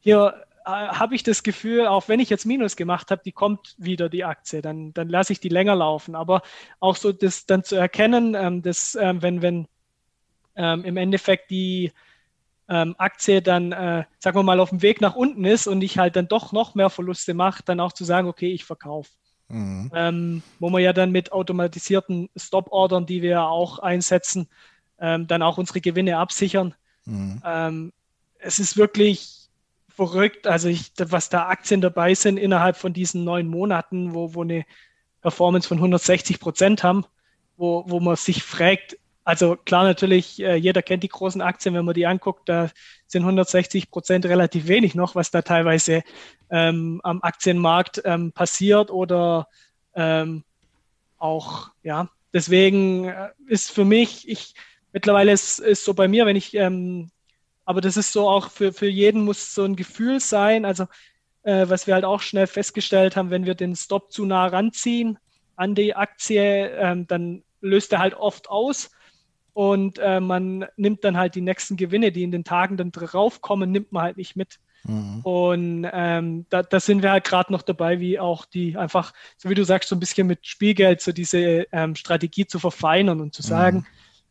hier 0.00 0.44
äh, 0.64 0.70
habe 0.70 1.14
ich 1.14 1.22
das 1.22 1.44
Gefühl, 1.44 1.86
auch 1.86 2.08
wenn 2.08 2.18
ich 2.18 2.28
jetzt 2.28 2.44
Minus 2.44 2.74
gemacht 2.74 3.10
habe, 3.10 3.22
die 3.24 3.32
kommt 3.32 3.76
wieder 3.78 4.08
die 4.08 4.24
Aktie, 4.24 4.62
dann, 4.62 4.92
dann 4.92 5.08
lasse 5.08 5.32
ich 5.32 5.40
die 5.40 5.48
länger 5.48 5.76
laufen. 5.76 6.16
Aber 6.16 6.42
auch 6.80 6.96
so 6.96 7.12
das 7.12 7.46
dann 7.46 7.62
zu 7.62 7.76
erkennen, 7.76 8.34
ähm, 8.34 8.62
dass 8.62 8.96
ähm, 8.96 9.22
wenn, 9.22 9.42
wenn 9.42 9.68
ähm, 10.56 10.84
im 10.84 10.96
Endeffekt 10.96 11.50
die 11.50 11.92
ähm, 12.72 12.94
Aktie 12.96 13.42
dann, 13.42 13.72
äh, 13.72 14.04
sagen 14.18 14.38
wir 14.38 14.42
mal, 14.42 14.58
auf 14.58 14.70
dem 14.70 14.80
Weg 14.80 15.02
nach 15.02 15.14
unten 15.14 15.44
ist 15.44 15.66
und 15.66 15.82
ich 15.82 15.98
halt 15.98 16.16
dann 16.16 16.26
doch 16.26 16.52
noch 16.52 16.74
mehr 16.74 16.88
Verluste 16.88 17.34
mache, 17.34 17.62
dann 17.62 17.80
auch 17.80 17.92
zu 17.92 18.04
sagen, 18.04 18.28
okay, 18.28 18.50
ich 18.50 18.64
verkaufe. 18.64 19.10
Mhm. 19.48 19.90
Ähm, 19.94 20.42
wo 20.58 20.70
wir 20.70 20.78
ja 20.78 20.94
dann 20.94 21.12
mit 21.12 21.32
automatisierten 21.32 22.30
Stop-Ordern, 22.34 23.04
die 23.04 23.20
wir 23.20 23.42
auch 23.42 23.78
einsetzen, 23.78 24.48
ähm, 24.98 25.26
dann 25.26 25.42
auch 25.42 25.58
unsere 25.58 25.82
Gewinne 25.82 26.16
absichern. 26.16 26.74
Mhm. 27.04 27.42
Ähm, 27.44 27.92
es 28.38 28.58
ist 28.58 28.78
wirklich 28.78 29.50
verrückt, 29.90 30.46
also 30.46 30.68
ich, 30.68 30.92
was 30.96 31.28
da 31.28 31.48
Aktien 31.48 31.82
dabei 31.82 32.14
sind 32.14 32.38
innerhalb 32.38 32.78
von 32.78 32.94
diesen 32.94 33.22
neun 33.24 33.48
Monaten, 33.48 34.14
wo, 34.14 34.32
wo 34.32 34.44
eine 34.44 34.64
Performance 35.20 35.68
von 35.68 35.76
160 35.76 36.40
Prozent 36.40 36.82
haben, 36.82 37.04
wo, 37.58 37.84
wo 37.86 38.00
man 38.00 38.16
sich 38.16 38.42
fragt, 38.42 38.96
also 39.24 39.56
klar, 39.56 39.84
natürlich, 39.84 40.42
äh, 40.42 40.56
jeder 40.56 40.82
kennt 40.82 41.02
die 41.02 41.08
großen 41.08 41.40
Aktien, 41.40 41.74
wenn 41.74 41.84
man 41.84 41.94
die 41.94 42.06
anguckt, 42.06 42.48
da 42.48 42.70
sind 43.06 43.22
160 43.22 43.90
Prozent 43.90 44.26
relativ 44.26 44.66
wenig 44.66 44.94
noch, 44.94 45.14
was 45.14 45.30
da 45.30 45.42
teilweise 45.42 46.02
ähm, 46.50 47.00
am 47.04 47.22
Aktienmarkt 47.22 48.02
ähm, 48.04 48.32
passiert 48.32 48.90
oder 48.90 49.48
ähm, 49.94 50.44
auch, 51.18 51.70
ja, 51.82 52.08
deswegen 52.32 53.04
äh, 53.08 53.28
ist 53.46 53.70
für 53.70 53.84
mich, 53.84 54.28
ich 54.28 54.54
mittlerweile 54.92 55.32
ist, 55.32 55.60
ist 55.60 55.84
so 55.84 55.94
bei 55.94 56.08
mir, 56.08 56.26
wenn 56.26 56.36
ich, 56.36 56.54
ähm, 56.54 57.10
aber 57.64 57.80
das 57.80 57.96
ist 57.96 58.12
so 58.12 58.28
auch 58.28 58.50
für, 58.50 58.72
für 58.72 58.88
jeden 58.88 59.24
muss 59.24 59.54
so 59.54 59.64
ein 59.64 59.76
Gefühl 59.76 60.18
sein, 60.18 60.64
also 60.64 60.86
äh, 61.44 61.68
was 61.68 61.86
wir 61.86 61.94
halt 61.94 62.04
auch 62.04 62.20
schnell 62.20 62.48
festgestellt 62.48 63.14
haben, 63.14 63.30
wenn 63.30 63.46
wir 63.46 63.54
den 63.54 63.76
Stop 63.76 64.10
zu 64.10 64.24
nah 64.24 64.46
ranziehen 64.46 65.18
an 65.54 65.76
die 65.76 65.94
Aktie, 65.94 66.70
ähm, 66.76 67.06
dann 67.06 67.44
löst 67.60 67.92
er 67.92 68.00
halt 68.00 68.14
oft 68.14 68.50
aus 68.50 68.90
und 69.54 69.98
äh, 69.98 70.20
man 70.20 70.66
nimmt 70.76 71.04
dann 71.04 71.16
halt 71.16 71.34
die 71.34 71.40
nächsten 71.40 71.76
Gewinne, 71.76 72.12
die 72.12 72.22
in 72.22 72.30
den 72.30 72.44
Tagen 72.44 72.76
dann 72.76 72.92
draufkommen, 72.92 73.70
nimmt 73.70 73.92
man 73.92 74.04
halt 74.04 74.16
nicht 74.16 74.36
mit. 74.36 74.58
Mhm. 74.84 75.20
Und 75.22 75.88
ähm, 75.92 76.46
da, 76.48 76.62
da, 76.62 76.80
sind 76.80 77.02
wir 77.02 77.12
halt 77.12 77.24
gerade 77.24 77.52
noch 77.52 77.62
dabei, 77.62 78.00
wie 78.00 78.18
auch 78.18 78.46
die 78.46 78.76
einfach, 78.76 79.12
so 79.36 79.48
wie 79.48 79.54
du 79.54 79.64
sagst, 79.64 79.88
so 79.88 79.96
ein 79.96 80.00
bisschen 80.00 80.26
mit 80.26 80.46
Spielgeld 80.46 81.00
so 81.00 81.12
diese 81.12 81.66
ähm, 81.70 81.94
Strategie 81.94 82.46
zu 82.46 82.58
verfeinern 82.58 83.20
und 83.20 83.34
zu 83.34 83.42
sagen, 83.42 83.78
mhm. 83.78 83.86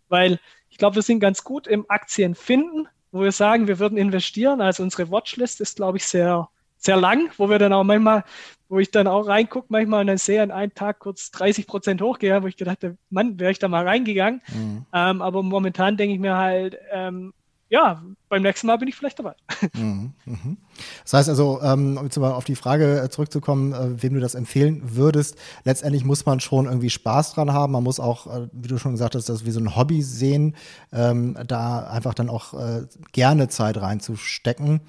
weil 0.10 0.40
ich 0.70 0.78
glaube, 0.78 0.96
wir 0.96 1.04
sind 1.04 1.20
ganz 1.20 1.44
gut 1.44 1.68
im 1.68 1.86
Aktien 1.90 2.36
finden, 2.36 2.88
wo 3.12 3.22
wir 3.22 3.32
sagen, 3.32 3.68
wir 3.68 3.80
würden 3.80 3.98
investieren. 3.98 4.62
Also 4.62 4.84
unsere 4.84 5.12
Watchlist 5.12 5.62
ist, 5.62 5.78
glaube 5.78 5.98
ich, 5.98 6.06
sehr, 6.06 6.50
sehr 6.78 6.98
lang, 6.98 7.30
wo 7.38 7.50
wir 7.50 7.60
dann 7.60 7.74
auch 7.74 7.84
manchmal 7.84 8.24
wo 8.72 8.80
ich 8.80 8.90
dann 8.90 9.06
auch 9.06 9.28
reingucke 9.28 9.68
manchmal 9.70 10.02
und 10.02 10.08
dann 10.08 10.18
sehe 10.18 10.42
an 10.42 10.50
einem 10.50 10.74
Tag 10.74 11.00
kurz 11.00 11.30
30 11.32 11.68
Prozent 11.68 12.02
hochgegangen, 12.02 12.42
wo 12.42 12.48
ich 12.48 12.56
gedacht 12.56 12.84
habe, 12.84 12.98
Mann, 13.10 13.38
wäre 13.38 13.52
ich 13.52 13.60
da 13.60 13.68
mal 13.68 13.86
reingegangen. 13.86 14.42
Mhm. 14.48 14.86
Ähm, 14.94 15.22
aber 15.22 15.44
momentan 15.44 15.98
denke 15.98 16.16
ich 16.16 16.22
mir 16.22 16.38
halt, 16.38 16.78
ähm, 16.90 17.34
ja, 17.68 18.02
beim 18.30 18.42
nächsten 18.42 18.68
Mal 18.68 18.78
bin 18.78 18.88
ich 18.88 18.96
vielleicht 18.96 19.20
dabei. 19.20 19.36
Mhm, 19.74 20.14
mhm. 20.26 20.58
Das 21.04 21.14
heißt 21.14 21.30
also, 21.30 21.60
ähm, 21.62 21.98
um 21.98 22.06
jetzt 22.06 22.18
mal 22.18 22.32
auf 22.32 22.46
die 22.46 22.56
Frage 22.56 23.02
äh, 23.02 23.10
zurückzukommen, 23.10 23.74
äh, 23.74 24.02
wem 24.02 24.14
du 24.14 24.20
das 24.20 24.36
empfehlen 24.36 24.82
würdest, 24.96 25.38
letztendlich 25.66 26.04
muss 26.04 26.26
man 26.26 26.40
schon 26.40 26.66
irgendwie 26.66 26.90
Spaß 26.90 27.34
dran 27.34 27.54
haben. 27.54 27.74
Man 27.74 27.84
muss 27.84 28.00
auch, 28.00 28.28
äh, 28.28 28.48
wie 28.54 28.68
du 28.70 28.78
schon 28.78 28.94
gesagt 28.94 29.16
hast, 29.16 29.28
das 29.28 29.46
wie 29.46 29.52
so 29.52 29.60
ein 29.60 29.76
Hobby 29.76 30.02
sehen, 30.02 30.56
ähm, 30.94 31.38
da 31.46 31.88
einfach 31.88 32.14
dann 32.14 32.30
auch 32.30 32.54
äh, 32.54 32.88
gerne 33.12 33.50
Zeit 33.50 33.82
reinzustecken. 33.82 34.82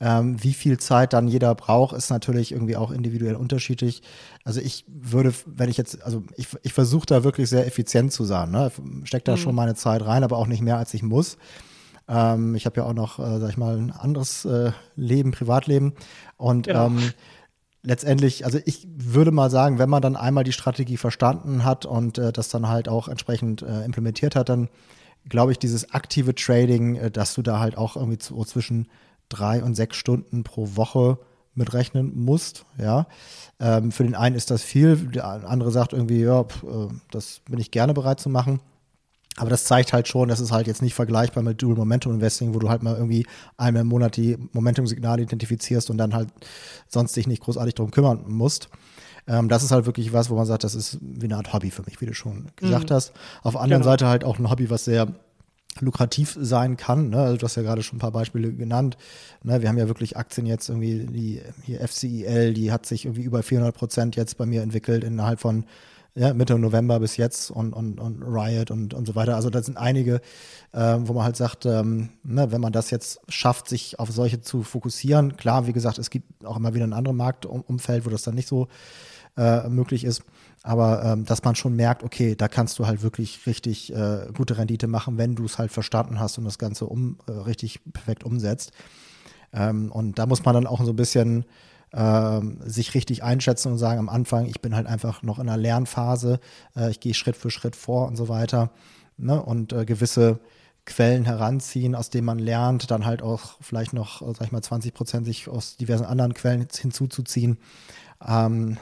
Ähm, 0.00 0.42
wie 0.42 0.54
viel 0.54 0.78
Zeit 0.78 1.12
dann 1.12 1.26
jeder 1.26 1.54
braucht, 1.56 1.96
ist 1.96 2.10
natürlich 2.10 2.52
irgendwie 2.52 2.76
auch 2.76 2.92
individuell 2.92 3.34
unterschiedlich. 3.34 4.02
Also 4.44 4.60
ich 4.60 4.84
würde, 4.86 5.34
wenn 5.44 5.68
ich 5.68 5.76
jetzt, 5.76 6.02
also 6.04 6.22
ich, 6.36 6.48
ich 6.62 6.72
versuche 6.72 7.06
da 7.06 7.24
wirklich 7.24 7.48
sehr 7.48 7.66
effizient 7.66 8.12
zu 8.12 8.24
sein. 8.24 8.52
Ne? 8.52 8.70
Steck 9.04 9.24
da 9.24 9.32
mhm. 9.32 9.38
schon 9.38 9.54
meine 9.56 9.74
Zeit 9.74 10.04
rein, 10.06 10.22
aber 10.22 10.36
auch 10.36 10.46
nicht 10.46 10.62
mehr, 10.62 10.76
als 10.76 10.94
ich 10.94 11.02
muss. 11.02 11.36
Ähm, 12.06 12.54
ich 12.54 12.64
habe 12.64 12.80
ja 12.80 12.86
auch 12.86 12.94
noch, 12.94 13.18
äh, 13.18 13.40
sag 13.40 13.50
ich 13.50 13.56
mal, 13.56 13.76
ein 13.76 13.90
anderes 13.90 14.44
äh, 14.44 14.70
Leben, 14.94 15.32
Privatleben. 15.32 15.94
Und 16.36 16.68
genau. 16.68 16.86
ähm, 16.86 17.12
letztendlich, 17.82 18.44
also 18.44 18.60
ich 18.64 18.86
würde 18.96 19.32
mal 19.32 19.50
sagen, 19.50 19.80
wenn 19.80 19.90
man 19.90 20.02
dann 20.02 20.16
einmal 20.16 20.44
die 20.44 20.52
Strategie 20.52 20.96
verstanden 20.96 21.64
hat 21.64 21.86
und 21.86 22.18
äh, 22.18 22.32
das 22.32 22.48
dann 22.48 22.68
halt 22.68 22.88
auch 22.88 23.08
entsprechend 23.08 23.62
äh, 23.62 23.84
implementiert 23.84 24.36
hat, 24.36 24.48
dann 24.48 24.68
glaube 25.28 25.52
ich, 25.52 25.58
dieses 25.58 25.92
aktive 25.92 26.34
Trading, 26.34 26.96
äh, 26.96 27.10
dass 27.10 27.34
du 27.34 27.42
da 27.42 27.58
halt 27.58 27.76
auch 27.76 27.96
irgendwie 27.96 28.18
so 28.20 28.44
zwischen 28.44 28.88
drei 29.28 29.62
und 29.62 29.74
sechs 29.74 29.96
Stunden 29.96 30.44
pro 30.44 30.76
Woche 30.76 31.18
mitrechnen 31.54 32.12
musst. 32.16 32.64
Ja, 32.78 33.06
ähm, 33.60 33.92
für 33.92 34.04
den 34.04 34.14
einen 34.14 34.36
ist 34.36 34.50
das 34.50 34.62
viel, 34.62 34.96
der 34.96 35.26
andere 35.26 35.70
sagt 35.70 35.92
irgendwie, 35.92 36.22
ja, 36.22 36.44
pf, 36.44 36.62
äh, 36.62 36.88
das 37.10 37.40
bin 37.48 37.58
ich 37.58 37.70
gerne 37.70 37.94
bereit 37.94 38.20
zu 38.20 38.28
machen. 38.28 38.60
Aber 39.36 39.50
das 39.50 39.64
zeigt 39.64 39.92
halt 39.92 40.08
schon, 40.08 40.28
dass 40.28 40.40
es 40.40 40.50
halt 40.50 40.66
jetzt 40.66 40.82
nicht 40.82 40.94
vergleichbar 40.94 41.44
mit 41.44 41.62
Dual 41.62 41.76
Momentum 41.76 42.14
Investing, 42.14 42.54
wo 42.54 42.58
du 42.58 42.68
halt 42.68 42.82
mal 42.82 42.96
irgendwie 42.96 43.24
einmal 43.56 43.82
im 43.82 43.88
Monat 43.88 44.16
die 44.16 44.36
Momentum-Signale 44.52 45.22
identifizierst 45.22 45.90
und 45.90 45.98
dann 45.98 46.12
halt 46.12 46.28
sonst 46.88 47.14
dich 47.14 47.28
nicht 47.28 47.42
großartig 47.42 47.74
darum 47.74 47.92
kümmern 47.92 48.24
musst. 48.26 48.68
Ähm, 49.28 49.48
das 49.48 49.62
ist 49.62 49.70
halt 49.70 49.86
wirklich 49.86 50.12
was, 50.12 50.30
wo 50.30 50.34
man 50.34 50.46
sagt, 50.46 50.64
das 50.64 50.74
ist 50.74 50.98
wie 51.00 51.26
eine 51.26 51.36
Art 51.36 51.52
Hobby 51.52 51.70
für 51.70 51.82
mich, 51.82 52.00
wie 52.00 52.06
du 52.06 52.14
schon 52.14 52.46
gesagt 52.56 52.90
mhm. 52.90 52.94
hast. 52.94 53.12
Auf 53.42 53.52
der 53.52 53.60
anderen 53.60 53.82
genau. 53.82 53.92
Seite 53.92 54.08
halt 54.08 54.24
auch 54.24 54.38
ein 54.38 54.50
Hobby, 54.50 54.70
was 54.70 54.86
sehr 54.86 55.06
lukrativ 55.80 56.36
sein 56.40 56.76
kann. 56.76 57.10
Ne? 57.10 57.18
Also 57.18 57.36
du 57.36 57.44
hast 57.44 57.56
ja 57.56 57.62
gerade 57.62 57.82
schon 57.82 57.96
ein 57.96 58.00
paar 58.00 58.12
Beispiele 58.12 58.52
genannt. 58.52 58.96
Ne? 59.42 59.60
Wir 59.62 59.68
haben 59.68 59.78
ja 59.78 59.88
wirklich 59.88 60.16
Aktien 60.16 60.46
jetzt 60.46 60.68
irgendwie, 60.68 61.06
die 61.06 61.42
hier 61.64 61.86
FCIL, 61.86 62.54
die 62.54 62.72
hat 62.72 62.86
sich 62.86 63.04
irgendwie 63.04 63.22
über 63.22 63.42
400 63.42 63.74
Prozent 63.74 64.16
jetzt 64.16 64.36
bei 64.36 64.46
mir 64.46 64.62
entwickelt 64.62 65.04
innerhalb 65.04 65.40
von 65.40 65.64
ja, 66.14 66.34
Mitte 66.34 66.58
November 66.58 66.98
bis 66.98 67.16
jetzt 67.16 67.50
und, 67.50 67.72
und, 67.72 68.00
und 68.00 68.22
Riot 68.22 68.70
und, 68.70 68.92
und 68.92 69.06
so 69.06 69.14
weiter. 69.14 69.36
Also 69.36 69.50
das 69.50 69.66
sind 69.66 69.78
einige, 69.78 70.20
äh, 70.72 70.96
wo 71.00 71.12
man 71.12 71.24
halt 71.24 71.36
sagt, 71.36 71.64
ähm, 71.64 72.08
ne, 72.24 72.50
wenn 72.50 72.60
man 72.60 72.72
das 72.72 72.90
jetzt 72.90 73.20
schafft, 73.28 73.68
sich 73.68 74.00
auf 74.00 74.10
solche 74.10 74.40
zu 74.40 74.64
fokussieren, 74.64 75.36
klar, 75.36 75.66
wie 75.66 75.72
gesagt, 75.72 75.98
es 75.98 76.10
gibt 76.10 76.44
auch 76.44 76.56
immer 76.56 76.74
wieder 76.74 76.86
ein 76.86 76.92
anderes 76.92 77.16
Marktumfeld, 77.16 78.04
wo 78.04 78.10
das 78.10 78.22
dann 78.22 78.34
nicht 78.34 78.48
so 78.48 78.66
äh, 79.36 79.68
möglich 79.68 80.04
ist. 80.04 80.22
Aber 80.62 81.04
ähm, 81.04 81.24
dass 81.24 81.44
man 81.44 81.54
schon 81.54 81.76
merkt, 81.76 82.02
okay, 82.02 82.34
da 82.34 82.48
kannst 82.48 82.78
du 82.78 82.86
halt 82.86 83.02
wirklich 83.02 83.46
richtig 83.46 83.94
äh, 83.94 84.26
gute 84.36 84.58
Rendite 84.58 84.86
machen, 84.86 85.16
wenn 85.16 85.34
du 85.34 85.44
es 85.44 85.58
halt 85.58 85.70
verstanden 85.70 86.18
hast 86.18 86.38
und 86.38 86.44
das 86.44 86.58
Ganze 86.58 86.86
um 86.86 87.18
äh, 87.26 87.32
richtig 87.32 87.80
perfekt 87.92 88.24
umsetzt. 88.24 88.72
Ähm, 89.52 89.90
und 89.92 90.18
da 90.18 90.26
muss 90.26 90.44
man 90.44 90.54
dann 90.54 90.66
auch 90.66 90.82
so 90.82 90.90
ein 90.90 90.96
bisschen 90.96 91.44
ähm, 91.92 92.58
sich 92.64 92.94
richtig 92.94 93.22
einschätzen 93.22 93.72
und 93.72 93.78
sagen 93.78 93.98
am 93.98 94.08
Anfang, 94.08 94.46
ich 94.46 94.60
bin 94.60 94.74
halt 94.74 94.86
einfach 94.86 95.22
noch 95.22 95.38
in 95.38 95.48
einer 95.48 95.56
Lernphase, 95.56 96.40
äh, 96.76 96.90
ich 96.90 97.00
gehe 97.00 97.14
Schritt 97.14 97.36
für 97.36 97.50
Schritt 97.50 97.76
vor 97.76 98.06
und 98.06 98.16
so 98.16 98.28
weiter. 98.28 98.70
Ne? 99.16 99.42
Und 99.42 99.72
äh, 99.72 99.84
gewisse 99.84 100.38
Quellen 100.84 101.24
heranziehen, 101.24 101.94
aus 101.94 102.10
denen 102.10 102.24
man 102.24 102.38
lernt, 102.38 102.90
dann 102.90 103.04
halt 103.04 103.22
auch 103.22 103.56
vielleicht 103.60 103.92
noch, 103.92 104.22
sag 104.34 104.46
ich 104.46 104.52
mal, 104.52 104.62
20 104.62 104.94
Prozent 104.94 105.26
sich 105.26 105.48
aus 105.48 105.76
diversen 105.76 106.04
anderen 106.04 106.34
Quellen 106.34 106.66
hinzuzuziehen. 106.74 107.58
Ähm, 108.26 108.78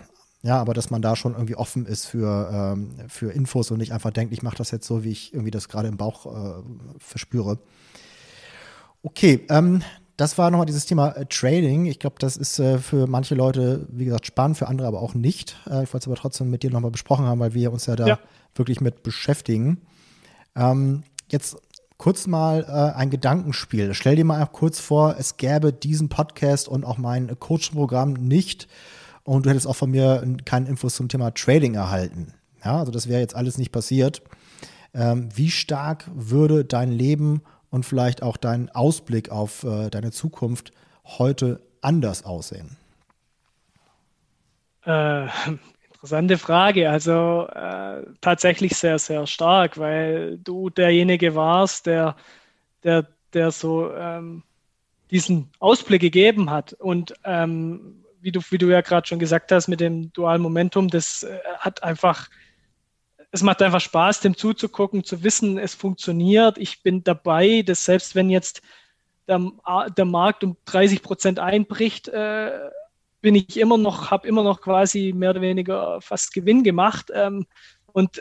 ja, 0.47 0.61
aber 0.61 0.74
dass 0.74 0.90
man 0.90 1.03
da 1.03 1.16
schon 1.16 1.32
irgendwie 1.32 1.57
offen 1.57 1.86
ist 1.86 2.07
für, 2.07 2.49
ähm, 2.53 2.94
für 3.09 3.32
Infos 3.32 3.72
und 3.72 3.78
nicht 3.78 3.92
einfach 3.92 4.12
denkt, 4.12 4.32
ich 4.32 4.44
mache 4.44 4.57
das 4.57 4.70
jetzt 4.70 4.86
so, 4.86 5.03
wie 5.03 5.11
ich 5.11 5.34
irgendwie 5.34 5.51
das 5.51 5.68
gerade 5.68 5.88
im 5.88 5.97
Bauch 5.97 6.26
äh, 6.26 6.62
verspüre. 6.99 7.59
Okay, 9.03 9.44
ähm, 9.51 9.82
das 10.16 10.38
war 10.38 10.53
nochmal 10.53 10.66
dieses 10.66 10.86
Thema 10.86 11.11
äh, 11.11 11.26
Trading. 11.26 11.86
Ich 11.86 11.99
glaube, 11.99 12.16
das 12.20 12.36
ist 12.36 12.61
äh, 12.61 12.78
für 12.78 13.09
manche 13.09 13.34
Leute, 13.34 13.88
wie 13.90 14.05
gesagt, 14.05 14.24
spannend, 14.24 14.57
für 14.57 14.68
andere 14.68 14.86
aber 14.86 15.03
auch 15.03 15.14
nicht. 15.14 15.57
Äh, 15.66 15.82
ich 15.82 15.92
wollte 15.92 16.05
es 16.05 16.07
aber 16.07 16.14
trotzdem 16.14 16.49
mit 16.49 16.62
dir 16.62 16.70
nochmal 16.70 16.92
besprochen 16.92 17.26
haben, 17.26 17.40
weil 17.40 17.55
wir 17.55 17.72
uns 17.72 17.86
ja 17.86 17.97
da 17.97 18.07
ja. 18.07 18.18
wirklich 18.55 18.80
mit 18.80 19.03
beschäftigen. 19.03 19.82
Ähm, 20.55 21.03
jetzt 21.28 21.57
kurz 21.97 22.28
mal 22.28 22.64
äh, 22.68 22.97
ein 22.97 23.11
Gedankenspiel. 23.11 23.94
Stell 23.94 24.14
dir 24.14 24.24
mal 24.24 24.47
kurz 24.47 24.78
vor, 24.78 25.16
es 25.18 25.38
gäbe 25.38 25.72
diesen 25.72 26.09
Podcast 26.09 26.68
und 26.68 26.84
auch 26.84 26.99
mein 26.99 27.36
Coaching-Programm 27.36 28.12
nicht 28.12 28.68
und 29.27 29.45
du 29.45 29.51
hättest 29.51 29.66
auch 29.66 29.77
von 29.77 29.91
mir 29.91 30.24
keine 30.45 30.68
Infos 30.68 30.95
zum 30.95 31.09
Thema 31.09 31.33
Trading 31.33 31.74
erhalten. 31.74 32.33
Ja, 32.64 32.79
also 32.79 32.93
das 32.93 33.09
wäre 33.09 33.20
jetzt 33.20 33.35
alles 33.35 33.59
nicht 33.59 33.72
passiert. 33.72 34.22
Ähm, 34.95 35.29
wie 35.35 35.51
stark 35.51 36.05
würde 36.14 36.64
dein 36.64 36.91
Leben 36.91 37.43
und 37.70 37.85
vielleicht 37.85 38.22
auch 38.22 38.37
dein 38.37 38.70
Ausblick 38.70 39.31
auf 39.31 39.64
äh, 39.64 39.91
deine 39.91 40.12
Zukunft 40.12 40.72
heute 41.05 41.61
anders 41.81 42.24
aussehen? 42.24 42.77
Äh, 44.85 45.27
interessante 45.93 46.39
Frage. 46.39 46.89
Also 46.89 47.49
äh, 47.53 48.03
tatsächlich 48.20 48.77
sehr, 48.77 48.99
sehr 48.99 49.27
stark, 49.27 49.77
weil 49.77 50.39
du 50.39 50.70
derjenige 50.70 51.35
warst, 51.35 51.87
der, 51.87 52.14
der, 52.85 53.07
der 53.33 53.51
so 53.51 53.93
ähm, 53.93 54.45
diesen 55.11 55.51
Ausblick 55.59 56.01
gegeben 56.01 56.51
hat. 56.51 56.72
Und 56.74 57.14
ähm, 57.24 58.05
wie 58.27 58.33
du, 58.33 58.41
wie 58.51 58.59
du 58.59 58.68
ja 58.68 58.81
gerade 58.81 59.07
schon 59.07 59.20
gesagt 59.20 59.53
hast, 59.53 59.68
mit 59.68 59.79
dem 59.79 60.12
dualen 60.12 60.43
Momentum, 60.43 60.89
das 60.89 61.22
äh, 61.22 61.39
hat 61.61 61.85
einfach, 61.85 62.29
es 63.31 63.45
macht 63.45 63.62
einfach 63.62 63.81
Spaß, 63.81 64.18
dem 64.18 64.37
zuzugucken, 64.37 65.05
zu 65.05 65.22
wissen, 65.22 65.59
es 65.59 65.77
funktioniert, 65.77 66.59
ich 66.59 66.83
bin 66.83 67.05
dabei, 67.05 67.62
dass 67.64 67.85
selbst 67.85 68.16
wenn 68.16 68.29
jetzt 68.29 68.62
der, 69.29 69.41
der 69.97 70.05
Markt 70.05 70.43
um 70.43 70.57
30 70.64 71.03
Prozent 71.03 71.39
einbricht, 71.39 72.09
äh, 72.09 72.51
bin 73.20 73.37
ich 73.37 73.61
immer 73.61 73.79
noch, 73.79 74.11
habe 74.11 74.27
immer 74.27 74.43
noch 74.43 74.61
quasi 74.61 75.12
mehr 75.14 75.31
oder 75.31 75.41
weniger 75.41 76.01
fast 76.01 76.35
Gewinn 76.35 76.64
gemacht. 76.64 77.12
Ähm, 77.14 77.47
und 77.93 78.20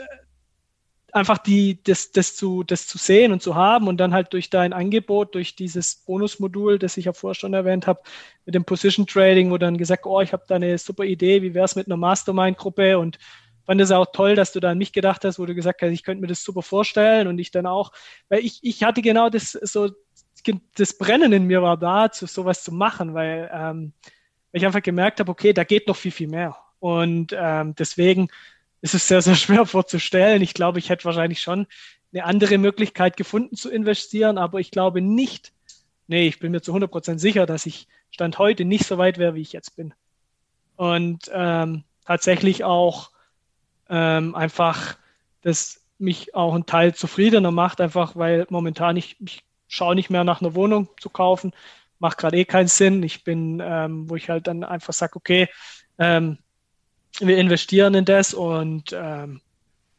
einfach 1.15 1.37
die, 1.37 1.81
das, 1.81 2.11
das, 2.11 2.35
zu, 2.35 2.63
das 2.63 2.87
zu 2.87 2.97
sehen 2.97 3.31
und 3.31 3.41
zu 3.41 3.55
haben 3.55 3.87
und 3.87 3.97
dann 3.97 4.13
halt 4.13 4.33
durch 4.33 4.49
dein 4.49 4.73
Angebot, 4.73 5.33
durch 5.33 5.55
dieses 5.55 5.95
Bonusmodul, 5.95 6.77
das 6.77 6.97
ich 6.97 7.05
ja 7.05 7.13
vorher 7.13 7.35
schon 7.35 7.53
erwähnt 7.53 7.87
habe, 7.87 8.01
mit 8.45 8.53
dem 8.53 8.65
Position 8.65 9.07
Trading, 9.07 9.49
wo 9.49 9.57
dann 9.57 9.77
gesagt, 9.77 10.05
oh, 10.05 10.19
ich 10.19 10.33
habe 10.33 10.43
da 10.45 10.55
eine 10.55 10.77
super 10.77 11.05
Idee, 11.05 11.41
wie 11.41 11.53
wäre 11.53 11.63
es 11.63 11.77
mit 11.77 11.87
einer 11.87 11.95
Mastermind-Gruppe 11.95 12.99
und 12.99 13.17
fand 13.65 13.79
es 13.79 13.91
auch 13.91 14.07
toll, 14.11 14.35
dass 14.35 14.51
du 14.51 14.59
da 14.59 14.71
an 14.71 14.77
mich 14.77 14.91
gedacht 14.91 15.23
hast, 15.23 15.39
wo 15.39 15.45
du 15.45 15.55
gesagt 15.55 15.81
hast, 15.81 15.91
ich 15.91 16.03
könnte 16.03 16.19
mir 16.19 16.27
das 16.27 16.43
super 16.43 16.61
vorstellen 16.61 17.27
und 17.27 17.39
ich 17.39 17.49
dann 17.49 17.65
auch, 17.65 17.93
weil 18.27 18.43
ich, 18.43 18.59
ich 18.61 18.83
hatte 18.83 19.01
genau 19.01 19.29
das 19.29 19.53
so, 19.53 19.91
das 20.77 20.97
Brennen 20.97 21.31
in 21.31 21.45
mir 21.45 21.61
war 21.61 21.77
da, 21.77 22.11
zu 22.11 22.25
sowas 22.25 22.61
zu 22.61 22.73
machen, 22.73 23.13
weil 23.13 23.49
ähm, 23.53 23.93
ich 24.51 24.65
einfach 24.65 24.83
gemerkt 24.83 25.21
habe, 25.21 25.31
okay, 25.31 25.53
da 25.53 25.63
geht 25.63 25.87
noch 25.87 25.95
viel, 25.95 26.11
viel 26.11 26.27
mehr. 26.27 26.57
Und 26.79 27.33
ähm, 27.37 27.73
deswegen 27.75 28.27
ist 28.81 28.93
es 28.93 29.07
sehr, 29.07 29.21
sehr 29.21 29.35
schwer 29.35 29.65
vorzustellen. 29.65 30.41
Ich 30.41 30.53
glaube, 30.53 30.79
ich 30.79 30.89
hätte 30.89 31.05
wahrscheinlich 31.05 31.41
schon 31.41 31.67
eine 32.13 32.23
andere 32.23 32.57
Möglichkeit 32.57 33.17
gefunden 33.17 33.55
zu 33.55 33.69
investieren, 33.69 34.37
aber 34.37 34.59
ich 34.59 34.71
glaube 34.71 35.01
nicht, 35.01 35.53
nee, 36.07 36.27
ich 36.27 36.39
bin 36.39 36.51
mir 36.51 36.61
zu 36.61 36.73
100% 36.73 37.19
sicher, 37.19 37.45
dass 37.45 37.65
ich 37.65 37.87
Stand 38.11 38.37
heute 38.37 38.63
nicht 38.63 38.85
so 38.85 38.97
weit 38.97 39.17
wäre, 39.17 39.35
wie 39.35 39.41
ich 39.41 39.51
jetzt 39.51 39.75
bin. 39.75 39.93
Und 40.77 41.29
ähm, 41.33 41.83
tatsächlich 42.05 42.63
auch 42.63 43.11
ähm, 43.89 44.35
einfach, 44.35 44.97
dass 45.41 45.81
mich 45.97 46.35
auch 46.35 46.53
ein 46.53 46.65
Teil 46.65 46.93
zufriedener 46.93 47.51
macht, 47.51 47.81
einfach 47.81 48.15
weil 48.15 48.45
momentan 48.49 48.97
ich, 48.97 49.17
ich 49.19 49.43
schaue 49.67 49.95
nicht 49.95 50.09
mehr 50.09 50.23
nach 50.23 50.41
einer 50.41 50.55
Wohnung 50.55 50.89
zu 50.99 51.09
kaufen, 51.09 51.51
macht 51.99 52.17
gerade 52.17 52.37
eh 52.37 52.45
keinen 52.45 52.67
Sinn. 52.67 53.03
Ich 53.03 53.23
bin, 53.23 53.61
ähm, 53.63 54.09
wo 54.09 54.15
ich 54.15 54.29
halt 54.29 54.47
dann 54.47 54.63
einfach 54.63 54.93
sage, 54.93 55.15
okay, 55.15 55.49
ähm, 55.97 56.37
wir 57.19 57.37
investieren 57.37 57.93
in 57.93 58.05
das 58.05 58.33
und 58.33 58.93
ähm, 58.93 59.41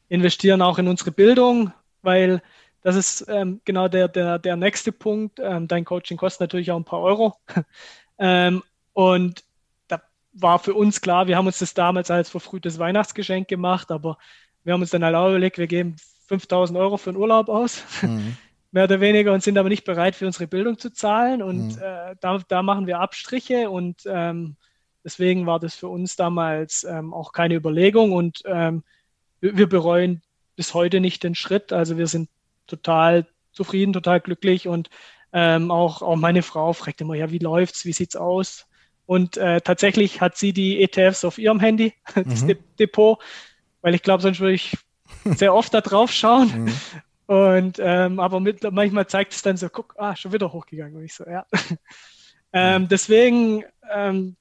investieren 0.09 0.63
auch 0.63 0.79
in 0.79 0.89
unsere 0.89 1.13
Bildung, 1.13 1.73
weil 2.03 2.43
das 2.83 2.95
ist 2.95 3.27
ähm, 3.29 3.61
genau 3.65 3.89
der, 3.89 4.09
der, 4.09 4.39
der 4.39 4.57
nächste 4.57 4.93
Punkt. 4.93 5.41
Ähm, 5.43 5.67
dein 5.67 5.85
Coaching 5.85 6.17
kostet 6.17 6.43
natürlich 6.43 6.71
auch 6.71 6.77
ein 6.77 6.85
paar 6.85 7.01
Euro. 7.01 7.35
ähm, 8.19 8.63
und 8.93 9.45
da 9.89 10.01
war 10.33 10.59
für 10.59 10.75
uns 10.75 11.01
klar, 11.01 11.27
wir 11.27 11.37
haben 11.37 11.47
uns 11.47 11.59
das 11.59 11.75
damals 11.75 12.11
als 12.11 12.31
verfrühtes 12.31 12.79
Weihnachtsgeschenk 12.79 13.49
gemacht, 13.49 13.91
aber 13.91 14.19
wir 14.63 14.73
haben 14.73 14.83
uns 14.83 14.91
dann 14.91 15.05
halt 15.05 15.17
auch 15.17 15.31
überlegt, 15.31 15.59
wir 15.59 15.67
geben 15.67 15.97
5000 16.29 16.79
Euro 16.79 16.97
für 16.97 17.11
einen 17.11 17.19
Urlaub 17.19 17.49
aus. 17.49 17.83
Mhm. 18.03 18.37
mehr 18.73 18.85
oder 18.85 19.01
weniger 19.01 19.33
und 19.33 19.43
sind 19.43 19.57
aber 19.57 19.69
nicht 19.69 19.85
bereit 19.85 20.15
für 20.15 20.27
unsere 20.27 20.47
Bildung 20.47 20.79
zu 20.79 20.93
zahlen 20.93 21.43
und 21.43 21.77
mhm. 21.77 21.83
äh, 21.83 22.15
da, 22.21 22.39
da 22.47 22.63
machen 22.63 22.87
wir 22.87 23.01
Abstriche 23.01 23.71
und 23.71 24.03
ähm, 24.07 24.57
Deswegen 25.07 25.47
war 25.47 25.61
das 25.61 25.77
für 25.77 25.87
uns 25.87 26.17
damals 26.17 26.83
ähm, 26.83 27.15
auch 27.15 27.31
keine 27.31 27.55
Überlegung 27.55 28.11
und 28.11 28.43
ähm, 28.45 28.83
wir, 29.41 29.69
bereuen 29.69 30.21
bis 30.57 30.75
heute 30.75 30.99
nicht 30.99 31.23
den 31.23 31.37
Schritt. 31.37 31.73
Also 31.73 31.97
wir 31.97 32.09
sind 32.09 32.29
total 32.67 33.25
zufrieden, 33.53 33.93
total 33.93 34.21
glücklich 34.21 34.67
und 34.67 34.91
ähm, 35.33 35.71
auch, 35.71 36.03
auch 36.03 36.17
meine 36.17 36.43
Frau 36.43 36.73
fragt 36.73 37.01
immer, 37.01 37.15
ja, 37.15 37.31
wie 37.31 37.39
läuft's, 37.39 37.85
wie 37.85 37.93
sieht's 37.93 38.17
aus? 38.17 38.67
Und 39.07 39.37
äh, 39.37 39.61
tatsächlich 39.61 40.21
hat 40.21 40.37
sie 40.37 40.53
die 40.53 40.83
ETFs 40.83 41.25
auf 41.25 41.39
ihrem 41.39 41.61
Handy, 41.61 41.95
das 42.17 42.43
mhm. 42.43 42.57
Depot, 42.77 43.21
weil 43.83 43.95
ich 43.95 44.03
glaube, 44.03 44.25
sonst 44.25 44.41
würde 44.41 44.55
ich 44.55 44.77
sehr 45.25 45.55
oft 45.55 45.73
da 45.73 45.83
drauf 45.83 46.11
schauen. 46.11 46.65
Mhm. 46.65 46.73
Und 47.27 47.79
ähm, 47.81 48.19
aber 48.19 48.41
mit, 48.41 48.69
manchmal 48.73 49.07
zeigt 49.07 49.35
es 49.35 49.43
dann 49.43 49.57
so, 49.57 49.69
guck, 49.69 49.95
ah, 49.99 50.17
schon 50.17 50.33
wieder 50.33 50.53
hochgegangen. 50.53 50.97
Und 50.97 51.05
ich 51.05 51.15
so, 51.15 51.23
ja. 51.25 51.47
ähm, 52.53 52.89
deswegen 52.89 53.63
ähm, 53.95 54.35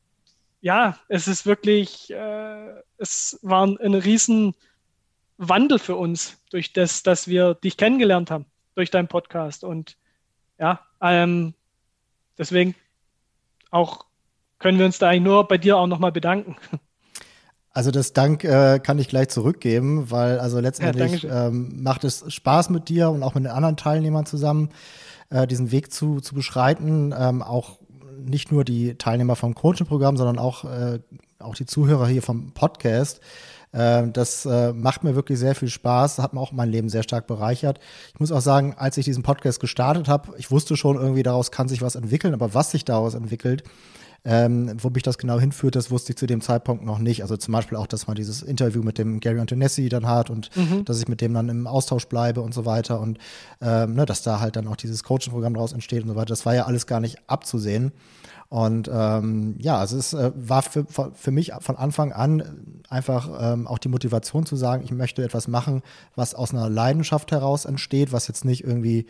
ja, 0.65 0.97
es 1.09 1.27
ist 1.27 1.45
wirklich, 1.45 2.09
äh, 2.09 2.81
es 2.97 3.37
war 3.43 3.67
ein, 3.67 3.93
riesen 3.93 4.55
Wandel 5.37 5.77
für 5.77 5.95
uns 5.95 6.37
durch 6.49 6.73
das, 6.73 7.03
dass 7.03 7.27
wir 7.27 7.53
dich 7.53 7.77
kennengelernt 7.77 8.31
haben 8.31 8.47
durch 8.73 8.89
deinen 8.89 9.07
Podcast. 9.07 9.63
Und 9.63 9.95
ja, 10.57 10.79
ähm, 11.01 11.53
deswegen 12.39 12.73
auch 13.69 14.07
können 14.57 14.79
wir 14.79 14.87
uns 14.87 14.97
da 14.97 15.09
eigentlich 15.09 15.21
nur 15.21 15.47
bei 15.47 15.59
dir 15.59 15.77
auch 15.77 15.85
nochmal 15.85 16.11
bedanken. 16.11 16.55
Also 17.69 17.91
das 17.91 18.13
Dank 18.13 18.43
äh, 18.45 18.79
kann 18.79 18.97
ich 18.99 19.09
gleich 19.09 19.27
zurückgeben, 19.27 20.09
weil 20.09 20.39
also 20.39 20.61
letztendlich 20.61 21.23
ja, 21.23 21.47
ähm, 21.47 21.83
macht 21.83 22.05
es 22.05 22.23
Spaß 22.33 22.69
mit 22.69 22.89
dir 22.89 23.09
und 23.09 23.21
auch 23.21 23.35
mit 23.35 23.43
den 23.43 23.51
anderen 23.51 23.75
Teilnehmern 23.75 24.25
zusammen, 24.25 24.69
äh, 25.29 25.45
diesen 25.45 25.71
Weg 25.71 25.91
zu, 25.91 26.21
zu 26.21 26.33
beschreiten, 26.33 27.13
ähm, 27.15 27.43
auch 27.43 27.79
nicht 28.29 28.51
nur 28.51 28.63
die 28.63 28.95
Teilnehmer 28.95 29.35
vom 29.35 29.55
Coaching-Programm, 29.55 30.17
sondern 30.17 30.39
auch, 30.39 30.65
äh, 30.65 30.99
auch 31.39 31.55
die 31.55 31.65
Zuhörer 31.65 32.07
hier 32.07 32.21
vom 32.21 32.51
Podcast. 32.51 33.21
Äh, 33.71 34.07
das 34.11 34.45
äh, 34.45 34.73
macht 34.73 35.03
mir 35.03 35.15
wirklich 35.15 35.37
sehr 35.37 35.55
viel 35.55 35.67
Spaß, 35.67 36.19
hat 36.19 36.33
mir 36.33 36.39
auch 36.39 36.51
mein 36.51 36.69
Leben 36.69 36.89
sehr 36.89 37.03
stark 37.03 37.27
bereichert. 37.27 37.79
Ich 38.13 38.19
muss 38.19 38.31
auch 38.31 38.41
sagen, 38.41 38.73
als 38.77 38.97
ich 38.97 39.05
diesen 39.05 39.23
Podcast 39.23 39.59
gestartet 39.59 40.07
habe, 40.07 40.33
ich 40.37 40.49
wusste 40.51 40.77
schon 40.77 40.95
irgendwie, 40.95 41.23
daraus 41.23 41.51
kann 41.51 41.67
sich 41.67 41.81
was 41.81 41.95
entwickeln, 41.95 42.33
aber 42.33 42.53
was 42.53 42.71
sich 42.71 42.85
daraus 42.85 43.13
entwickelt, 43.13 43.63
ähm, 44.25 44.75
wo 44.81 44.89
mich 44.89 45.03
das 45.03 45.19
genau 45.19 45.39
hinführt, 45.39 45.75
das 45.75 45.91
wusste 45.91 46.11
ich 46.11 46.17
zu 46.17 46.25
dem 46.25 46.41
Zeitpunkt 46.41 46.83
noch 46.83 46.97
nicht. 46.97 47.21
Also 47.21 47.37
zum 47.37 47.51
Beispiel 47.51 47.77
auch, 47.77 47.85
dass 47.85 48.07
man 48.07 48.15
dieses 48.15 48.41
Interview 48.41 48.81
mit 48.81 48.97
dem 48.97 49.19
Gary 49.19 49.39
Antonessi 49.39 49.87
dann 49.87 50.07
hat 50.07 50.31
und 50.31 50.49
mhm. 50.55 50.83
dass 50.83 50.99
ich 50.99 51.07
mit 51.07 51.21
dem 51.21 51.33
dann 51.33 51.47
im 51.47 51.67
Austausch 51.67 52.07
bleibe 52.07 52.41
und 52.41 52.53
so 52.53 52.65
weiter 52.65 52.99
und 52.99 53.19
ähm, 53.61 53.93
ne, 53.93 54.05
dass 54.05 54.23
da 54.23 54.39
halt 54.39 54.55
dann 54.55 54.67
auch 54.67 54.75
dieses 54.75 55.03
Coaching-Programm 55.03 55.53
daraus 55.53 55.73
entsteht 55.73 56.01
und 56.01 56.09
so 56.09 56.15
weiter. 56.15 56.25
Das 56.25 56.45
war 56.45 56.55
ja 56.55 56.65
alles 56.65 56.87
gar 56.87 56.99
nicht 56.99 57.19
abzusehen. 57.27 57.91
Und 58.49 58.89
ähm, 58.91 59.55
ja, 59.59 59.77
also 59.77 59.97
es 59.97 60.13
äh, 60.13 60.31
war 60.35 60.61
für, 60.61 60.85
für 61.13 61.31
mich 61.31 61.51
von 61.59 61.75
Anfang 61.75 62.11
an 62.11 62.81
einfach 62.89 63.29
ähm, 63.53 63.67
auch 63.67 63.79
die 63.79 63.89
Motivation 63.89 64.45
zu 64.45 64.55
sagen, 64.55 64.83
ich 64.83 64.91
möchte 64.91 65.23
etwas 65.23 65.47
machen, 65.47 65.81
was 66.15 66.35
aus 66.35 66.53
einer 66.53 66.69
Leidenschaft 66.69 67.31
heraus 67.31 67.65
entsteht, 67.65 68.11
was 68.11 68.27
jetzt 68.27 68.45
nicht 68.45 68.63
irgendwie 68.63 69.07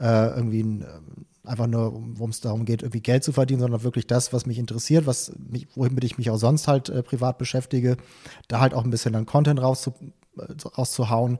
äh, 0.00 0.28
irgendwie 0.36 0.62
ein, 0.62 0.86
einfach 1.46 1.66
nur, 1.66 1.92
worum 1.92 2.30
es 2.30 2.40
darum 2.40 2.64
geht, 2.64 2.82
irgendwie 2.82 3.00
Geld 3.00 3.24
zu 3.24 3.32
verdienen, 3.32 3.60
sondern 3.60 3.82
wirklich 3.82 4.06
das, 4.06 4.32
was 4.32 4.46
mich 4.46 4.58
interessiert, 4.58 5.06
was 5.06 5.32
mich, 5.38 5.68
womit 5.74 6.04
ich 6.04 6.18
mich 6.18 6.30
auch 6.30 6.38
sonst 6.38 6.68
halt 6.68 6.88
äh, 6.88 7.02
privat 7.02 7.38
beschäftige, 7.38 7.96
da 8.48 8.60
halt 8.60 8.74
auch 8.74 8.84
ein 8.84 8.90
bisschen 8.90 9.12
dann 9.12 9.26
Content 9.26 9.60
rauszu, 9.60 9.94
äh, 10.38 10.52
rauszuhauen, 10.76 11.38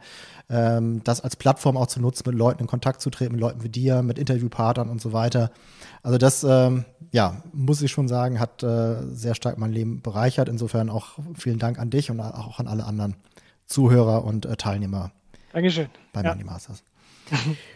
ähm, 0.49 1.03
das 1.05 1.21
als 1.21 1.37
Plattform 1.37 1.77
auch 1.77 1.87
zu 1.87 2.01
nutzen, 2.01 2.25
mit 2.27 2.37
Leuten 2.37 2.63
in 2.63 2.67
Kontakt 2.67 3.01
zu 3.01 3.11
treten, 3.11 3.33
mit 3.33 3.41
Leuten 3.41 3.63
wie 3.63 3.69
dir, 3.69 4.03
mit 4.03 4.19
Interviewpartnern 4.19 4.89
und 4.89 5.01
so 5.01 5.13
weiter. 5.13 5.51
Also 6.03 6.19
das, 6.19 6.45
ähm, 6.45 6.85
ja, 7.13 7.43
muss 7.53 7.83
ich 7.83 7.91
schon 7.91 8.09
sagen, 8.09 8.41
hat 8.41 8.63
äh, 8.63 9.03
sehr 9.13 9.35
stark 9.35 9.59
mein 9.59 9.73
Leben 9.73 10.03
bereichert. 10.03 10.49
Insofern 10.49 10.91
auch 10.91 11.19
vielen 11.35 11.59
Dank 11.59 11.79
an 11.79 11.91
dich 11.91 12.11
und 12.11 12.21
auch 12.21 12.59
an 12.59 12.69
alle 12.69 12.85
anderen 12.85 13.17
Zuhörer 13.67 14.25
und 14.25 14.47
äh, 14.47 14.57
Teilnehmer 14.57 15.11
Dankeschön. 15.53 15.89
bei 16.13 16.23
ja. 16.23 16.31
Money 16.31 16.45
Masters. 16.45 16.83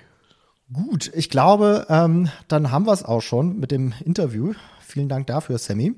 Gut, 0.72 1.10
ich 1.14 1.30
glaube, 1.30 1.86
ähm, 1.88 2.28
dann 2.46 2.70
haben 2.70 2.86
wir 2.86 2.92
es 2.92 3.04
auch 3.04 3.22
schon 3.22 3.58
mit 3.58 3.72
dem 3.72 3.92
Interview. 4.04 4.52
Vielen 4.80 5.08
Dank 5.08 5.26
dafür, 5.26 5.58
Sammy. 5.58 5.94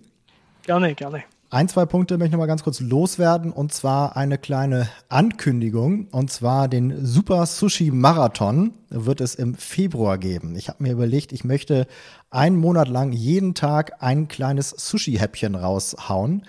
Gerne, 0.62 0.94
gerne. 0.94 1.24
Ein, 1.50 1.68
zwei 1.68 1.84
Punkte 1.84 2.16
möchte 2.16 2.28
ich 2.28 2.32
noch 2.32 2.38
mal 2.38 2.46
ganz 2.46 2.62
kurz 2.62 2.80
loswerden 2.80 3.52
und 3.52 3.74
zwar 3.74 4.16
eine 4.16 4.38
kleine 4.38 4.88
Ankündigung 5.10 6.06
und 6.10 6.30
zwar 6.30 6.68
den 6.68 7.04
Super 7.04 7.44
Sushi 7.44 7.90
Marathon 7.90 8.72
wird 8.88 9.20
es 9.20 9.34
im 9.34 9.54
Februar 9.54 10.16
geben. 10.16 10.56
Ich 10.56 10.68
habe 10.68 10.82
mir 10.82 10.92
überlegt, 10.92 11.32
ich 11.32 11.44
möchte 11.44 11.86
einen 12.30 12.56
Monat 12.56 12.88
lang 12.88 13.12
jeden 13.12 13.54
Tag 13.54 14.02
ein 14.02 14.28
kleines 14.28 14.70
Sushi-Häppchen 14.70 15.54
raushauen. 15.54 16.46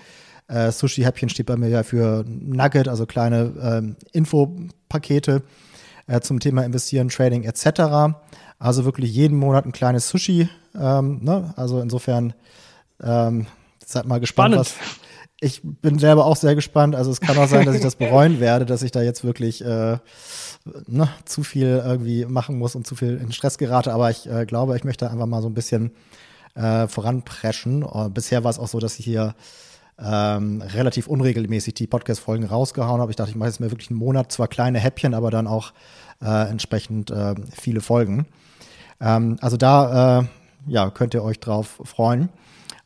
Äh, 0.47 0.71
Sushi-Häppchen 0.71 1.27
steht 1.27 1.47
bei 1.47 1.57
mir 1.57 1.67
ja 1.67 1.83
für 1.83 2.23
Nugget, 2.25 2.87
also 2.87 3.05
kleine 3.05 3.53
ähm, 3.61 3.95
Infopakete 4.13 5.43
äh, 6.07 6.19
zum 6.21 6.39
Thema 6.39 6.63
Investieren, 6.63 7.09
Trading 7.09 7.43
etc. 7.43 8.15
Also 8.59 8.85
wirklich 8.85 9.13
jeden 9.13 9.37
Monat 9.37 9.65
ein 9.65 9.71
kleines 9.71 10.09
Sushi. 10.09 10.49
Ähm, 10.79 11.19
ne? 11.23 11.53
Also 11.55 11.79
insofern 11.81 12.33
ähm, 13.01 13.47
seid 13.85 14.05
mal 14.05 14.19
gespannt, 14.19 14.53
Spannend. 14.53 14.73
was. 14.79 14.99
Ich 15.39 15.61
bin 15.63 15.99
selber 15.99 16.25
auch 16.25 16.37
sehr 16.37 16.55
gespannt. 16.55 16.95
Also 16.95 17.11
es 17.11 17.19
kann 17.19 17.37
auch 17.37 17.49
sein, 17.49 17.65
dass 17.65 17.75
ich 17.75 17.81
das 17.81 17.95
bereuen 17.97 18.39
werde, 18.39 18.65
dass 18.65 18.81
ich 18.81 18.91
da 18.91 19.01
jetzt 19.01 19.25
wirklich 19.25 19.63
äh, 19.63 19.97
ne, 20.87 21.09
zu 21.25 21.43
viel 21.43 21.81
irgendwie 21.85 22.25
machen 22.25 22.57
muss 22.57 22.75
und 22.75 22.87
zu 22.87 22.95
viel 22.95 23.17
in 23.17 23.33
Stress 23.33 23.57
gerate. 23.57 23.91
Aber 23.93 24.09
ich 24.09 24.29
äh, 24.29 24.45
glaube, 24.45 24.77
ich 24.77 24.85
möchte 24.85 25.09
einfach 25.09 25.25
mal 25.25 25.41
so 25.41 25.49
ein 25.49 25.53
bisschen 25.53 25.91
äh, 26.55 26.87
voranpreschen. 26.87 27.83
Äh, 27.83 28.09
bisher 28.09 28.43
war 28.45 28.51
es 28.51 28.59
auch 28.59 28.69
so, 28.69 28.79
dass 28.79 28.99
ich 28.99 29.05
hier 29.05 29.35
ähm, 29.99 30.61
relativ 30.61 31.07
unregelmäßig 31.07 31.73
die 31.75 31.87
Podcast-Folgen 31.87 32.45
rausgehauen 32.45 33.01
habe. 33.01 33.11
Ich 33.11 33.15
dachte, 33.15 33.31
ich 33.31 33.35
mache 33.35 33.49
jetzt 33.49 33.59
mir 33.59 33.71
wirklich 33.71 33.89
einen 33.89 33.99
Monat, 33.99 34.31
zwar 34.31 34.47
kleine 34.47 34.79
Häppchen, 34.79 35.13
aber 35.13 35.31
dann 35.31 35.47
auch 35.47 35.73
äh, 36.21 36.49
entsprechend 36.49 37.11
äh, 37.11 37.35
viele 37.51 37.81
Folgen. 37.81 38.25
Ähm, 38.99 39.37
also 39.41 39.57
da 39.57 40.19
äh, 40.19 40.23
ja, 40.67 40.89
könnt 40.89 41.13
ihr 41.13 41.23
euch 41.23 41.39
drauf 41.39 41.81
freuen. 41.83 42.29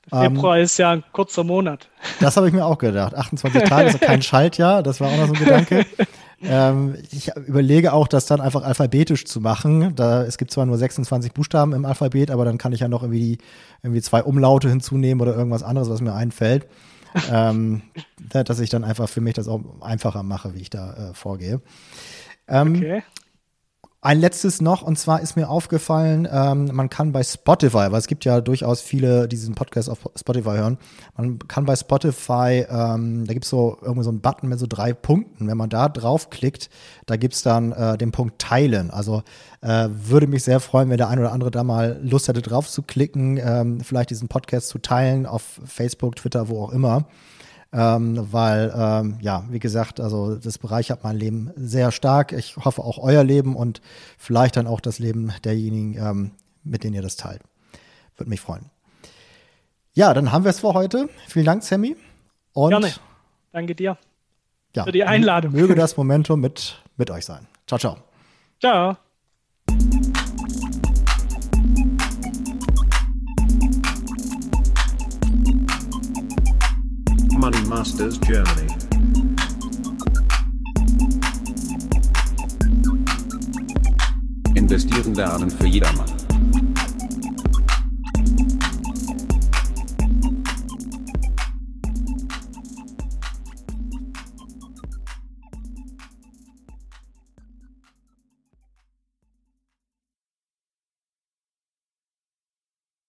Februar 0.09 0.57
ist 0.59 0.77
ja 0.77 0.91
ein 0.91 1.03
kurzer 1.11 1.43
Monat. 1.43 1.89
Das 2.19 2.37
habe 2.37 2.47
ich 2.47 2.53
mir 2.53 2.65
auch 2.65 2.77
gedacht. 2.77 3.13
28 3.13 3.63
Tage 3.63 3.89
ist 3.89 4.01
ja 4.01 4.07
kein 4.07 4.21
Schaltjahr, 4.21 4.81
das 4.81 5.01
war 5.01 5.09
auch 5.09 5.17
noch 5.17 5.27
so 5.27 5.33
ein 5.33 5.39
Gedanke. 5.39 5.85
Ähm, 6.41 6.95
ich 7.11 7.35
überlege 7.35 7.93
auch, 7.93 8.07
das 8.07 8.27
dann 8.27 8.41
einfach 8.41 8.63
alphabetisch 8.63 9.25
zu 9.25 9.41
machen. 9.41 9.95
Da, 9.95 10.23
es 10.23 10.37
gibt 10.37 10.51
zwar 10.51 10.67
nur 10.67 10.77
26 10.77 11.33
Buchstaben 11.33 11.73
im 11.73 11.83
Alphabet, 11.83 12.29
aber 12.29 12.45
dann 12.45 12.59
kann 12.59 12.73
ich 12.73 12.81
ja 12.81 12.87
noch 12.87 13.01
irgendwie, 13.01 13.19
die, 13.19 13.37
irgendwie 13.81 14.01
zwei 14.01 14.21
Umlaute 14.21 14.69
hinzunehmen 14.69 15.19
oder 15.19 15.35
irgendwas 15.35 15.63
anderes, 15.63 15.89
was 15.89 16.01
mir 16.01 16.13
einfällt. 16.13 16.67
Ähm, 17.31 17.81
da- 18.29 18.43
dass 18.43 18.59
ich 18.59 18.69
dann 18.69 18.83
einfach 18.83 19.09
für 19.09 19.21
mich 19.21 19.33
das 19.35 19.47
auch 19.47 19.61
einfacher 19.81 20.23
mache, 20.23 20.53
wie 20.53 20.61
ich 20.61 20.69
da 20.69 21.11
äh, 21.11 21.13
vorgehe. 21.13 21.61
Ähm, 22.47 22.75
Okay. 22.75 23.03
Ein 23.99 24.19
letztes 24.19 24.61
noch, 24.61 24.83
und 24.83 24.99
zwar 24.99 25.21
ist 25.21 25.35
mir 25.35 25.49
aufgefallen, 25.49 26.27
ähm, 26.31 26.69
man 26.71 26.87
kann 26.89 27.11
bei 27.11 27.23
Spotify, 27.23 27.87
weil 27.89 27.95
es 27.95 28.05
gibt 28.05 28.25
ja 28.25 28.41
durchaus 28.41 28.79
viele, 28.79 29.27
die 29.27 29.35
diesen 29.35 29.55
Podcast 29.55 29.89
auf 29.89 30.07
Spotify 30.15 30.51
hören, 30.51 30.77
man 31.15 31.39
kann 31.39 31.65
bei 31.65 31.75
Spotify, 31.75 32.65
ähm, 32.69 33.25
da 33.25 33.33
gibt's 33.33 33.49
so 33.49 33.75
irgendwie 33.81 34.03
so 34.03 34.11
einen 34.11 34.21
Button 34.21 34.49
mit 34.49 34.59
so 34.59 34.67
drei 34.67 34.93
Punkten. 34.93 35.47
Wenn 35.47 35.57
man 35.57 35.69
da 35.69 35.89
draufklickt, 35.89 36.69
da 37.07 37.15
gibt's 37.15 37.41
dann 37.41 37.71
äh, 37.71 37.97
den 37.97 38.11
Punkt 38.11 38.39
Teilen. 38.39 38.91
Also 38.91 39.23
äh, 39.61 39.89
würde 39.89 40.27
mich 40.27 40.43
sehr 40.43 40.59
freuen, 40.59 40.91
wenn 40.91 40.97
der 40.97 41.09
ein 41.09 41.17
oder 41.17 41.31
andere 41.31 41.49
da 41.49 41.63
mal 41.63 41.99
Lust 42.03 42.27
hätte, 42.27 42.43
drauf 42.43 42.69
zu 42.69 42.83
klicken, 42.83 43.39
ähm, 43.41 43.81
vielleicht 43.81 44.11
diesen 44.11 44.27
Podcast 44.27 44.69
zu 44.69 44.77
teilen 44.77 45.25
auf 45.25 45.59
Facebook, 45.65 46.17
Twitter, 46.17 46.49
wo 46.49 46.63
auch 46.63 46.71
immer 46.71 47.07
ähm, 47.77 48.27
weil, 48.31 48.73
ähm, 48.75 49.17
ja, 49.21 49.45
wie 49.49 49.59
gesagt, 49.59 49.99
also 49.99 50.35
das 50.35 50.57
bereichert 50.57 51.03
mein 51.03 51.15
Leben 51.15 51.51
sehr 51.55 51.91
stark. 51.91 52.31
Ich 52.31 52.57
hoffe 52.57 52.83
auch 52.83 52.97
euer 52.97 53.23
Leben 53.23 53.55
und 53.55 53.81
vielleicht 54.17 54.57
dann 54.57 54.65
auch 54.65 54.81
das 54.81 54.97
Leben 54.97 55.31
derjenigen, 55.43 55.95
ähm, 55.95 56.31
mit 56.63 56.83
denen 56.83 56.95
ihr 56.95 57.03
das 57.03 57.17
teilt. 57.17 57.41
Würde 58.15 58.31
mich 58.31 58.41
freuen. 58.41 58.65
Ja, 59.93 60.15
dann 60.15 60.31
haben 60.31 60.43
wir 60.43 60.49
es 60.49 60.59
für 60.61 60.73
heute. 60.73 61.07
Vielen 61.27 61.45
Dank, 61.45 61.63
Sammy. 61.63 61.95
Und 62.53 62.71
Gerne. 62.71 62.91
Danke 63.51 63.75
dir. 63.75 63.97
ja, 64.75 64.83
für 64.83 64.91
die 64.91 65.03
Einladung. 65.03 65.51
Möge 65.51 65.75
das 65.75 65.95
Momentum 65.97 66.41
mit, 66.41 66.81
mit 66.97 67.11
euch 67.11 67.25
sein. 67.25 67.47
Ciao, 67.67 67.77
ciao. 67.77 67.97
Ciao. 68.59 68.97
Money 77.49 77.65
Masters 77.69 78.19
Germany. 78.19 78.67
Investieren 84.55 85.15
lernen 85.15 85.49
für 85.49 85.65
jedermann. 85.65 86.16